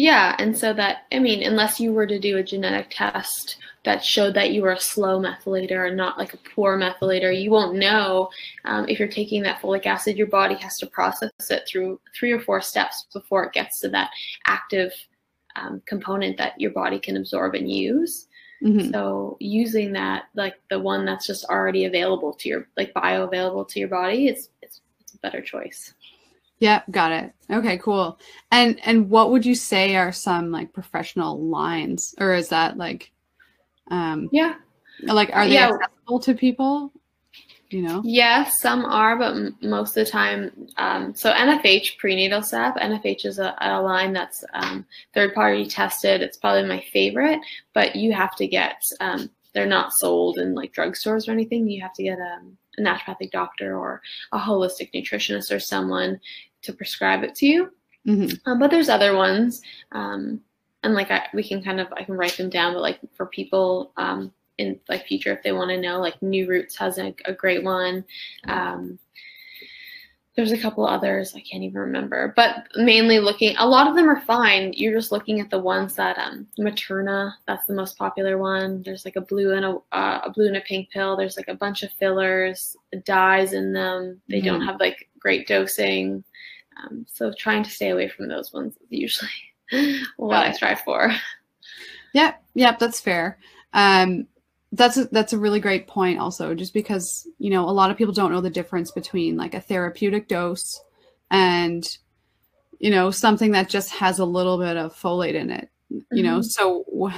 Yeah, 0.00 0.34
and 0.38 0.56
so 0.56 0.72
that 0.72 1.04
I 1.12 1.18
mean, 1.18 1.42
unless 1.42 1.78
you 1.78 1.92
were 1.92 2.06
to 2.06 2.18
do 2.18 2.38
a 2.38 2.42
genetic 2.42 2.86
test 2.88 3.58
that 3.84 4.02
showed 4.02 4.32
that 4.32 4.50
you 4.50 4.62
were 4.62 4.72
a 4.72 4.80
slow 4.80 5.20
methylator 5.20 5.88
and 5.88 5.94
not 5.94 6.16
like 6.16 6.32
a 6.32 6.38
poor 6.38 6.78
methylator, 6.78 7.38
you 7.38 7.50
won't 7.50 7.76
know 7.76 8.30
um, 8.64 8.88
if 8.88 8.98
you're 8.98 9.08
taking 9.08 9.42
that 9.42 9.60
folic 9.60 9.84
acid. 9.84 10.16
Your 10.16 10.26
body 10.28 10.54
has 10.54 10.78
to 10.78 10.86
process 10.86 11.30
it 11.50 11.64
through 11.68 12.00
three 12.18 12.32
or 12.32 12.40
four 12.40 12.62
steps 12.62 13.08
before 13.12 13.44
it 13.44 13.52
gets 13.52 13.78
to 13.80 13.90
that 13.90 14.08
active 14.46 14.90
um, 15.56 15.82
component 15.84 16.38
that 16.38 16.58
your 16.58 16.70
body 16.70 16.98
can 16.98 17.18
absorb 17.18 17.54
and 17.54 17.70
use. 17.70 18.26
Mm-hmm. 18.64 18.92
So 18.92 19.36
using 19.38 19.92
that, 19.92 20.28
like 20.34 20.54
the 20.70 20.78
one 20.78 21.04
that's 21.04 21.26
just 21.26 21.44
already 21.44 21.84
available 21.84 22.32
to 22.32 22.48
your, 22.48 22.68
like 22.74 22.94
bioavailable 22.94 23.68
to 23.68 23.78
your 23.78 23.88
body, 23.88 24.28
it's 24.28 24.48
it's, 24.62 24.80
it's 24.98 25.12
a 25.12 25.18
better 25.18 25.42
choice. 25.42 25.92
Yeah, 26.60 26.82
got 26.90 27.10
it. 27.10 27.32
Okay, 27.50 27.78
cool. 27.78 28.18
And 28.52 28.78
and 28.84 29.08
what 29.10 29.30
would 29.30 29.44
you 29.44 29.54
say 29.54 29.96
are 29.96 30.12
some 30.12 30.52
like 30.52 30.72
professional 30.74 31.40
lines, 31.42 32.14
or 32.18 32.34
is 32.34 32.50
that 32.50 32.76
like, 32.76 33.10
um, 33.90 34.28
yeah, 34.30 34.56
like 35.02 35.30
are 35.32 35.48
they 35.48 35.54
yeah. 35.54 35.70
accessible 35.70 36.20
to 36.20 36.34
people? 36.34 36.92
You 37.70 37.82
know? 37.82 38.02
Yes, 38.04 38.60
some 38.60 38.84
are, 38.84 39.16
but 39.16 39.36
m- 39.36 39.56
most 39.62 39.96
of 39.96 40.04
the 40.04 40.10
time, 40.10 40.66
um, 40.76 41.14
so 41.14 41.32
NFH 41.32 41.98
prenatal 41.98 42.42
SEP, 42.42 42.76
NFH 42.76 43.24
is 43.24 43.38
a, 43.38 43.54
a 43.60 43.80
line 43.80 44.12
that's 44.12 44.42
um, 44.54 44.84
third 45.14 45.34
party 45.34 45.64
tested. 45.66 46.20
It's 46.20 46.36
probably 46.36 46.68
my 46.68 46.84
favorite, 46.92 47.38
but 47.72 47.94
you 47.96 48.12
have 48.12 48.34
to 48.36 48.46
get. 48.46 48.82
Um, 49.00 49.30
they're 49.54 49.66
not 49.66 49.92
sold 49.92 50.38
in 50.38 50.54
like 50.54 50.74
drugstores 50.74 51.28
or 51.28 51.32
anything. 51.32 51.68
You 51.68 51.80
have 51.82 51.94
to 51.94 52.02
get 52.02 52.18
a, 52.18 52.38
um, 52.38 52.56
a 52.78 52.82
naturopathic 52.82 53.30
doctor 53.30 53.76
or 53.76 54.00
a 54.32 54.38
holistic 54.38 54.92
nutritionist 54.94 55.54
or 55.54 55.60
someone 55.60 56.20
to 56.62 56.72
prescribe 56.72 57.22
it 57.22 57.34
to 57.36 57.46
you. 57.46 57.70
Mm-hmm. 58.06 58.50
Um, 58.50 58.58
but 58.58 58.70
there's 58.70 58.88
other 58.88 59.14
ones, 59.14 59.62
um, 59.92 60.40
and 60.82 60.94
like 60.94 61.10
I, 61.10 61.26
we 61.34 61.46
can 61.46 61.62
kind 61.62 61.80
of 61.80 61.92
I 61.92 62.04
can 62.04 62.16
write 62.16 62.36
them 62.36 62.48
down. 62.48 62.72
But 62.72 62.80
like 62.80 62.98
for 63.14 63.26
people 63.26 63.92
um, 63.96 64.32
in 64.58 64.80
like 64.88 65.06
future, 65.06 65.32
if 65.32 65.42
they 65.42 65.52
want 65.52 65.70
to 65.70 65.80
know, 65.80 66.00
like 66.00 66.20
New 66.22 66.48
Roots 66.48 66.76
has 66.76 66.98
a, 66.98 67.14
a 67.26 67.32
great 67.32 67.62
one. 67.62 68.04
Um, 68.44 68.98
there's 70.36 70.52
a 70.52 70.58
couple 70.58 70.86
others 70.86 71.34
I 71.34 71.40
can't 71.40 71.64
even 71.64 71.80
remember, 71.80 72.32
but 72.36 72.68
mainly 72.76 73.18
looking. 73.18 73.54
A 73.58 73.68
lot 73.68 73.88
of 73.88 73.94
them 73.94 74.08
are 74.08 74.20
fine. 74.22 74.72
You're 74.74 74.94
just 74.94 75.12
looking 75.12 75.40
at 75.40 75.50
the 75.50 75.58
ones 75.58 75.94
that 75.96 76.16
um, 76.18 76.46
Materna. 76.58 77.34
That's 77.46 77.66
the 77.66 77.74
most 77.74 77.98
popular 77.98 78.38
one. 78.38 78.82
There's 78.82 79.04
like 79.04 79.16
a 79.16 79.20
blue 79.20 79.54
and 79.54 79.66
a 79.66 79.78
uh, 79.92 80.20
a 80.24 80.30
blue 80.30 80.46
and 80.46 80.56
a 80.56 80.62
pink 80.62 80.90
pill. 80.90 81.16
There's 81.16 81.36
like 81.36 81.48
a 81.48 81.54
bunch 81.54 81.82
of 81.82 81.92
fillers, 81.92 82.76
dyes 83.04 83.52
in 83.52 83.72
them. 83.72 84.22
They 84.28 84.38
mm-hmm. 84.38 84.46
don't 84.46 84.62
have 84.62 84.80
like 84.80 85.08
great 85.18 85.46
dosing. 85.46 86.24
Um, 86.82 87.06
so 87.08 87.32
trying 87.36 87.62
to 87.62 87.70
stay 87.70 87.90
away 87.90 88.08
from 88.08 88.28
those 88.28 88.52
ones 88.52 88.76
is 88.76 88.88
usually 88.90 89.30
what 90.16 90.46
I 90.46 90.52
strive 90.52 90.80
for. 90.80 91.12
Yep, 92.12 92.42
yep, 92.54 92.78
that's 92.78 93.00
fair. 93.00 93.38
Um, 93.72 94.26
that's 94.72 94.96
a, 94.96 95.04
that's 95.06 95.32
a 95.32 95.38
really 95.38 95.60
great 95.60 95.86
point. 95.86 96.18
Also, 96.18 96.54
just 96.54 96.74
because 96.74 97.26
you 97.38 97.50
know 97.50 97.68
a 97.68 97.70
lot 97.70 97.90
of 97.90 97.96
people 97.96 98.14
don't 98.14 98.32
know 98.32 98.40
the 98.40 98.50
difference 98.50 98.90
between 98.90 99.36
like 99.36 99.54
a 99.54 99.60
therapeutic 99.60 100.28
dose 100.28 100.80
and 101.30 101.98
you 102.78 102.90
know 102.90 103.10
something 103.10 103.52
that 103.52 103.68
just 103.68 103.90
has 103.90 104.18
a 104.18 104.24
little 104.24 104.58
bit 104.58 104.76
of 104.76 104.94
folate 104.94 105.34
in 105.34 105.50
it. 105.50 105.68
Mm-hmm. 105.92 106.16
You 106.16 106.22
know, 106.22 106.38
mm-hmm. 106.38 106.42
so 106.42 107.12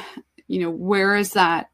you 0.46 0.60
know 0.60 0.70
where 0.70 1.14
is 1.14 1.32
that? 1.32 1.70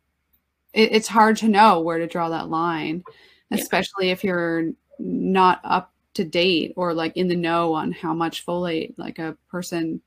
It, 0.72 0.92
it's 0.92 1.08
hard 1.08 1.36
to 1.38 1.48
know 1.48 1.80
where 1.80 1.98
to 1.98 2.06
draw 2.06 2.28
that 2.28 2.50
line, 2.50 3.04
especially 3.50 4.06
yeah. 4.06 4.12
if 4.12 4.24
you're 4.24 4.70
not 4.98 5.60
up 5.64 5.92
to 6.18 6.24
date 6.24 6.72
or 6.74 6.92
like 6.92 7.16
in 7.16 7.28
the 7.28 7.36
know 7.36 7.72
on 7.72 7.92
how 7.92 8.12
much 8.12 8.44
folate 8.44 8.92
like 8.96 9.20
a 9.20 9.36
person 9.48 10.00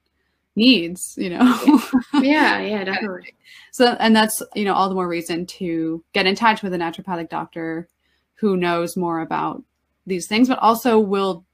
needs 0.57 1.15
you 1.17 1.29
know? 1.29 1.81
Yeah. 2.21 2.59
Yeah 2.61 2.83
definitely. 2.83 3.33
So 3.71 3.95
and 3.99 4.13
that's 4.13 4.43
you 4.53 4.65
know 4.65 4.73
all 4.73 4.89
the 4.89 4.95
more 4.95 5.07
reason 5.07 5.45
to 5.45 6.03
get 6.11 6.27
in 6.27 6.35
touch 6.35 6.61
with 6.61 6.73
a 6.73 6.77
naturopathic 6.77 7.29
doctor 7.29 7.87
who 8.35 8.57
knows 8.57 8.97
more 8.97 9.21
about 9.21 9.63
these 10.05 10.27
things 10.27 10.49
but 10.49 10.59
also 10.59 10.99
will 10.99 11.45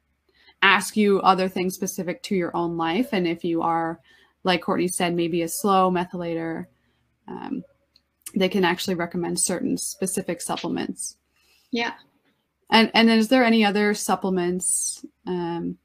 ask 0.64 0.98
you 0.98 1.22
other 1.22 1.48
things 1.48 1.76
specific 1.76 2.24
to 2.24 2.36
your 2.36 2.56
own 2.58 2.78
life. 2.78 3.10
And 3.12 3.28
if 3.28 3.44
you 3.44 3.62
are 3.62 4.00
like 4.44 4.64
courtney 4.64 4.88
said 4.88 5.14
maybe 5.14 5.44
a 5.44 5.48
slow 5.48 5.92
methylator 5.92 6.66
um, 7.28 7.64
they 8.36 8.50
can 8.50 8.66
actually 8.66 8.96
recommend 8.96 9.40
certain 9.40 9.78
specific 9.78 10.42
supplements. 10.42 11.18
Yeah 11.70 11.94
and 12.70 12.92
and 12.94 13.10
is 13.10 13.28
there 13.28 13.44
any 13.44 13.64
other 13.64 13.94
supplements? 13.94 15.06
Um, 15.26 15.78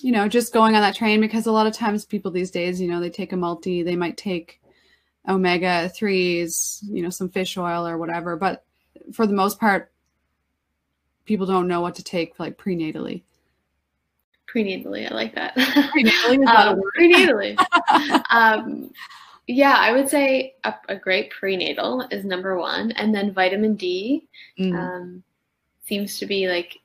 you 0.00 0.12
know, 0.12 0.28
just 0.28 0.52
going 0.52 0.74
on 0.74 0.82
that 0.82 0.94
train 0.94 1.20
because 1.20 1.46
a 1.46 1.52
lot 1.52 1.66
of 1.66 1.72
times 1.72 2.04
people 2.04 2.30
these 2.30 2.50
days, 2.50 2.80
you 2.80 2.88
know, 2.88 3.00
they 3.00 3.10
take 3.10 3.32
a 3.32 3.36
multi, 3.36 3.82
they 3.82 3.96
might 3.96 4.16
take 4.16 4.60
omega 5.26 5.88
threes, 5.88 6.84
you 6.90 7.02
know, 7.02 7.10
some 7.10 7.28
fish 7.28 7.56
oil 7.56 7.86
or 7.86 7.96
whatever, 7.96 8.36
but 8.36 8.64
for 9.12 9.26
the 9.26 9.32
most 9.32 9.58
part, 9.58 9.90
people 11.24 11.46
don't 11.46 11.68
know 11.68 11.80
what 11.80 11.94
to 11.94 12.02
take 12.02 12.38
like 12.38 12.58
prenatally. 12.58 13.22
Prenatally, 14.46 15.10
I 15.10 15.14
like 15.14 15.34
that. 15.34 15.56
Prenatally, 15.56 16.46
um, 16.54 16.80
prenatally. 16.98 18.22
um, 18.30 18.92
yeah, 19.46 19.76
I 19.78 19.92
would 19.92 20.08
say 20.08 20.54
a, 20.64 20.74
a, 20.88 20.96
great 20.96 21.30
prenatal 21.30 22.06
is 22.10 22.24
number 22.24 22.56
one, 22.56 22.92
and 22.92 23.14
then 23.14 23.32
vitamin 23.32 23.74
D. 23.74 24.26
Mm. 24.58 24.78
Um, 24.78 25.22
seems 25.86 26.18
to 26.18 26.26
be 26.26 26.48
like 26.48 26.78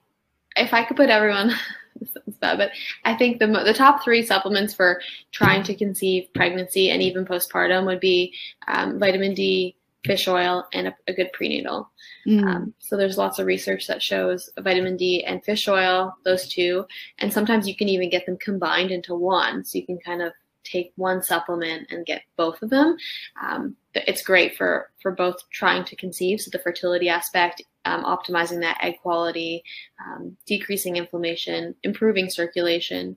if 0.56 0.74
I 0.74 0.84
could 0.84 0.98
put 0.98 1.10
everyone 1.10 1.54
bad, 2.40 2.58
but 2.58 2.72
I 3.06 3.16
think 3.16 3.40
the 3.40 3.48
the 3.48 3.74
top 3.74 4.04
three 4.04 4.24
supplements 4.24 4.74
for 4.74 5.02
trying 5.32 5.64
to 5.64 5.76
conceive 5.76 6.34
pregnancy 6.34 6.92
and 6.92 7.02
even 7.02 7.26
postpartum 7.26 7.86
would 7.86 8.00
be 8.00 8.34
um, 8.68 9.00
vitamin 9.00 9.34
D, 9.34 9.76
fish 10.06 10.28
oil, 10.28 10.66
and 10.74 10.88
a, 10.88 10.96
a 11.08 11.14
good 11.14 11.32
prenatal. 11.34 11.90
Mm. 12.28 12.44
Um, 12.44 12.74
so 12.80 12.98
there's 12.98 13.18
lots 13.18 13.40
of 13.40 13.48
research 13.48 13.88
that 13.88 14.02
shows 14.02 14.50
vitamin 14.60 14.98
D 14.98 15.24
and 15.24 15.44
fish 15.44 15.68
oil, 15.68 16.16
those 16.24 16.48
two, 16.48 16.86
and 17.20 17.32
sometimes 17.32 17.68
you 17.68 17.76
can 17.76 17.90
even 17.90 18.10
get 18.10 18.26
them 18.26 18.38
combined 18.38 18.92
into 18.92 19.16
one, 19.16 19.64
so 19.64 19.78
you 19.78 19.86
can 19.86 20.00
kind 20.00 20.22
of 20.22 20.34
take 20.64 20.92
one 20.96 21.24
supplement 21.24 21.88
and 21.90 22.06
get 22.06 22.22
both 22.38 22.62
of 22.62 22.70
them. 22.70 22.96
Um, 23.42 23.76
it's 23.94 24.22
great 24.22 24.56
for 24.56 24.92
for 25.02 25.12
both 25.12 25.38
trying 25.52 25.86
to 25.86 25.96
conceive, 25.96 26.42
so 26.42 26.50
the 26.52 26.60
fertility 26.60 27.10
aspect, 27.10 27.62
um, 27.86 28.04
optimizing 28.04 28.60
that 28.62 28.78
egg 28.82 28.96
quality, 29.02 29.64
um, 30.06 30.36
decreasing 30.46 30.96
inflammation, 30.96 31.76
improving 31.84 32.30
circulation, 32.30 33.16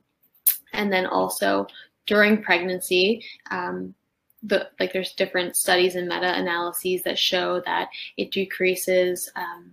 and 0.73 0.91
then 0.91 1.05
also 1.05 1.67
during 2.07 2.41
pregnancy. 2.41 3.25
Um, 3.51 3.93
the, 4.41 4.69
like 4.79 4.91
there's 4.91 5.13
different 5.13 5.55
studies 5.55 5.95
and 5.95 6.07
meta-analyses 6.07 7.03
that 7.03 7.17
show 7.17 7.61
that 7.65 7.89
it 8.17 8.31
decreases 8.31 9.31
um, 9.35 9.71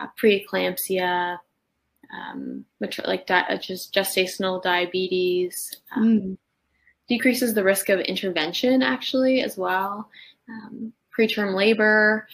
uh, 0.00 0.08
preeclampsia, 0.20 1.38
um, 2.12 2.64
like 3.06 3.26
di- 3.26 3.58
just 3.62 3.94
gestational 3.94 4.62
diabetes, 4.62 5.80
mm 5.96 6.36
decreases 7.10 7.52
the 7.52 7.64
risk 7.64 7.88
of 7.88 7.98
intervention 8.00 8.82
actually 8.82 9.42
as 9.42 9.58
well. 9.58 10.08
Um, 10.48 10.92
preterm 11.16 11.54
labor. 11.54 12.26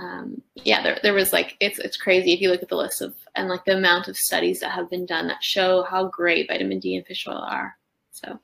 Um, 0.00 0.42
yeah, 0.56 0.82
there, 0.82 0.98
there 1.02 1.14
was 1.14 1.32
like 1.32 1.56
it's 1.60 1.78
it's 1.78 1.96
crazy 1.96 2.32
if 2.32 2.40
you 2.40 2.50
look 2.50 2.62
at 2.62 2.68
the 2.68 2.76
list 2.76 3.00
of 3.00 3.14
and 3.36 3.48
like 3.48 3.64
the 3.64 3.76
amount 3.76 4.08
of 4.08 4.16
studies 4.16 4.60
that 4.60 4.72
have 4.72 4.90
been 4.90 5.06
done 5.06 5.28
that 5.28 5.42
show 5.42 5.84
how 5.84 6.08
great 6.08 6.48
vitamin 6.48 6.80
D 6.80 6.96
and 6.96 7.06
fish 7.06 7.26
oil 7.28 7.38
are. 7.38 7.76
So 8.10 8.38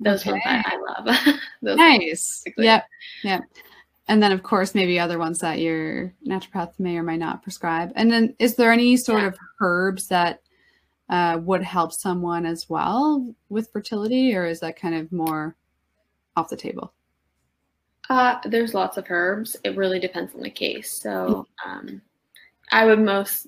those 0.00 0.22
okay. 0.22 0.32
ones 0.32 0.42
I, 0.46 0.64
I 0.66 1.02
love. 1.02 1.38
nice. 1.76 2.44
Yep. 2.56 2.86
Yep. 3.24 3.42
And 4.08 4.22
then 4.22 4.32
of 4.32 4.42
course 4.42 4.74
maybe 4.74 4.98
other 4.98 5.18
ones 5.18 5.38
that 5.40 5.60
your 5.60 6.14
naturopath 6.26 6.78
may 6.78 6.96
or 6.96 7.02
may 7.02 7.16
not 7.16 7.42
prescribe. 7.42 7.92
And 7.94 8.10
then 8.10 8.34
is 8.38 8.56
there 8.56 8.72
any 8.72 8.96
sort 8.96 9.22
yeah. 9.22 9.28
of 9.28 9.38
herbs 9.60 10.08
that 10.08 10.40
uh, 11.08 11.38
would 11.42 11.62
help 11.62 11.92
someone 11.92 12.46
as 12.46 12.68
well 12.68 13.34
with 13.50 13.70
fertility, 13.70 14.34
or 14.34 14.46
is 14.46 14.60
that 14.60 14.76
kind 14.76 14.94
of 14.94 15.12
more 15.12 15.54
off 16.36 16.48
the 16.48 16.56
table? 16.56 16.92
Uh, 18.10 18.38
there's 18.44 18.74
lots 18.74 18.96
of 18.96 19.06
herbs. 19.08 19.56
It 19.64 19.76
really 19.76 19.98
depends 19.98 20.34
on 20.34 20.42
the 20.42 20.50
case. 20.50 21.00
So 21.00 21.46
um, 21.64 22.02
I 22.70 22.86
would 22.86 23.00
most 23.00 23.46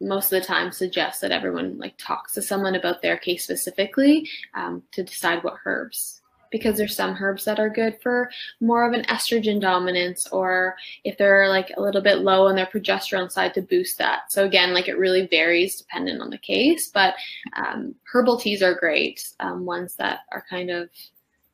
most 0.00 0.32
of 0.32 0.40
the 0.40 0.46
time 0.46 0.72
suggest 0.72 1.20
that 1.20 1.30
everyone 1.30 1.78
like 1.78 1.94
talks 1.98 2.32
to 2.32 2.42
someone 2.42 2.74
about 2.74 3.02
their 3.02 3.18
case 3.18 3.44
specifically 3.44 4.28
um, 4.54 4.82
to 4.92 5.02
decide 5.02 5.44
what 5.44 5.58
herbs 5.66 6.20
because 6.50 6.76
there's 6.76 6.96
some 6.96 7.16
herbs 7.20 7.44
that 7.44 7.60
are 7.60 7.68
good 7.68 7.96
for 8.02 8.30
more 8.60 8.86
of 8.86 8.92
an 8.92 9.04
estrogen 9.04 9.60
dominance 9.60 10.26
or 10.28 10.74
if 11.04 11.16
they're 11.16 11.48
like 11.48 11.72
a 11.76 11.80
little 11.80 12.00
bit 12.00 12.18
low 12.18 12.48
on 12.48 12.56
their 12.56 12.66
progesterone 12.66 13.30
side 13.30 13.54
to 13.54 13.62
boost 13.62 13.98
that. 13.98 14.32
So 14.32 14.44
again, 14.44 14.74
like 14.74 14.88
it 14.88 14.98
really 14.98 15.26
varies 15.26 15.76
depending 15.76 16.20
on 16.20 16.30
the 16.30 16.38
case, 16.38 16.90
but 16.92 17.14
um, 17.56 17.94
herbal 18.12 18.38
teas 18.40 18.62
are 18.62 18.74
great. 18.74 19.24
Um, 19.38 19.64
ones 19.64 19.94
that 19.96 20.20
are 20.32 20.44
kind 20.48 20.70
of 20.70 20.88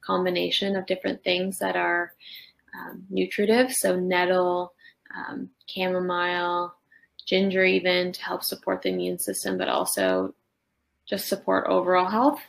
combination 0.07 0.77
of 0.77 0.87
different 0.87 1.23
things 1.25 1.59
that 1.59 1.77
are 1.77 2.13
um, 2.79 3.05
nutritive. 3.11 3.73
So 3.73 3.97
nettle, 3.97 4.73
um, 5.17 5.51
chamomile, 5.67 6.75
ginger 7.27 7.65
even 7.65 8.13
to 8.13 8.23
help 8.23 8.45
support 8.45 8.83
the 8.83 8.91
immune 8.91 9.19
system, 9.19 9.59
but 9.59 9.69
also 9.69 10.35
just 11.07 11.29
support 11.29 11.67
overall 11.69 12.09
health 12.09 12.41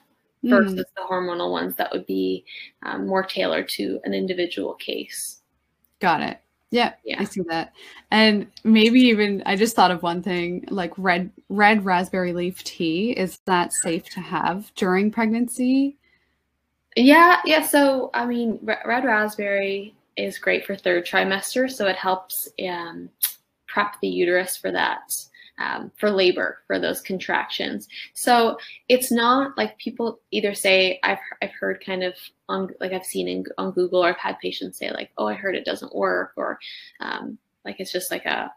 versus 0.44 0.74
mm. 0.74 0.78
the 0.78 1.02
hormonal 1.10 1.52
ones 1.52 1.76
that 1.76 1.92
would 1.92 2.06
be 2.06 2.46
um, 2.84 3.08
more 3.08 3.24
tailored 3.24 3.70
to 3.70 4.00
an 4.04 4.14
individual 4.14 4.74
case. 4.76 5.42
Got 6.00 6.22
it. 6.22 6.40
Yeah, 6.70 6.94
yeah, 7.06 7.22
I 7.22 7.24
see 7.24 7.42
that. 7.48 7.74
And 8.12 8.48
maybe 8.66 9.00
even 9.00 9.42
I 9.46 9.56
just 9.56 9.76
thought 9.76 9.90
of 9.90 10.04
one 10.04 10.22
thing 10.22 10.66
like 10.70 10.92
red 10.98 11.32
red 11.48 11.86
raspberry 11.86 12.34
leaf 12.34 12.62
tea. 12.64 13.12
Is 13.12 13.40
that 13.46 13.72
safe 13.72 14.04
to 14.10 14.20
have 14.20 14.74
during 14.76 15.10
pregnancy? 15.10 15.98
Yeah, 16.98 17.42
yeah. 17.46 17.62
So 17.62 18.10
I 18.14 18.26
mean, 18.26 18.60
red 18.64 19.06
raspberry 19.06 19.96
is 20.18 20.40
great 20.40 20.66
for 20.66 20.76
third 20.76 21.06
trimester, 21.06 21.70
so 21.70 21.86
it 21.88 21.96
helps 21.96 22.50
um, 22.68 23.10
prep 23.68 23.96
the 24.02 24.08
uterus 24.08 24.58
for 24.58 24.72
that. 24.72 25.12
Um, 25.60 25.92
for 26.00 26.12
labor 26.12 26.60
for 26.68 26.78
those 26.80 27.02
contractions. 27.02 27.88
So 28.14 28.60
it's 28.90 29.12
not 29.12 29.58
like 29.58 29.76
people 29.80 30.20
either 30.30 30.54
say 30.54 31.00
I've 31.02 31.18
I've 31.42 31.52
heard 31.60 31.84
kind 31.84 32.04
of 32.04 32.16
on 32.48 32.70
like 32.80 32.94
I've 32.94 33.04
seen 33.06 33.28
in, 33.28 33.46
on 33.58 33.72
Google 33.72 34.06
or 34.06 34.10
I've 34.10 34.18
had 34.18 34.38
patients 34.40 34.78
say 34.78 34.92
like 34.92 35.12
oh 35.18 35.28
I 35.28 35.36
heard 35.36 35.56
it 35.56 35.66
doesn't 35.66 35.96
work 35.96 36.34
or 36.38 36.60
um, 37.00 37.40
like 37.66 37.80
it's 37.80 37.92
just 37.92 38.12
like 38.12 38.26
a 38.26 38.54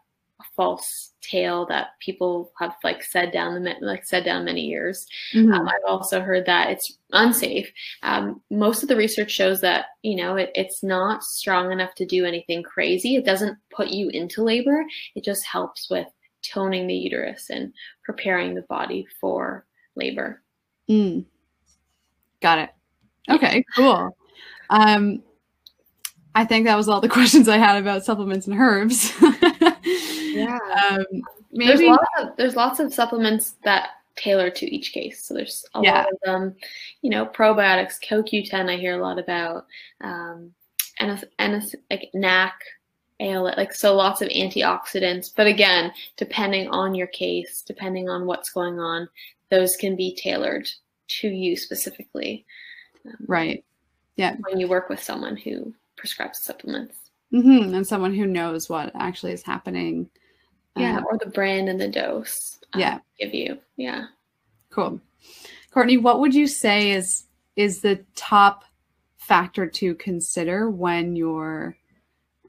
false 0.55 1.13
tale 1.21 1.65
that 1.67 1.89
people 1.99 2.51
have 2.59 2.75
like 2.83 3.03
said 3.03 3.31
down 3.31 3.63
the 3.63 3.75
like 3.81 4.05
said 4.05 4.25
down 4.25 4.45
many 4.45 4.61
years. 4.61 5.07
Mm-hmm. 5.33 5.53
Um, 5.53 5.67
I've 5.67 5.87
also 5.87 6.21
heard 6.21 6.45
that 6.45 6.69
it's 6.69 6.97
unsafe. 7.11 7.71
Um, 8.03 8.41
most 8.49 8.83
of 8.83 8.89
the 8.89 8.95
research 8.95 9.31
shows 9.31 9.61
that 9.61 9.85
you 10.01 10.15
know 10.15 10.35
it, 10.35 10.51
it's 10.55 10.83
not 10.83 11.23
strong 11.23 11.71
enough 11.71 11.95
to 11.95 12.05
do 12.05 12.25
anything 12.25 12.63
crazy. 12.63 13.15
It 13.15 13.25
doesn't 13.25 13.57
put 13.73 13.89
you 13.89 14.09
into 14.09 14.43
labor. 14.43 14.83
It 15.15 15.23
just 15.23 15.45
helps 15.45 15.89
with 15.89 16.07
toning 16.43 16.87
the 16.87 16.95
uterus 16.95 17.49
and 17.49 17.73
preparing 18.03 18.55
the 18.55 18.63
body 18.63 19.05
for 19.19 19.65
labor. 19.95 20.41
Mm. 20.89 21.25
Got 22.41 22.59
it. 22.59 22.69
Okay, 23.29 23.63
cool. 23.75 24.17
Um, 24.69 25.21
I 26.33 26.45
think 26.45 26.65
that 26.65 26.75
was 26.75 26.89
all 26.89 27.01
the 27.01 27.09
questions 27.17 27.47
I 27.47 27.57
had 27.57 27.77
about 27.77 28.05
supplements 28.05 28.47
and 28.47 28.59
herbs. 28.59 29.13
yeah. 30.33 30.59
Um, 30.89 31.05
maybe 31.51 31.67
there's 31.67 31.81
lots 31.81 32.07
of 32.19 32.29
there's 32.37 32.55
lots 32.55 32.79
of 32.79 32.93
supplements 32.93 33.55
that 33.63 33.89
tailor 34.15 34.49
to 34.49 34.73
each 34.73 34.93
case. 34.93 35.23
So 35.23 35.33
there's 35.33 35.65
a 35.73 35.81
yeah. 35.81 35.93
lot 35.93 36.11
of 36.11 36.17
them, 36.23 36.55
you 37.01 37.09
know, 37.09 37.25
probiotics, 37.25 37.95
CoQ10 38.03 38.69
I 38.69 38.77
hear 38.77 38.99
a 38.99 39.01
lot 39.01 39.19
about, 39.19 39.65
um, 40.01 40.51
and 40.99 41.23
and 41.39 41.63
like 41.89 42.09
NAC, 42.13 42.53
AL, 43.19 43.43
like 43.43 43.73
so 43.73 43.95
lots 43.95 44.21
of 44.21 44.29
antioxidants. 44.29 45.31
But 45.35 45.47
again, 45.47 45.91
depending 46.17 46.67
on 46.69 46.95
your 46.95 47.07
case, 47.07 47.63
depending 47.65 48.09
on 48.09 48.25
what's 48.25 48.51
going 48.51 48.79
on, 48.79 49.09
those 49.49 49.75
can 49.75 49.95
be 49.95 50.15
tailored 50.15 50.67
to 51.19 51.27
you 51.27 51.55
specifically. 51.55 52.45
Um, 53.05 53.15
right. 53.27 53.63
Yeah. 54.15 54.35
When 54.47 54.59
you 54.59 54.67
work 54.67 54.89
with 54.89 55.01
someone 55.01 55.37
who 55.37 55.73
prescribes 55.97 56.39
supplements. 56.39 56.97
Mm-hmm. 57.33 57.73
And 57.73 57.87
someone 57.87 58.13
who 58.13 58.25
knows 58.25 58.69
what 58.69 58.91
actually 58.95 59.31
is 59.31 59.43
happening. 59.43 60.09
Yeah, 60.75 60.97
um, 60.97 61.05
or 61.09 61.17
the 61.17 61.29
brand 61.29 61.69
and 61.69 61.79
the 61.79 61.87
dose. 61.87 62.59
Um, 62.73 62.79
yeah. 62.79 62.99
Give 63.19 63.33
you. 63.33 63.59
Yeah. 63.77 64.05
Cool. 64.69 65.01
Courtney, 65.71 65.97
what 65.97 66.19
would 66.19 66.33
you 66.33 66.47
say 66.47 66.91
is 66.91 67.25
is 67.55 67.81
the 67.81 68.03
top 68.15 68.63
factor 69.17 69.67
to 69.67 69.95
consider 69.95 70.69
when 70.69 71.15
you're 71.15 71.77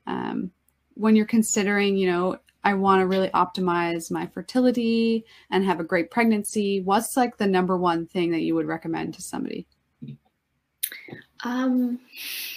um, 0.07 0.51
when 0.95 1.17
you're 1.17 1.27
considering, 1.27 1.97
you 1.97 2.11
know, 2.11 2.39
I 2.65 2.75
want 2.75 3.01
to 3.01 3.07
really 3.07 3.29
optimize 3.31 4.11
my 4.11 4.27
fertility 4.27 5.25
and 5.51 5.65
have 5.65 5.81
a 5.81 5.85
great 5.85 6.11
pregnancy? 6.11 6.81
What's 6.81 7.17
like 7.17 7.37
the 7.37 7.47
number 7.47 7.77
one 7.77 8.07
thing 8.07 8.31
that 8.31 8.43
you 8.43 8.55
would 8.55 8.67
recommend 8.67 9.15
to 9.15 9.23
somebody? 9.23 9.67
Um, 11.45 12.01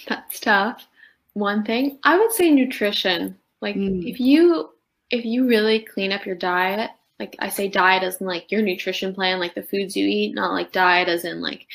that's 0.08 0.40
tough. 0.40 0.86
One 1.34 1.64
thing 1.64 1.98
I 2.04 2.18
would 2.18 2.32
say 2.32 2.50
nutrition. 2.50 3.36
Like 3.60 3.76
mm. 3.76 4.08
if 4.08 4.20
you 4.20 4.70
if 5.10 5.24
you 5.24 5.46
really 5.46 5.80
clean 5.80 6.12
up 6.12 6.26
your 6.26 6.36
diet, 6.36 6.90
like 7.18 7.36
I 7.38 7.48
say 7.48 7.68
diet 7.68 8.02
as 8.02 8.20
in 8.20 8.26
like 8.26 8.50
your 8.52 8.62
nutrition 8.62 9.14
plan, 9.14 9.40
like 9.40 9.54
the 9.54 9.62
foods 9.62 9.96
you 9.96 10.06
eat, 10.06 10.34
not 10.34 10.52
like 10.52 10.72
diet 10.72 11.08
as 11.08 11.24
in 11.24 11.40
like 11.40 11.66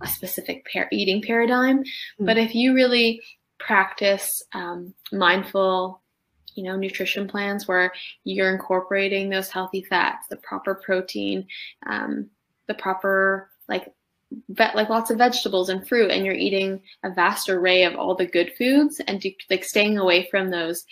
a 0.00 0.06
specific 0.06 0.66
par- 0.72 0.88
eating 0.92 1.22
paradigm. 1.22 1.78
Mm. 1.80 2.26
But 2.26 2.38
if 2.38 2.54
you 2.54 2.74
really 2.74 3.20
practice 3.58 4.42
um, 4.52 4.94
mindful, 5.12 6.00
you 6.54 6.62
know, 6.62 6.76
nutrition 6.76 7.28
plans 7.28 7.66
where 7.66 7.92
you're 8.24 8.52
incorporating 8.52 9.30
those 9.30 9.50
healthy 9.50 9.82
fats, 9.82 10.26
the 10.28 10.36
proper 10.36 10.74
protein, 10.74 11.46
um, 11.86 12.28
the 12.66 12.74
proper 12.74 13.50
like 13.68 13.92
like 14.58 14.90
lots 14.90 15.10
of 15.10 15.16
vegetables 15.16 15.70
and 15.70 15.88
fruit 15.88 16.10
and 16.10 16.24
you're 16.24 16.34
eating 16.34 16.82
a 17.02 17.10
vast 17.10 17.48
array 17.48 17.84
of 17.84 17.94
all 17.96 18.14
the 18.14 18.26
good 18.26 18.52
foods 18.58 19.00
and 19.06 19.22
do, 19.22 19.32
like 19.48 19.64
staying 19.64 19.96
away 19.96 20.28
from 20.30 20.50
those 20.50 20.84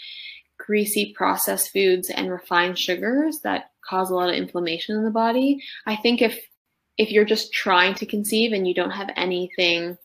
greasy 0.66 1.12
processed 1.14 1.72
foods 1.72 2.10
and 2.10 2.30
refined 2.30 2.78
sugars 2.78 3.40
that 3.40 3.70
cause 3.82 4.10
a 4.10 4.14
lot 4.14 4.28
of 4.28 4.34
inflammation 4.34 4.96
in 4.96 5.04
the 5.04 5.10
body 5.10 5.62
i 5.86 5.94
think 5.94 6.20
if 6.20 6.48
if 6.98 7.10
you're 7.10 7.24
just 7.24 7.52
trying 7.52 7.94
to 7.94 8.06
conceive 8.06 8.52
and 8.52 8.66
you 8.66 8.74
don't 8.74 8.90
have 8.90 9.10
anything 9.16 9.96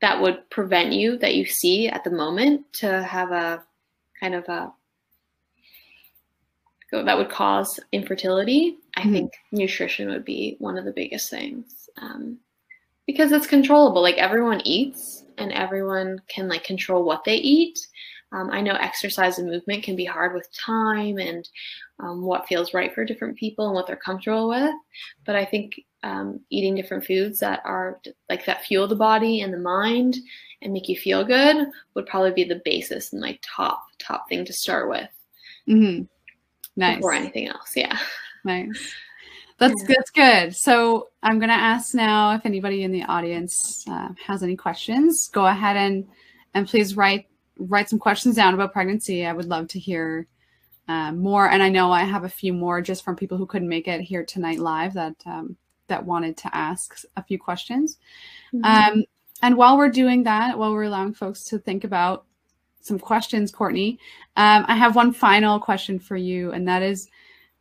that 0.00 0.20
would 0.20 0.48
prevent 0.50 0.92
you 0.92 1.16
that 1.18 1.34
you 1.34 1.44
see 1.44 1.88
at 1.88 2.04
the 2.04 2.10
moment 2.10 2.60
to 2.72 3.02
have 3.02 3.30
a 3.30 3.62
kind 4.20 4.34
of 4.34 4.44
a 4.48 4.72
that 6.92 7.18
would 7.18 7.28
cause 7.28 7.78
infertility 7.92 8.78
i 8.96 9.00
mm-hmm. 9.00 9.12
think 9.12 9.32
nutrition 9.52 10.08
would 10.08 10.24
be 10.24 10.56
one 10.58 10.76
of 10.76 10.84
the 10.84 10.92
biggest 10.92 11.30
things 11.30 11.88
um, 12.00 12.38
because 13.06 13.32
it's 13.32 13.46
controllable. 13.46 14.02
Like 14.02 14.16
everyone 14.16 14.60
eats 14.64 15.24
and 15.38 15.52
everyone 15.52 16.20
can 16.28 16.48
like 16.48 16.64
control 16.64 17.04
what 17.04 17.24
they 17.24 17.36
eat. 17.36 17.78
Um, 18.32 18.50
I 18.50 18.60
know 18.60 18.74
exercise 18.74 19.38
and 19.38 19.48
movement 19.48 19.84
can 19.84 19.96
be 19.96 20.04
hard 20.04 20.34
with 20.34 20.52
time 20.52 21.18
and 21.18 21.48
um, 22.00 22.22
what 22.22 22.46
feels 22.46 22.74
right 22.74 22.92
for 22.94 23.04
different 23.04 23.36
people 23.36 23.66
and 23.66 23.74
what 23.74 23.86
they're 23.86 23.96
comfortable 23.96 24.48
with. 24.48 24.74
But 25.24 25.36
I 25.36 25.44
think 25.44 25.80
um, 26.02 26.40
eating 26.50 26.74
different 26.74 27.04
foods 27.04 27.38
that 27.40 27.62
are 27.64 28.00
like 28.28 28.44
that 28.46 28.64
fuel 28.64 28.88
the 28.88 28.96
body 28.96 29.40
and 29.40 29.52
the 29.52 29.58
mind 29.58 30.16
and 30.62 30.72
make 30.72 30.88
you 30.88 30.96
feel 30.96 31.24
good 31.24 31.68
would 31.94 32.06
probably 32.06 32.32
be 32.32 32.44
the 32.44 32.62
basis 32.64 33.12
and 33.12 33.22
like 33.22 33.40
top 33.42 33.84
top 33.98 34.28
thing 34.28 34.44
to 34.44 34.52
start 34.52 34.88
with. 34.88 35.08
Mm-hmm. 35.68 36.04
Nice. 36.76 36.96
Before 36.96 37.14
anything 37.14 37.48
else, 37.48 37.72
yeah. 37.74 37.98
Nice. 38.44 38.94
That's 39.58 39.74
yeah. 39.80 39.86
that's 39.88 40.10
good. 40.10 40.56
So 40.56 41.08
I'm 41.22 41.38
gonna 41.38 41.54
ask 41.54 41.94
now 41.94 42.34
if 42.34 42.44
anybody 42.44 42.82
in 42.82 42.92
the 42.92 43.04
audience 43.04 43.84
uh, 43.88 44.10
has 44.24 44.42
any 44.42 44.56
questions. 44.56 45.28
Go 45.32 45.46
ahead 45.46 45.76
and 45.76 46.06
and 46.54 46.68
please 46.68 46.96
write 46.96 47.26
write 47.58 47.88
some 47.88 47.98
questions 47.98 48.36
down 48.36 48.54
about 48.54 48.72
pregnancy. 48.72 49.26
I 49.26 49.32
would 49.32 49.46
love 49.46 49.68
to 49.68 49.78
hear 49.78 50.26
uh, 50.88 51.12
more. 51.12 51.48
And 51.48 51.62
I 51.62 51.68
know 51.68 51.90
I 51.90 52.04
have 52.04 52.24
a 52.24 52.28
few 52.28 52.52
more 52.52 52.80
just 52.80 53.04
from 53.04 53.16
people 53.16 53.38
who 53.38 53.46
couldn't 53.46 53.68
make 53.68 53.88
it 53.88 54.00
here 54.00 54.24
tonight 54.24 54.58
live 54.58 54.94
that 54.94 55.16
um, 55.26 55.56
that 55.88 56.04
wanted 56.04 56.36
to 56.38 56.56
ask 56.56 57.02
a 57.16 57.22
few 57.22 57.38
questions. 57.38 57.98
Mm-hmm. 58.52 58.64
Um, 58.98 59.04
and 59.42 59.56
while 59.56 59.76
we're 59.76 59.88
doing 59.88 60.24
that, 60.24 60.58
while 60.58 60.72
we're 60.72 60.84
allowing 60.84 61.14
folks 61.14 61.44
to 61.44 61.58
think 61.58 61.84
about 61.84 62.24
some 62.80 62.98
questions, 62.98 63.52
Courtney, 63.52 63.98
um, 64.36 64.64
I 64.68 64.74
have 64.74 64.96
one 64.96 65.12
final 65.12 65.60
question 65.60 65.98
for 65.98 66.16
you, 66.16 66.52
and 66.52 66.66
that 66.66 66.82
is, 66.82 67.08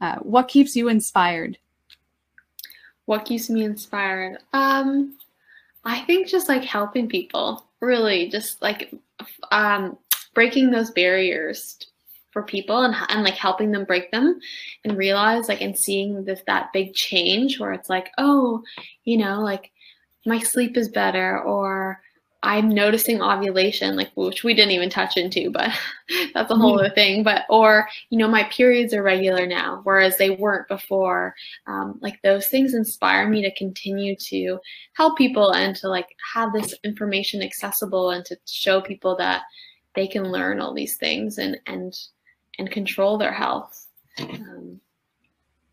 uh, 0.01 0.15
what 0.17 0.47
keeps 0.47 0.75
you 0.75 0.87
inspired? 0.87 1.57
what 3.05 3.25
keeps 3.25 3.49
me 3.49 3.63
inspired? 3.63 4.39
Um, 4.53 5.17
I 5.83 6.01
think 6.01 6.27
just 6.27 6.49
like 6.49 6.63
helping 6.63 7.07
people, 7.07 7.65
really, 7.85 8.29
just 8.29 8.61
like 8.61 8.93
um, 9.51 9.97
breaking 10.33 10.71
those 10.71 10.91
barriers 10.91 11.77
for 12.31 12.43
people 12.43 12.83
and, 12.83 12.93
and 13.07 13.23
like 13.23 13.35
helping 13.35 13.71
them 13.71 13.85
break 13.85 14.11
them 14.11 14.37
and 14.83 14.97
realize 14.97 15.47
like 15.47 15.61
and 15.61 15.77
seeing 15.77 16.25
this 16.25 16.41
that 16.47 16.73
big 16.73 16.93
change 16.93 17.61
where 17.61 17.71
it's 17.71 17.89
like 17.89 18.09
oh 18.17 18.61
you 19.05 19.17
know 19.17 19.39
like 19.39 19.71
my 20.25 20.37
sleep 20.39 20.75
is 20.75 20.89
better 20.89 21.39
or 21.41 22.01
I'm 22.45 22.69
noticing 22.69 23.23
ovulation, 23.23 23.95
like 23.95 24.11
which 24.13 24.43
we 24.43 24.53
didn't 24.53 24.73
even 24.73 24.91
touch 24.91 25.17
into, 25.17 25.49
but 25.49 25.71
that's 26.35 26.51
a 26.51 26.55
whole 26.55 26.73
mm-hmm. 26.77 26.85
other 26.85 26.93
thing. 26.93 27.23
But 27.23 27.45
or 27.49 27.87
you 28.11 28.19
know, 28.19 28.27
my 28.27 28.43
periods 28.43 28.93
are 28.93 29.01
regular 29.01 29.47
now, 29.47 29.81
whereas 29.83 30.17
they 30.17 30.29
weren't 30.29 30.67
before. 30.67 31.33
Um, 31.65 31.97
like 32.01 32.21
those 32.21 32.47
things 32.47 32.75
inspire 32.75 33.27
me 33.27 33.41
to 33.41 33.55
continue 33.55 34.15
to 34.27 34.59
help 34.93 35.17
people 35.17 35.53
and 35.53 35.75
to 35.77 35.89
like 35.89 36.07
have 36.35 36.53
this 36.53 36.75
information 36.83 37.41
accessible 37.41 38.11
and 38.11 38.23
to 38.25 38.37
show 38.45 38.79
people 38.79 39.17
that 39.17 39.41
they 39.95 40.05
can 40.05 40.31
learn 40.31 40.61
all 40.61 40.73
these 40.73 40.97
things 40.97 41.39
and 41.39 41.59
and 41.65 41.97
and 42.59 42.69
control 42.69 43.17
their 43.17 43.33
health. 43.33 43.87
Um, 44.19 44.79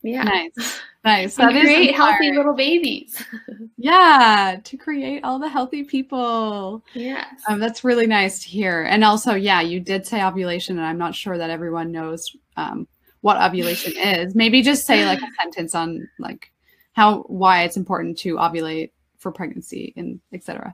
yeah. 0.02 0.22
Nice. 0.22 0.80
Nice. 1.04 1.34
That 1.34 1.50
create 1.50 1.94
healthy 1.94 2.30
little 2.30 2.54
babies. 2.54 3.22
yeah, 3.76 4.60
to 4.62 4.76
create 4.76 5.24
all 5.24 5.38
the 5.38 5.48
healthy 5.48 5.82
people. 5.82 6.84
Yes. 6.94 7.26
Um, 7.48 7.58
that's 7.58 7.82
really 7.82 8.06
nice 8.06 8.38
to 8.40 8.48
hear. 8.48 8.82
And 8.82 9.02
also, 9.02 9.34
yeah, 9.34 9.60
you 9.60 9.80
did 9.80 10.06
say 10.06 10.22
ovulation, 10.22 10.78
and 10.78 10.86
I'm 10.86 10.98
not 10.98 11.14
sure 11.14 11.36
that 11.38 11.50
everyone 11.50 11.90
knows 11.90 12.36
um, 12.56 12.86
what 13.20 13.40
ovulation 13.40 13.94
is. 13.96 14.34
Maybe 14.34 14.62
just 14.62 14.86
say 14.86 15.04
like 15.04 15.20
a 15.20 15.42
sentence 15.42 15.74
on 15.74 16.08
like 16.20 16.52
how 16.92 17.22
why 17.22 17.64
it's 17.64 17.76
important 17.76 18.18
to 18.18 18.36
ovulate 18.36 18.90
for 19.18 19.32
pregnancy 19.32 19.92
and 19.96 20.20
etc. 20.32 20.72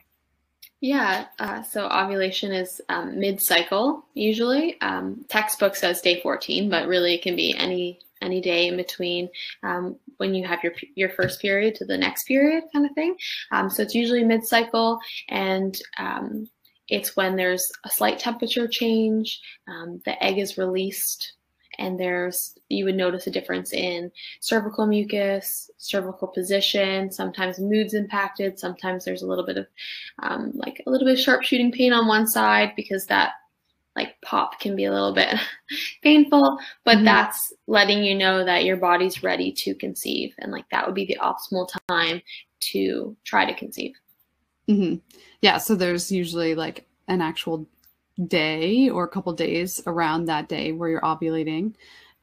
Yeah, 0.80 1.26
uh, 1.40 1.62
so 1.62 1.88
ovulation 1.88 2.52
is 2.52 2.80
um, 2.88 3.18
mid-cycle 3.18 4.04
usually. 4.14 4.80
Um, 4.80 5.24
textbook 5.28 5.74
says 5.74 6.00
day 6.00 6.20
14, 6.20 6.70
but 6.70 6.86
really 6.86 7.14
it 7.14 7.22
can 7.22 7.34
be 7.34 7.52
any 7.56 7.98
any 8.22 8.40
day 8.40 8.68
in 8.68 8.76
between. 8.76 9.28
Um, 9.62 9.96
when 10.18 10.34
you 10.34 10.46
have 10.46 10.62
your 10.62 10.72
your 10.94 11.10
first 11.10 11.40
period 11.40 11.74
to 11.76 11.84
the 11.84 11.96
next 11.96 12.24
period 12.24 12.64
kind 12.72 12.86
of 12.86 12.92
thing. 12.92 13.16
Um, 13.52 13.70
so 13.70 13.82
it's 13.82 13.94
usually 13.94 14.24
mid 14.24 14.44
cycle, 14.44 14.98
and 15.28 15.76
um, 15.98 16.48
it's 16.88 17.16
when 17.16 17.36
there's 17.36 17.70
a 17.84 17.90
slight 17.90 18.18
temperature 18.18 18.66
change, 18.66 19.40
um, 19.68 20.00
the 20.04 20.22
egg 20.22 20.38
is 20.38 20.58
released, 20.58 21.34
and 21.78 21.98
there's 21.98 22.58
you 22.68 22.84
would 22.84 22.96
notice 22.96 23.26
a 23.26 23.30
difference 23.30 23.72
in 23.72 24.10
cervical 24.40 24.86
mucus, 24.86 25.70
cervical 25.78 26.28
position. 26.28 27.10
Sometimes 27.10 27.58
mood's 27.58 27.94
impacted. 27.94 28.58
Sometimes 28.58 29.04
there's 29.04 29.22
a 29.22 29.26
little 29.26 29.46
bit 29.46 29.56
of 29.56 29.66
um, 30.22 30.52
like 30.54 30.82
a 30.86 30.90
little 30.90 31.06
bit 31.06 31.18
of 31.18 31.24
sharp 31.24 31.42
shooting 31.42 31.72
pain 31.72 31.92
on 31.92 32.08
one 32.08 32.26
side 32.26 32.72
because 32.76 33.06
that 33.06 33.32
like 33.98 34.20
pop 34.22 34.60
can 34.60 34.76
be 34.76 34.84
a 34.84 34.92
little 34.92 35.12
bit 35.12 35.34
painful, 36.02 36.58
but 36.84 36.96
mm-hmm. 36.96 37.04
that's 37.04 37.52
letting 37.66 38.04
you 38.04 38.14
know 38.14 38.44
that 38.44 38.64
your 38.64 38.76
body's 38.76 39.22
ready 39.24 39.50
to 39.52 39.74
conceive, 39.74 40.32
and 40.38 40.52
like 40.52 40.64
that 40.70 40.86
would 40.86 40.94
be 40.94 41.06
the 41.06 41.18
optimal 41.20 41.68
time 41.88 42.22
to 42.60 43.16
try 43.24 43.44
to 43.44 43.54
conceive. 43.54 43.94
Mm-hmm. 44.68 44.96
Yeah, 45.42 45.58
so 45.58 45.74
there's 45.74 46.12
usually 46.12 46.54
like 46.54 46.86
an 47.08 47.20
actual 47.20 47.66
day 48.26 48.88
or 48.88 49.04
a 49.04 49.08
couple 49.08 49.32
days 49.32 49.82
around 49.86 50.26
that 50.26 50.48
day 50.48 50.70
where 50.70 50.88
you're 50.88 51.00
ovulating, 51.00 51.74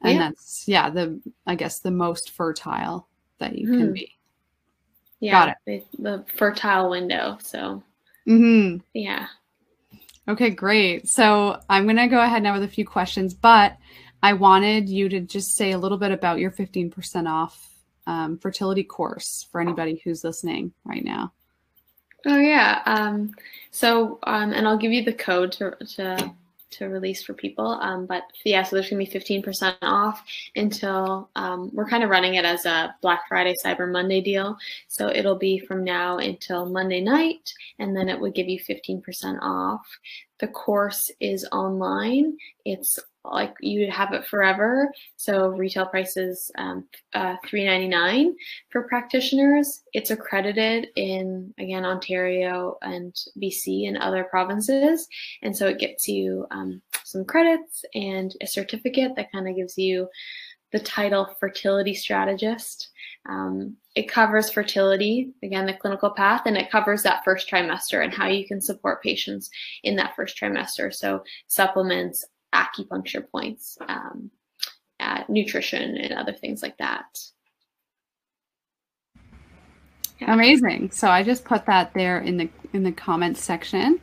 and 0.02 0.14
yeah. 0.14 0.18
that's 0.18 0.64
yeah 0.66 0.88
the 0.88 1.20
I 1.46 1.56
guess 1.56 1.80
the 1.80 1.90
most 1.90 2.30
fertile 2.30 3.06
that 3.38 3.58
you 3.58 3.68
mm-hmm. 3.68 3.78
can 3.78 3.92
be. 3.92 4.12
Yeah, 5.20 5.32
Got 5.32 5.48
it. 5.66 5.86
The, 5.98 6.02
the 6.02 6.24
fertile 6.36 6.90
window. 6.90 7.36
So 7.42 7.82
mm-hmm. 8.26 8.78
yeah. 8.94 9.26
Okay, 10.28 10.50
great. 10.50 11.08
So 11.08 11.60
I'm 11.68 11.84
going 11.84 11.96
to 11.96 12.08
go 12.08 12.20
ahead 12.20 12.42
now 12.42 12.54
with 12.54 12.64
a 12.64 12.68
few 12.68 12.84
questions, 12.84 13.32
but 13.32 13.76
I 14.22 14.32
wanted 14.32 14.88
you 14.88 15.08
to 15.08 15.20
just 15.20 15.56
say 15.56 15.72
a 15.72 15.78
little 15.78 15.98
bit 15.98 16.10
about 16.10 16.38
your 16.38 16.50
15% 16.50 17.28
off 17.28 17.70
um, 18.06 18.38
fertility 18.38 18.84
course 18.84 19.46
for 19.50 19.60
anybody 19.60 20.00
who's 20.02 20.24
listening 20.24 20.72
right 20.84 21.04
now. 21.04 21.32
Oh 22.26 22.38
yeah. 22.38 22.82
Um, 22.86 23.34
so 23.70 24.18
um, 24.24 24.52
and 24.52 24.66
I'll 24.66 24.78
give 24.78 24.92
you 24.92 25.04
the 25.04 25.12
code 25.12 25.52
to 25.52 25.76
to 25.96 26.34
to 26.70 26.88
release 26.88 27.22
for 27.22 27.34
people. 27.34 27.78
Um, 27.80 28.06
but 28.06 28.24
yeah, 28.44 28.62
so 28.62 28.76
there's 28.76 28.90
gonna 28.90 29.04
be 29.04 29.10
15% 29.10 29.76
off 29.82 30.22
until 30.54 31.30
um, 31.36 31.70
we're 31.72 31.88
kind 31.88 32.02
of 32.02 32.10
running 32.10 32.34
it 32.34 32.44
as 32.44 32.66
a 32.66 32.94
Black 33.02 33.28
Friday 33.28 33.54
Cyber 33.64 33.90
Monday 33.90 34.20
deal. 34.20 34.56
So 34.88 35.08
it'll 35.08 35.38
be 35.38 35.58
from 35.58 35.84
now 35.84 36.18
until 36.18 36.66
Monday 36.66 37.00
night, 37.00 37.52
and 37.78 37.96
then 37.96 38.08
it 38.08 38.20
would 38.20 38.34
give 38.34 38.48
you 38.48 38.60
15% 38.60 39.38
off. 39.40 39.86
The 40.38 40.48
course 40.48 41.10
is 41.20 41.46
online. 41.52 42.36
It's 42.64 42.98
like 43.32 43.54
you 43.60 43.90
have 43.90 44.12
it 44.12 44.24
forever. 44.26 44.90
So 45.16 45.48
retail 45.48 45.86
prices 45.86 46.50
um, 46.58 46.86
uh, 47.14 47.36
for 48.70 48.82
practitioners. 48.88 49.82
It's 49.92 50.10
accredited 50.10 50.88
in 50.96 51.52
again 51.58 51.84
Ontario 51.84 52.76
and 52.82 53.14
BC 53.40 53.88
and 53.88 53.98
other 53.98 54.24
provinces, 54.24 55.08
and 55.42 55.56
so 55.56 55.66
it 55.66 55.78
gets 55.78 56.08
you 56.08 56.46
um, 56.50 56.82
some 57.04 57.24
credits 57.24 57.84
and 57.94 58.34
a 58.42 58.46
certificate 58.46 59.12
that 59.16 59.32
kind 59.32 59.48
of 59.48 59.56
gives 59.56 59.78
you 59.78 60.08
the 60.72 60.80
title 60.80 61.36
fertility 61.40 61.94
strategist. 61.94 62.90
Um, 63.28 63.76
it 63.94 64.08
covers 64.08 64.50
fertility, 64.50 65.32
again, 65.42 65.66
the 65.66 65.72
clinical 65.72 66.10
path, 66.10 66.42
and 66.46 66.56
it 66.56 66.70
covers 66.70 67.02
that 67.02 67.24
first 67.24 67.50
trimester 67.50 68.04
and 68.04 68.12
how 68.12 68.28
you 68.28 68.46
can 68.46 68.60
support 68.60 69.02
patients 69.02 69.48
in 69.84 69.96
that 69.96 70.14
first 70.14 70.38
trimester. 70.38 70.92
So, 70.92 71.22
supplements, 71.46 72.24
acupuncture 72.56 73.28
points, 73.30 73.78
um, 73.88 74.30
nutrition, 75.28 75.96
and 75.96 76.12
other 76.12 76.32
things 76.32 76.62
like 76.62 76.76
that. 76.78 77.18
Yeah. 80.18 80.32
Amazing. 80.32 80.92
So 80.92 81.08
I 81.08 81.22
just 81.22 81.44
put 81.44 81.66
that 81.66 81.92
there 81.92 82.20
in 82.20 82.38
the 82.38 82.48
in 82.72 82.82
the 82.82 82.92
comments 82.92 83.42
section. 83.42 84.00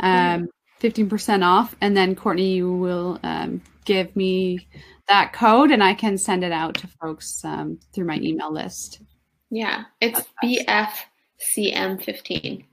Um, 0.00 0.48
15% 0.80 1.44
off. 1.44 1.76
And 1.80 1.96
then 1.96 2.16
Courtney, 2.16 2.54
you 2.54 2.72
will 2.72 3.20
um, 3.22 3.62
give 3.84 4.16
me 4.16 4.66
that 5.08 5.32
code 5.32 5.70
and 5.70 5.84
I 5.84 5.94
can 5.94 6.16
send 6.16 6.44
it 6.44 6.52
out 6.52 6.76
to 6.76 6.86
folks 6.86 7.44
um, 7.44 7.80
through 7.92 8.06
my 8.06 8.16
email 8.16 8.52
list. 8.52 9.02
Yeah, 9.50 9.84
it's 10.00 10.22
BFCM15. 10.42 12.64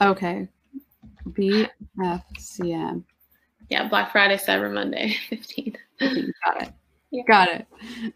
Okay. 0.00 0.48
BFCM 1.28 3.04
yeah, 3.68 3.88
Black 3.88 4.12
Friday, 4.12 4.36
Cyber 4.36 4.72
Monday, 4.72 5.16
15. 5.28 5.76
got 6.00 6.62
it. 6.62 6.72
Yeah. 7.10 7.22
Got 7.26 7.48
it. 7.48 7.66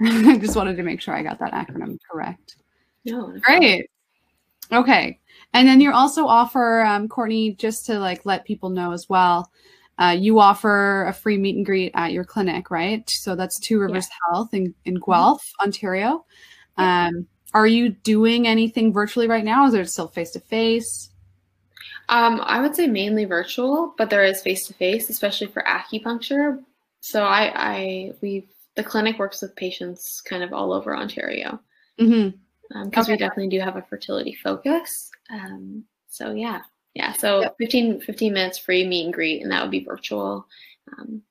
I 0.01 0.39
just 0.41 0.57
wanted 0.57 0.77
to 0.77 0.83
make 0.83 1.01
sure 1.01 1.15
I 1.15 1.23
got 1.23 1.39
that 1.41 1.53
acronym 1.53 1.99
correct. 2.11 2.57
No. 3.05 3.35
Great. 3.41 3.91
Okay. 4.73 5.21
And 5.53 5.69
then 5.69 5.81
you 5.81 5.93
also 5.93 6.27
offer, 6.27 6.83
um, 6.83 7.09
Courtney, 7.09 7.55
just 7.55 7.87
to 7.87 7.99
like 7.99 8.25
let 8.25 8.45
people 8.45 8.71
know 8.71 8.93
as 8.93 9.09
well, 9.09 9.51
uh, 9.99 10.17
you 10.19 10.41
offer 10.41 11.05
a 11.05 11.13
free 11.13 11.39
meet 11.39 11.57
and 11.57 11.65
greet 11.65 11.93
at 11.95 12.13
your 12.13 12.25
clinic, 12.25 12.71
right? 12.71 13.09
So 13.09 13.35
that's 13.35 13.59
Two 13.59 13.79
Rivers 13.79 14.09
yeah. 14.11 14.35
Health 14.35 14.55
in, 14.55 14.75
in 14.85 14.95
mm-hmm. 14.95 15.11
Guelph, 15.11 15.43
mm-hmm. 15.43 15.67
Ontario. 15.67 16.25
Yeah. 16.79 17.07
Um, 17.07 17.27
are 17.55 17.67
you 17.67 17.91
doing 17.91 18.47
anything 18.47 18.93
virtually 18.93 19.29
right 19.29 19.45
now? 19.45 19.67
Is 19.67 19.75
it 19.75 19.89
still 19.89 20.09
face 20.09 20.33
to 20.33 20.41
face? 20.41 21.11
Um, 22.09 22.41
I 22.45 22.61
would 22.61 22.77
say 22.77 22.87
mainly 22.87 23.25
virtual, 23.25 23.95
but 23.99 24.11
there 24.11 24.25
is 24.25 24.41
face 24.41 24.67
to 24.69 24.75
face, 24.75 25.11
especially 25.11 25.49
for 25.49 25.63
acupuncture. 25.65 26.63
So 27.01 27.25
I, 27.25 27.53
I, 27.55 28.13
we, 28.21 28.47
the 28.77 28.85
clinic 28.85 29.19
works 29.19 29.43
with 29.43 29.57
patients 29.57 30.21
kind 30.21 30.43
of 30.43 30.53
all 30.53 30.73
over 30.73 30.97
Ontario. 30.97 31.61
Because 31.97 32.13
mm-hmm. 32.13 32.79
um, 32.79 32.89
okay. 32.89 33.13
we 33.13 33.17
definitely 33.17 33.49
do 33.49 33.61
have 33.61 33.77
a 33.77 33.83
fertility 33.83 34.37
focus. 34.43 35.11
Um, 35.31 35.85
so 36.09 36.33
yeah, 36.33 36.61
yeah. 36.95 37.13
So 37.13 37.41
yep. 37.41 37.57
15, 37.59 38.01
15 38.01 38.33
minutes 38.33 38.59
free 38.59 38.87
meet 38.87 39.05
and 39.05 39.15
greet, 39.15 39.43
and 39.43 39.51
that 39.51 39.63
would 39.63 39.71
be 39.71 39.85
virtual. 39.85 40.47
Um, 40.97 41.23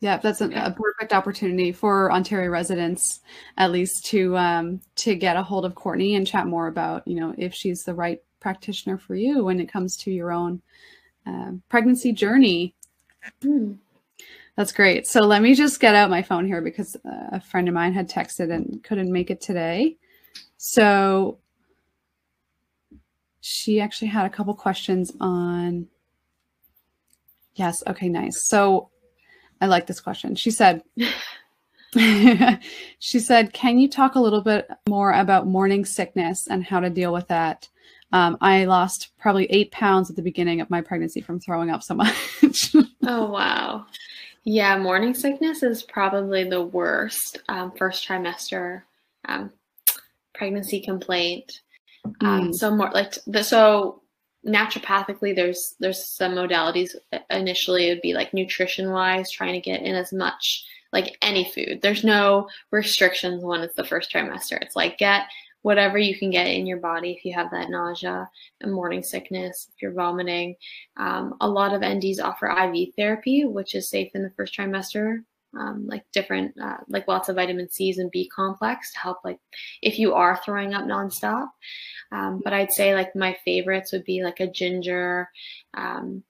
yeah, 0.00 0.18
that's 0.18 0.40
a, 0.40 0.46
a, 0.46 0.70
perfect 0.70 1.12
opportunity 1.12 1.72
for 1.72 2.12
Ontario 2.12 2.50
residents, 2.50 3.20
at 3.56 3.72
least 3.72 4.04
to 4.06 4.36
um, 4.36 4.80
to 4.96 5.14
get 5.14 5.36
a 5.36 5.42
hold 5.42 5.64
of 5.64 5.74
Courtney 5.74 6.14
and 6.14 6.26
chat 6.26 6.46
more 6.46 6.66
about, 6.66 7.08
you 7.08 7.18
know, 7.18 7.34
if 7.38 7.54
she's 7.54 7.82
the 7.84 7.94
right 7.94 8.20
practitioner 8.46 8.96
for 8.96 9.16
you 9.16 9.42
when 9.42 9.58
it 9.58 9.66
comes 9.68 9.96
to 9.96 10.12
your 10.12 10.30
own 10.30 10.62
uh, 11.26 11.50
pregnancy 11.68 12.12
journey. 12.12 12.76
Mm. 13.42 13.78
That's 14.54 14.70
great. 14.70 15.04
So 15.08 15.22
let 15.22 15.42
me 15.42 15.52
just 15.56 15.80
get 15.80 15.96
out 15.96 16.10
my 16.10 16.22
phone 16.22 16.46
here 16.46 16.62
because 16.62 16.94
uh, 17.04 17.30
a 17.32 17.40
friend 17.40 17.66
of 17.66 17.74
mine 17.74 17.92
had 17.92 18.08
texted 18.08 18.54
and 18.54 18.84
couldn't 18.84 19.10
make 19.10 19.32
it 19.32 19.40
today. 19.40 19.96
So 20.58 21.38
she 23.40 23.80
actually 23.80 24.08
had 24.08 24.26
a 24.26 24.30
couple 24.30 24.54
questions 24.54 25.10
on. 25.20 25.88
Yes. 27.56 27.82
Okay. 27.84 28.08
Nice. 28.08 28.46
So 28.46 28.90
I 29.60 29.66
like 29.66 29.88
this 29.88 29.98
question. 29.98 30.36
She 30.36 30.52
said, 30.52 30.84
she 33.00 33.18
said, 33.18 33.52
Can 33.52 33.80
you 33.80 33.88
talk 33.88 34.14
a 34.14 34.20
little 34.20 34.42
bit 34.42 34.68
more 34.88 35.10
about 35.10 35.48
morning 35.48 35.84
sickness 35.84 36.46
and 36.46 36.62
how 36.62 36.78
to 36.78 36.90
deal 36.90 37.12
with 37.12 37.26
that? 37.26 37.68
Um, 38.12 38.38
I 38.40 38.64
lost 38.64 39.10
probably 39.18 39.46
eight 39.46 39.72
pounds 39.72 40.10
at 40.10 40.16
the 40.16 40.22
beginning 40.22 40.60
of 40.60 40.70
my 40.70 40.80
pregnancy 40.80 41.20
from 41.20 41.40
throwing 41.40 41.70
up 41.70 41.82
so 41.82 41.94
much. 41.94 42.74
oh, 43.06 43.26
wow. 43.26 43.86
Yeah, 44.44 44.78
morning 44.78 45.12
sickness 45.12 45.62
is 45.62 45.82
probably 45.82 46.48
the 46.48 46.62
worst 46.62 47.38
um, 47.48 47.72
first 47.76 48.06
trimester 48.06 48.82
um, 49.26 49.50
pregnancy 50.34 50.80
complaint. 50.80 51.60
Mm. 52.22 52.54
so 52.54 52.70
more 52.70 52.90
like 52.92 53.14
the, 53.26 53.42
so 53.42 54.00
naturopathically 54.46 55.34
there's 55.34 55.74
there's 55.80 56.04
some 56.08 56.32
modalities 56.32 56.94
initially 57.30 57.86
it 57.88 57.94
would 57.94 58.02
be 58.02 58.14
like 58.14 58.32
nutrition 58.32 58.90
wise 58.90 59.30
trying 59.30 59.54
to 59.54 59.60
get 59.60 59.82
in 59.82 59.96
as 59.96 60.12
much 60.12 60.64
like 60.92 61.18
any 61.20 61.50
food 61.50 61.80
there's 61.82 62.04
no 62.04 62.48
restrictions 62.70 63.42
when 63.42 63.60
it's 63.60 63.74
the 63.74 63.84
first 63.84 64.12
trimester 64.12 64.56
it's 64.62 64.76
like 64.76 64.98
get 64.98 65.22
whatever 65.62 65.98
you 65.98 66.16
can 66.16 66.30
get 66.30 66.46
in 66.46 66.66
your 66.66 66.78
body 66.78 67.10
if 67.12 67.24
you 67.24 67.34
have 67.34 67.50
that 67.50 67.70
nausea 67.70 68.28
and 68.60 68.72
morning 68.72 69.02
sickness, 69.02 69.68
if 69.74 69.82
you're 69.82 69.92
vomiting. 69.92 70.54
Um, 70.96 71.34
a 71.40 71.48
lot 71.48 71.74
of 71.74 71.82
NDs 71.82 72.20
offer 72.22 72.48
IV 72.48 72.94
therapy, 72.96 73.44
which 73.44 73.74
is 73.74 73.90
safe 73.90 74.10
in 74.14 74.22
the 74.22 74.30
first 74.36 74.56
trimester. 74.56 75.24
Um, 75.58 75.86
like 75.86 76.04
different, 76.12 76.54
uh, 76.60 76.78
like 76.88 77.08
lots 77.08 77.30
of 77.30 77.36
vitamin 77.36 77.70
C's 77.70 77.96
and 77.96 78.10
B 78.10 78.28
complex 78.28 78.92
to 78.92 78.98
help, 78.98 79.18
like 79.24 79.38
if 79.80 79.98
you 79.98 80.12
are 80.12 80.38
throwing 80.44 80.74
up 80.74 80.84
nonstop. 80.84 81.48
Um, 82.12 82.42
but 82.44 82.52
I'd 82.52 82.72
say 82.72 82.94
like 82.94 83.16
my 83.16 83.36
favorites 83.44 83.90
would 83.92 84.04
be 84.04 84.22
like 84.22 84.40
a 84.40 84.50
ginger, 84.50 85.30
um, 85.74 86.22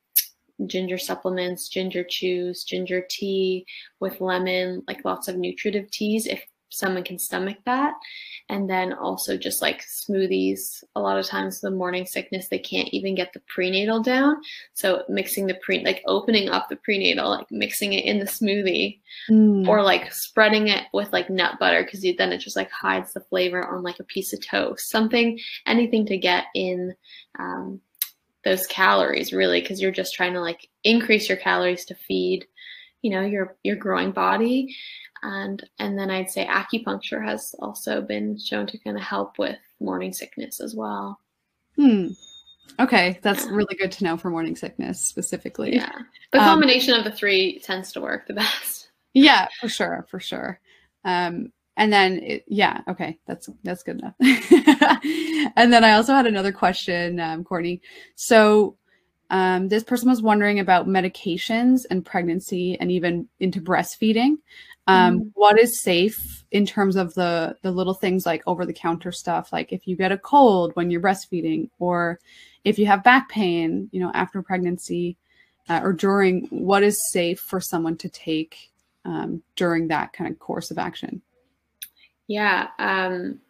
ginger 0.64 0.96
supplements, 0.96 1.68
ginger 1.68 2.04
chews, 2.08 2.64
ginger 2.64 3.04
tea 3.10 3.66
with 4.00 4.20
lemon, 4.20 4.82
like 4.88 5.04
lots 5.04 5.28
of 5.28 5.36
nutritive 5.36 5.90
teas. 5.90 6.26
If 6.26 6.42
someone 6.70 7.04
can 7.04 7.18
stomach 7.18 7.58
that. 7.64 7.94
And 8.48 8.68
then 8.68 8.92
also 8.92 9.36
just 9.36 9.62
like 9.62 9.82
smoothies. 9.82 10.82
A 10.94 11.00
lot 11.00 11.18
of 11.18 11.26
times 11.26 11.60
the 11.60 11.70
morning 11.70 12.06
sickness 12.06 12.48
they 12.48 12.58
can't 12.58 12.88
even 12.88 13.14
get 13.14 13.32
the 13.32 13.40
prenatal 13.48 14.02
down. 14.02 14.36
So 14.74 15.04
mixing 15.08 15.46
the 15.46 15.58
pre 15.62 15.84
like 15.84 16.02
opening 16.06 16.48
up 16.48 16.68
the 16.68 16.76
prenatal 16.76 17.30
like 17.30 17.50
mixing 17.50 17.92
it 17.92 18.04
in 18.04 18.18
the 18.18 18.24
smoothie 18.24 19.00
mm. 19.30 19.66
or 19.66 19.82
like 19.82 20.12
spreading 20.12 20.68
it 20.68 20.84
with 20.92 21.12
like 21.12 21.30
nut 21.30 21.58
butter 21.58 21.84
because 21.84 22.02
then 22.02 22.32
it 22.32 22.38
just 22.38 22.56
like 22.56 22.70
hides 22.70 23.12
the 23.12 23.20
flavor 23.20 23.66
on 23.66 23.82
like 23.82 24.00
a 24.00 24.04
piece 24.04 24.32
of 24.32 24.44
toast. 24.44 24.90
Something 24.90 25.38
anything 25.66 26.06
to 26.06 26.16
get 26.16 26.44
in 26.54 26.94
um, 27.38 27.80
those 28.44 28.66
calories 28.66 29.32
really 29.32 29.60
because 29.60 29.80
you're 29.80 29.90
just 29.90 30.14
trying 30.14 30.32
to 30.32 30.40
like 30.40 30.68
increase 30.84 31.28
your 31.28 31.38
calories 31.38 31.84
to 31.84 31.94
feed 31.94 32.46
you 33.02 33.10
know 33.10 33.22
your 33.22 33.56
your 33.62 33.76
growing 33.76 34.12
body 34.12 34.74
and 35.26 35.68
and 35.78 35.98
then 35.98 36.10
I'd 36.10 36.30
say 36.30 36.46
acupuncture 36.46 37.22
has 37.24 37.54
also 37.58 38.00
been 38.00 38.38
shown 38.38 38.66
to 38.68 38.78
kind 38.78 38.96
of 38.96 39.02
help 39.02 39.38
with 39.38 39.58
morning 39.80 40.12
sickness 40.12 40.60
as 40.60 40.74
well. 40.74 41.20
Hmm. 41.74 42.08
Okay, 42.78 43.18
that's 43.22 43.44
yeah. 43.44 43.52
really 43.52 43.74
good 43.74 43.92
to 43.92 44.04
know 44.04 44.16
for 44.16 44.30
morning 44.30 44.56
sickness 44.56 45.00
specifically. 45.00 45.74
Yeah, 45.74 45.90
the 46.32 46.38
um, 46.38 46.44
combination 46.44 46.94
um, 46.94 47.00
of 47.00 47.04
the 47.04 47.10
three 47.10 47.58
tends 47.58 47.92
to 47.92 48.00
work 48.00 48.26
the 48.26 48.34
best. 48.34 48.84
Yeah, 49.18 49.48
for 49.62 49.70
sure, 49.70 50.06
for 50.10 50.20
sure. 50.20 50.60
Um, 51.02 51.50
and 51.78 51.90
then 51.90 52.18
it, 52.18 52.44
yeah, 52.48 52.82
okay, 52.86 53.18
that's 53.26 53.48
that's 53.64 53.82
good 53.82 53.98
enough. 53.98 54.14
and 55.56 55.72
then 55.72 55.84
I 55.84 55.92
also 55.92 56.12
had 56.12 56.26
another 56.26 56.52
question, 56.52 57.18
um, 57.18 57.42
Courtney. 57.42 57.80
So 58.14 58.76
um, 59.30 59.68
this 59.68 59.84
person 59.84 60.10
was 60.10 60.20
wondering 60.20 60.60
about 60.60 60.86
medications 60.86 61.86
and 61.90 62.04
pregnancy 62.04 62.76
and 62.78 62.92
even 62.92 63.26
into 63.40 63.62
breastfeeding. 63.62 64.36
Um, 64.87 65.20
mm. 65.20 65.30
What 65.34 65.59
is 65.59 65.80
safe 65.80 66.45
in 66.53 66.64
terms 66.64 66.97
of 66.97 67.14
the 67.14 67.57
the 67.62 67.70
little 67.70 67.95
things 67.95 68.24
like 68.24 68.43
over 68.47 68.64
the 68.64 68.72
counter 68.72 69.12
stuff, 69.12 69.53
like 69.53 69.72
if 69.72 69.87
you 69.87 69.97
get 69.97 70.12
a 70.12 70.18
cold 70.18 70.72
when 70.74 70.91
you're 70.91 71.01
breastfeeding, 71.01 71.70
or 71.78 72.20
if 72.64 72.78
you 72.78 72.87
have 72.87 73.05
back 73.05 73.28
pain, 73.28 73.89
you 73.93 74.01
know, 74.01 74.11
after 74.14 74.43
pregnancy 74.43 75.16
uh, 75.68 75.80
or 75.82 75.93
during, 75.93 76.47
what 76.47 76.82
is 76.82 77.11
safe 77.11 77.41
for 77.41 77.61
someone 77.61 77.97
to 77.97 78.09
take 78.09 78.70
um, 79.05 79.43
during 79.57 79.89
that 79.89 80.12
kind 80.12 80.30
of 80.30 80.39
course 80.39 80.70
of 80.70 80.78
action? 80.78 81.20
Yeah, 82.28 82.68
um, 82.78 83.41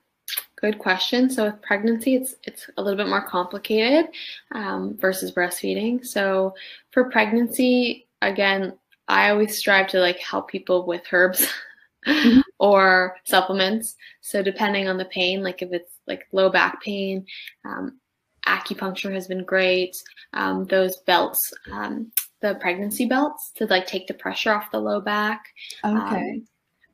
good 0.57 0.79
question. 0.79 1.31
So 1.31 1.47
with 1.47 1.63
pregnancy, 1.63 2.15
it's 2.15 2.37
it's 2.45 2.69
a 2.77 2.83
little 2.83 2.97
bit 2.97 3.09
more 3.09 3.27
complicated 3.27 4.11
um, 4.53 4.97
versus 4.99 5.33
breastfeeding. 5.33 6.05
So 6.05 6.55
for 6.91 7.11
pregnancy, 7.11 8.07
again, 8.23 8.75
I 9.09 9.31
always 9.31 9.59
strive 9.59 9.89
to 9.89 10.01
like 10.01 10.19
help 10.19 10.49
people 10.49 10.87
with 10.87 11.03
herbs 11.13 11.49
mm-hmm. 12.07 12.41
or 12.59 13.17
supplements. 13.25 13.97
So 14.21 14.43
depending 14.43 14.89
on 14.89 14.99
the 14.99 15.05
pain, 15.07 15.43
like 15.43 15.63
if 15.63 15.73
it's 15.73 15.93
like 16.07 16.27
low 16.33 16.51
back 16.51 16.83
pain, 16.83 17.27
um, 17.65 17.99
acupuncture 18.47 19.13
has 19.13 19.27
been 19.27 19.45
great. 19.45 19.97
Um, 20.33 20.65
those 20.65 20.97
belts, 21.07 21.53
um, 21.73 22.13
the 22.41 22.57
pregnancy 22.57 23.07
belts 23.07 23.53
to 23.57 23.67
like 23.67 23.87
take 23.87 24.07
the 24.07 24.15
pressure 24.15 24.53
off 24.53 24.71
the 24.71 24.81
low 24.81 25.01
back. 25.01 25.45
Okay. 25.85 25.95
Um, 25.95 26.47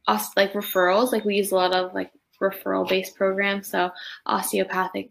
us 0.08 0.36
like 0.36 0.52
referrals, 0.52 1.12
like 1.12 1.24
we 1.24 1.36
use 1.36 1.52
a 1.52 1.56
lot 1.56 1.74
of 1.74 1.94
like 1.94 2.10
referral 2.40 2.88
based 2.88 3.14
programs. 3.14 3.68
So 3.68 3.90
osteopathic 4.26 5.10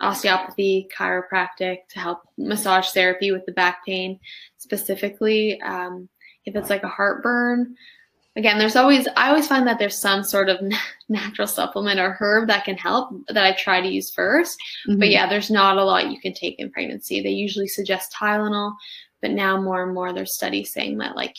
osteopathy, 0.00 0.88
chiropractic 0.96 1.78
to 1.90 1.98
help 1.98 2.22
massage 2.36 2.90
therapy 2.90 3.32
with 3.32 3.46
the 3.46 3.52
back 3.52 3.84
pain 3.86 4.18
specifically. 4.58 5.60
Um, 5.62 6.08
if 6.44 6.56
it's 6.56 6.70
like 6.70 6.82
a 6.82 6.88
heartburn, 6.88 7.74
again, 8.36 8.58
there's 8.58 8.76
always, 8.76 9.06
I 9.16 9.28
always 9.28 9.46
find 9.46 9.66
that 9.66 9.78
there's 9.78 9.98
some 9.98 10.22
sort 10.22 10.48
of 10.48 10.58
natural 11.08 11.46
supplement 11.46 12.00
or 12.00 12.16
herb 12.18 12.48
that 12.48 12.64
can 12.64 12.76
help 12.76 13.10
that 13.28 13.44
I 13.44 13.52
try 13.52 13.80
to 13.80 13.88
use 13.88 14.14
1st 14.14 14.54
mm-hmm. 14.88 14.98
But 14.98 15.10
yeah, 15.10 15.28
there's 15.28 15.50
not 15.50 15.78
a 15.78 15.84
lot 15.84 16.10
you 16.10 16.20
can 16.20 16.34
take 16.34 16.58
in 16.58 16.70
pregnancy. 16.70 17.20
They 17.20 17.30
usually 17.30 17.68
suggest 17.68 18.14
Tylenol, 18.18 18.74
but 19.22 19.30
now 19.30 19.60
more 19.60 19.82
and 19.84 19.94
more 19.94 20.12
there's 20.12 20.34
studies 20.34 20.72
saying 20.72 20.98
that 20.98 21.16
like 21.16 21.36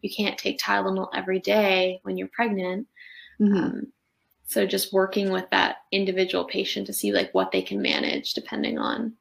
you 0.00 0.10
can't 0.14 0.38
take 0.38 0.58
Tylenol 0.58 1.08
every 1.14 1.38
day 1.38 2.00
when 2.02 2.16
you're 2.16 2.28
pregnant. 2.32 2.86
Mm-hmm. 3.40 3.56
Um, 3.56 3.92
so 4.46 4.66
just 4.66 4.92
working 4.92 5.30
with 5.30 5.48
that 5.50 5.76
individual 5.92 6.44
patient 6.44 6.86
to 6.86 6.92
see 6.92 7.12
like 7.12 7.32
what 7.32 7.52
they 7.52 7.62
can 7.62 7.80
manage 7.80 8.34
depending 8.34 8.78
on 8.78 9.14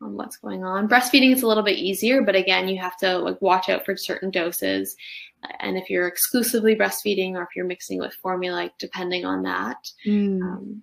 on 0.00 0.16
what's 0.16 0.36
going 0.36 0.64
on. 0.64 0.88
Breastfeeding 0.88 1.32
is 1.34 1.42
a 1.42 1.46
little 1.46 1.62
bit 1.62 1.78
easier, 1.78 2.22
but 2.22 2.34
again, 2.34 2.68
you 2.68 2.78
have 2.78 2.96
to 2.98 3.18
like 3.18 3.40
watch 3.42 3.68
out 3.68 3.84
for 3.84 3.96
certain 3.96 4.30
doses. 4.30 4.96
And 5.60 5.76
if 5.76 5.88
you're 5.90 6.08
exclusively 6.08 6.76
breastfeeding 6.76 7.34
or 7.34 7.42
if 7.42 7.48
you're 7.54 7.66
mixing 7.66 7.98
with 7.98 8.14
formula, 8.14 8.56
like 8.56 8.78
depending 8.78 9.24
on 9.24 9.42
that. 9.42 9.90
Mm. 10.06 10.42
Um, 10.42 10.82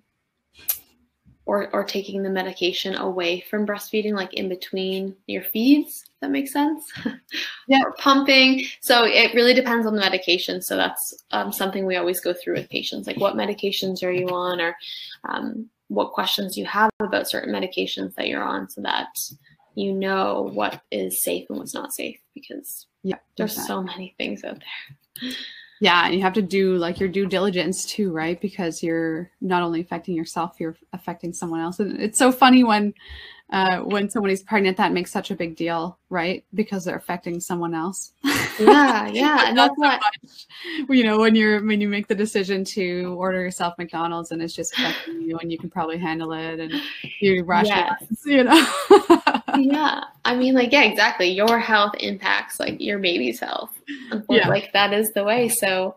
or, 1.46 1.70
or 1.72 1.82
taking 1.82 2.22
the 2.22 2.28
medication 2.28 2.94
away 2.96 3.40
from 3.48 3.66
breastfeeding, 3.66 4.12
like 4.12 4.34
in 4.34 4.50
between 4.50 5.16
your 5.26 5.42
feeds. 5.42 6.04
that 6.20 6.30
makes 6.30 6.52
sense. 6.52 6.92
Yeah. 7.68 7.80
or 7.84 7.92
pumping. 7.98 8.64
So 8.80 9.04
it 9.04 9.34
really 9.34 9.52
depends 9.54 9.86
on 9.86 9.94
the 9.94 10.00
medication. 10.00 10.62
So 10.62 10.76
that's 10.76 11.24
um, 11.32 11.52
something 11.52 11.84
we 11.84 11.96
always 11.96 12.20
go 12.20 12.32
through 12.34 12.54
with 12.54 12.70
patients, 12.70 13.06
like 13.06 13.18
what 13.18 13.34
medications 13.34 14.02
are 14.02 14.10
you 14.10 14.28
on, 14.28 14.60
or 14.60 14.74
um, 15.28 15.68
what 15.88 16.12
questions 16.12 16.56
you 16.56 16.64
have 16.66 16.90
about 17.00 17.28
certain 17.28 17.52
medications 17.52 18.14
that 18.14 18.28
you're 18.28 18.42
on 18.42 18.68
so 18.68 18.80
that 18.82 19.08
you 19.74 19.92
know 19.92 20.50
what 20.52 20.80
is 20.90 21.22
safe 21.22 21.46
and 21.48 21.58
what's 21.58 21.74
not 21.74 21.92
safe 21.92 22.18
because 22.34 22.86
yeah, 23.02 23.18
there's 23.36 23.66
so 23.66 23.82
many 23.82 24.14
things 24.18 24.44
out 24.44 24.58
there. 24.58 25.32
Yeah, 25.80 26.06
and 26.06 26.14
you 26.14 26.22
have 26.22 26.32
to 26.34 26.42
do 26.42 26.76
like 26.76 26.98
your 26.98 27.08
due 27.08 27.26
diligence 27.26 27.84
too, 27.84 28.10
right? 28.10 28.40
Because 28.40 28.82
you're 28.82 29.30
not 29.40 29.62
only 29.62 29.80
affecting 29.80 30.14
yourself, 30.14 30.56
you're 30.58 30.76
affecting 30.92 31.32
someone 31.32 31.60
else. 31.60 31.78
And 31.78 32.00
it's 32.00 32.18
so 32.18 32.32
funny 32.32 32.64
when 32.64 32.94
uh, 33.50 33.78
when 33.78 34.10
somebody's 34.10 34.42
pregnant, 34.42 34.76
that 34.76 34.92
makes 34.92 35.10
such 35.10 35.30
a 35.30 35.34
big 35.34 35.56
deal, 35.56 35.98
right? 36.10 36.44
Because 36.52 36.84
they're 36.84 36.96
affecting 36.96 37.40
someone 37.40 37.74
else. 37.74 38.12
Yeah, 38.58 39.08
yeah, 39.12 39.48
and 39.48 39.56
that's 39.56 39.74
what 39.76 40.02
you 40.90 41.02
know 41.02 41.18
when 41.18 41.34
you're 41.34 41.64
when 41.64 41.80
you 41.80 41.88
make 41.88 42.08
the 42.08 42.14
decision 42.14 42.62
to 42.64 43.16
order 43.18 43.40
yourself 43.40 43.74
McDonald's 43.78 44.32
and 44.32 44.42
it's 44.42 44.52
just 44.52 44.74
affecting 44.74 45.22
you, 45.22 45.38
and 45.38 45.50
you 45.50 45.58
can 45.58 45.70
probably 45.70 45.96
handle 45.96 46.32
it, 46.32 46.60
and 46.60 46.74
you 47.20 47.42
rush 47.44 47.68
yes. 47.68 48.02
it, 48.02 48.18
you 48.26 48.44
know. 48.44 48.66
yeah, 49.56 50.04
I 50.24 50.36
mean, 50.36 50.54
like, 50.54 50.72
yeah, 50.72 50.84
exactly. 50.84 51.28
Your 51.28 51.58
health 51.58 51.94
impacts 52.00 52.60
like 52.60 52.80
your 52.80 52.98
baby's 52.98 53.40
health. 53.40 53.70
Yeah. 54.28 54.48
Like 54.48 54.72
that 54.72 54.92
is 54.92 55.12
the 55.12 55.24
way. 55.24 55.48
So, 55.48 55.96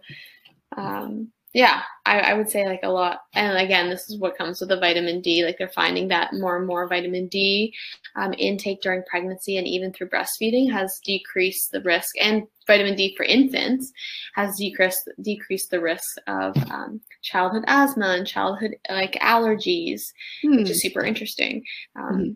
um, 0.78 1.32
yeah, 1.54 1.82
I, 2.06 2.20
I, 2.20 2.34
would 2.34 2.50
say 2.50 2.66
like 2.66 2.80
a 2.84 2.90
lot. 2.90 3.24
And 3.34 3.58
again, 3.58 3.90
this 3.90 4.10
is 4.10 4.18
what 4.18 4.38
comes 4.38 4.62
with 4.62 4.70
the 4.70 4.80
vitamin 4.80 5.20
D. 5.20 5.44
Like 5.44 5.58
they're 5.58 5.68
finding 5.70 6.08
that 6.08 6.34
more 6.34 6.56
and 6.56 6.66
more 6.66 6.88
vitamin 6.88 7.28
D 7.28 7.74
um, 8.16 8.34
intake 8.38 8.82
during 8.82 9.04
pregnancy 9.04 9.58
and 9.58 9.68
even 9.68 9.92
through 9.92 10.10
breastfeeding 10.10 10.72
has 10.72 11.02
decreased 11.04 11.72
the 11.72 11.82
risk. 11.82 12.16
And 12.22 12.44
vitamin 12.68 12.96
D 12.96 13.16
for 13.18 13.24
infants 13.24 13.92
has 14.36 14.56
decreased 14.58 15.10
decreased 15.22 15.72
the 15.72 15.82
risk 15.82 16.16
of 16.28 16.56
um, 16.72 17.02
childhood 17.22 17.66
asthma 17.68 18.16
and 18.18 18.26
childhood 18.26 18.78
like 18.90 19.14
allergies, 19.22 20.04
hmm. 20.42 20.56
which 20.56 20.70
is 20.70 20.82
super 20.82 21.04
interesting. 21.04 21.64
Um, 21.98 22.16
hmm. 22.16 22.32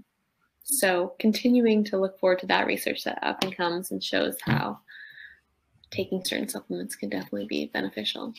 So 0.66 1.13
continuing 1.20 1.84
to 1.86 1.97
look 1.97 2.20
forward 2.20 2.39
to 2.39 2.47
that 2.47 2.66
research 2.66 3.03
that 3.03 3.20
up 3.24 3.43
and 3.43 3.55
comes 3.55 3.91
and 3.91 4.03
shows 4.03 4.36
how 4.41 4.80
taking 5.91 6.26
certain 6.26 6.49
supplements 6.49 6.95
can 6.95 7.09
definitely 7.09 7.45
be 7.45 7.68
beneficial. 7.68 8.34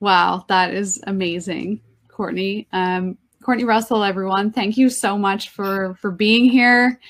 Wow, 0.00 0.44
that 0.48 0.74
is 0.74 1.00
amazing, 1.06 1.80
Courtney. 2.08 2.66
Um, 2.72 3.16
Courtney 3.42 3.64
Russell, 3.64 4.02
everyone, 4.02 4.50
thank 4.50 4.76
you 4.76 4.90
so 4.90 5.16
much 5.16 5.50
for 5.50 5.94
for 6.00 6.10
being 6.10 6.46
here 6.46 7.00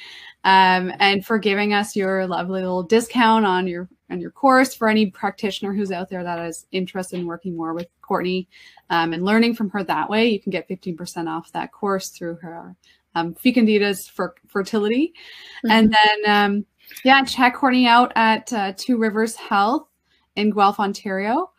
um, 0.45 0.93
and 1.01 1.25
for 1.25 1.39
giving 1.39 1.73
us 1.73 1.97
your 1.97 2.27
lovely 2.27 2.61
little 2.61 2.83
discount 2.83 3.47
on 3.47 3.67
your 3.67 3.89
on 4.11 4.21
your 4.21 4.31
course 4.31 4.75
for 4.75 4.89
any 4.89 5.07
practitioner 5.11 5.73
who's 5.73 5.91
out 5.91 6.09
there 6.11 6.23
that 6.23 6.39
is 6.47 6.67
interested 6.71 7.19
in 7.19 7.27
working 7.27 7.57
more 7.57 7.73
with 7.73 7.89
Courtney 8.03 8.49
um, 8.91 9.13
and 9.13 9.25
learning 9.25 9.55
from 9.55 9.71
her 9.71 9.83
that 9.83 10.11
way. 10.11 10.29
You 10.29 10.41
can 10.41 10.51
get 10.51 10.69
15% 10.69 11.27
off 11.27 11.51
that 11.53 11.73
course 11.73 12.11
through 12.11 12.37
her 12.37 12.77
um, 13.17 13.35
Fecunditas 13.35 14.09
for 14.09 14.35
fertility. 14.47 15.13
Mm-hmm. 15.65 15.71
And 15.71 15.93
then, 15.93 16.31
um, 16.31 16.67
yeah, 17.05 17.25
check 17.25 17.55
Courtney 17.57 17.87
out 17.87 18.13
at 18.15 18.53
uh, 18.53 18.75
Two 18.77 18.99
Rivers 18.99 19.35
Health 19.35 19.89
in 20.37 20.51
Guelph, 20.51 20.79
Ontario. 20.79 21.51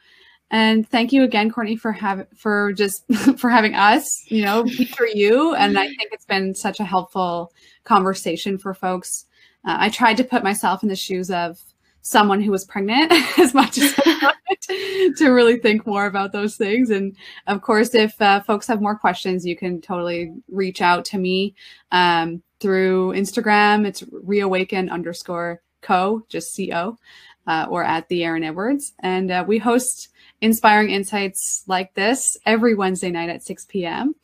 And 0.50 0.88
thank 0.88 1.12
you 1.12 1.24
again, 1.24 1.52
Courtney, 1.52 1.76
for 1.76 1.92
having 1.92 2.28
for 2.38 2.72
just 2.72 3.04
for 3.38 3.50
having 3.50 3.76
us, 3.76 4.08
you 4.32 4.46
know, 4.46 4.66
for 4.96 5.06
you. 5.06 5.54
And 5.56 5.78
I 5.78 5.88
think 5.88 6.14
it's 6.14 6.26
been 6.26 6.56
such 6.56 6.80
a 6.80 6.86
helpful 6.86 7.52
conversation 7.84 8.58
for 8.58 8.74
folks. 8.74 9.26
Uh, 9.66 9.76
I 9.80 9.90
tried 9.90 10.16
to 10.18 10.24
put 10.24 10.44
myself 10.44 10.84
in 10.84 10.90
the 10.90 10.96
shoes 10.96 11.30
of 11.30 11.60
someone 12.08 12.42
who 12.42 12.52
was 12.52 12.66
pregnant 12.66 13.12
as 13.38 13.54
much 13.54 13.78
as 13.78 13.94
I 13.98 14.34
could 14.48 15.18
to 15.18 15.30
really 15.30 15.58
think 15.58 15.86
more 15.86 16.06
about 16.06 16.32
those 16.32 16.56
things. 16.56 16.90
And 16.90 17.16
of 17.48 17.62
course, 17.62 17.94
if 17.94 18.20
uh, 18.22 18.42
folks 18.42 18.68
have 18.68 18.82
more 18.82 18.98
questions, 18.98 19.46
you 19.46 19.58
can 19.58 19.82
totally 19.82 20.34
reach 20.50 20.82
out 20.82 21.04
to 21.06 21.18
me 21.18 21.54
um, 21.92 22.42
through 22.60 23.14
Instagram. 23.14 23.86
It's 23.86 24.04
reawaken 24.12 24.90
underscore 24.90 25.62
co, 25.82 26.24
just 26.30 26.58
co, 26.58 26.98
uh, 27.46 27.68
or 27.70 27.84
at 27.84 28.08
the 28.08 28.24
Erin 28.24 28.44
Edwards. 28.44 28.94
And 29.00 29.30
uh, 29.30 29.44
we 29.46 29.58
host 29.58 30.10
inspiring 30.40 30.90
insights 30.90 31.64
like 31.68 31.94
this 31.94 32.38
every 32.46 32.74
Wednesday 32.74 33.12
night 33.12 33.30
at 33.30 33.44
6 33.44 33.66
p.m. 33.66 34.16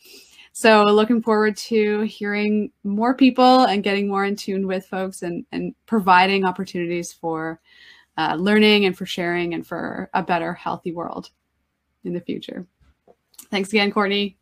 So 0.56 0.84
looking 0.84 1.22
forward 1.22 1.58
to 1.58 2.02
hearing 2.02 2.72
more 2.84 3.16
people 3.16 3.64
and 3.66 3.84
getting 3.84 4.08
more 4.08 4.24
in 4.24 4.36
tune 4.36 4.68
with 4.68 4.86
folks 4.86 5.24
and, 5.24 5.44
and 5.52 5.74
providing 5.88 6.46
opportunities 6.46 7.12
for 7.12 7.60
uh, 8.18 8.36
learning 8.36 8.86
and 8.86 8.96
for 8.96 9.08
sharing 9.08 9.56
and 9.56 9.66
for 9.66 10.12
a 10.14 10.22
better, 10.22 10.54
healthy 10.54 10.92
world 10.92 11.32
in 12.04 12.14
the 12.14 12.22
future. 12.22 12.68
Thanks 13.50 13.70
again, 13.70 13.92
Courtney. 13.92 14.38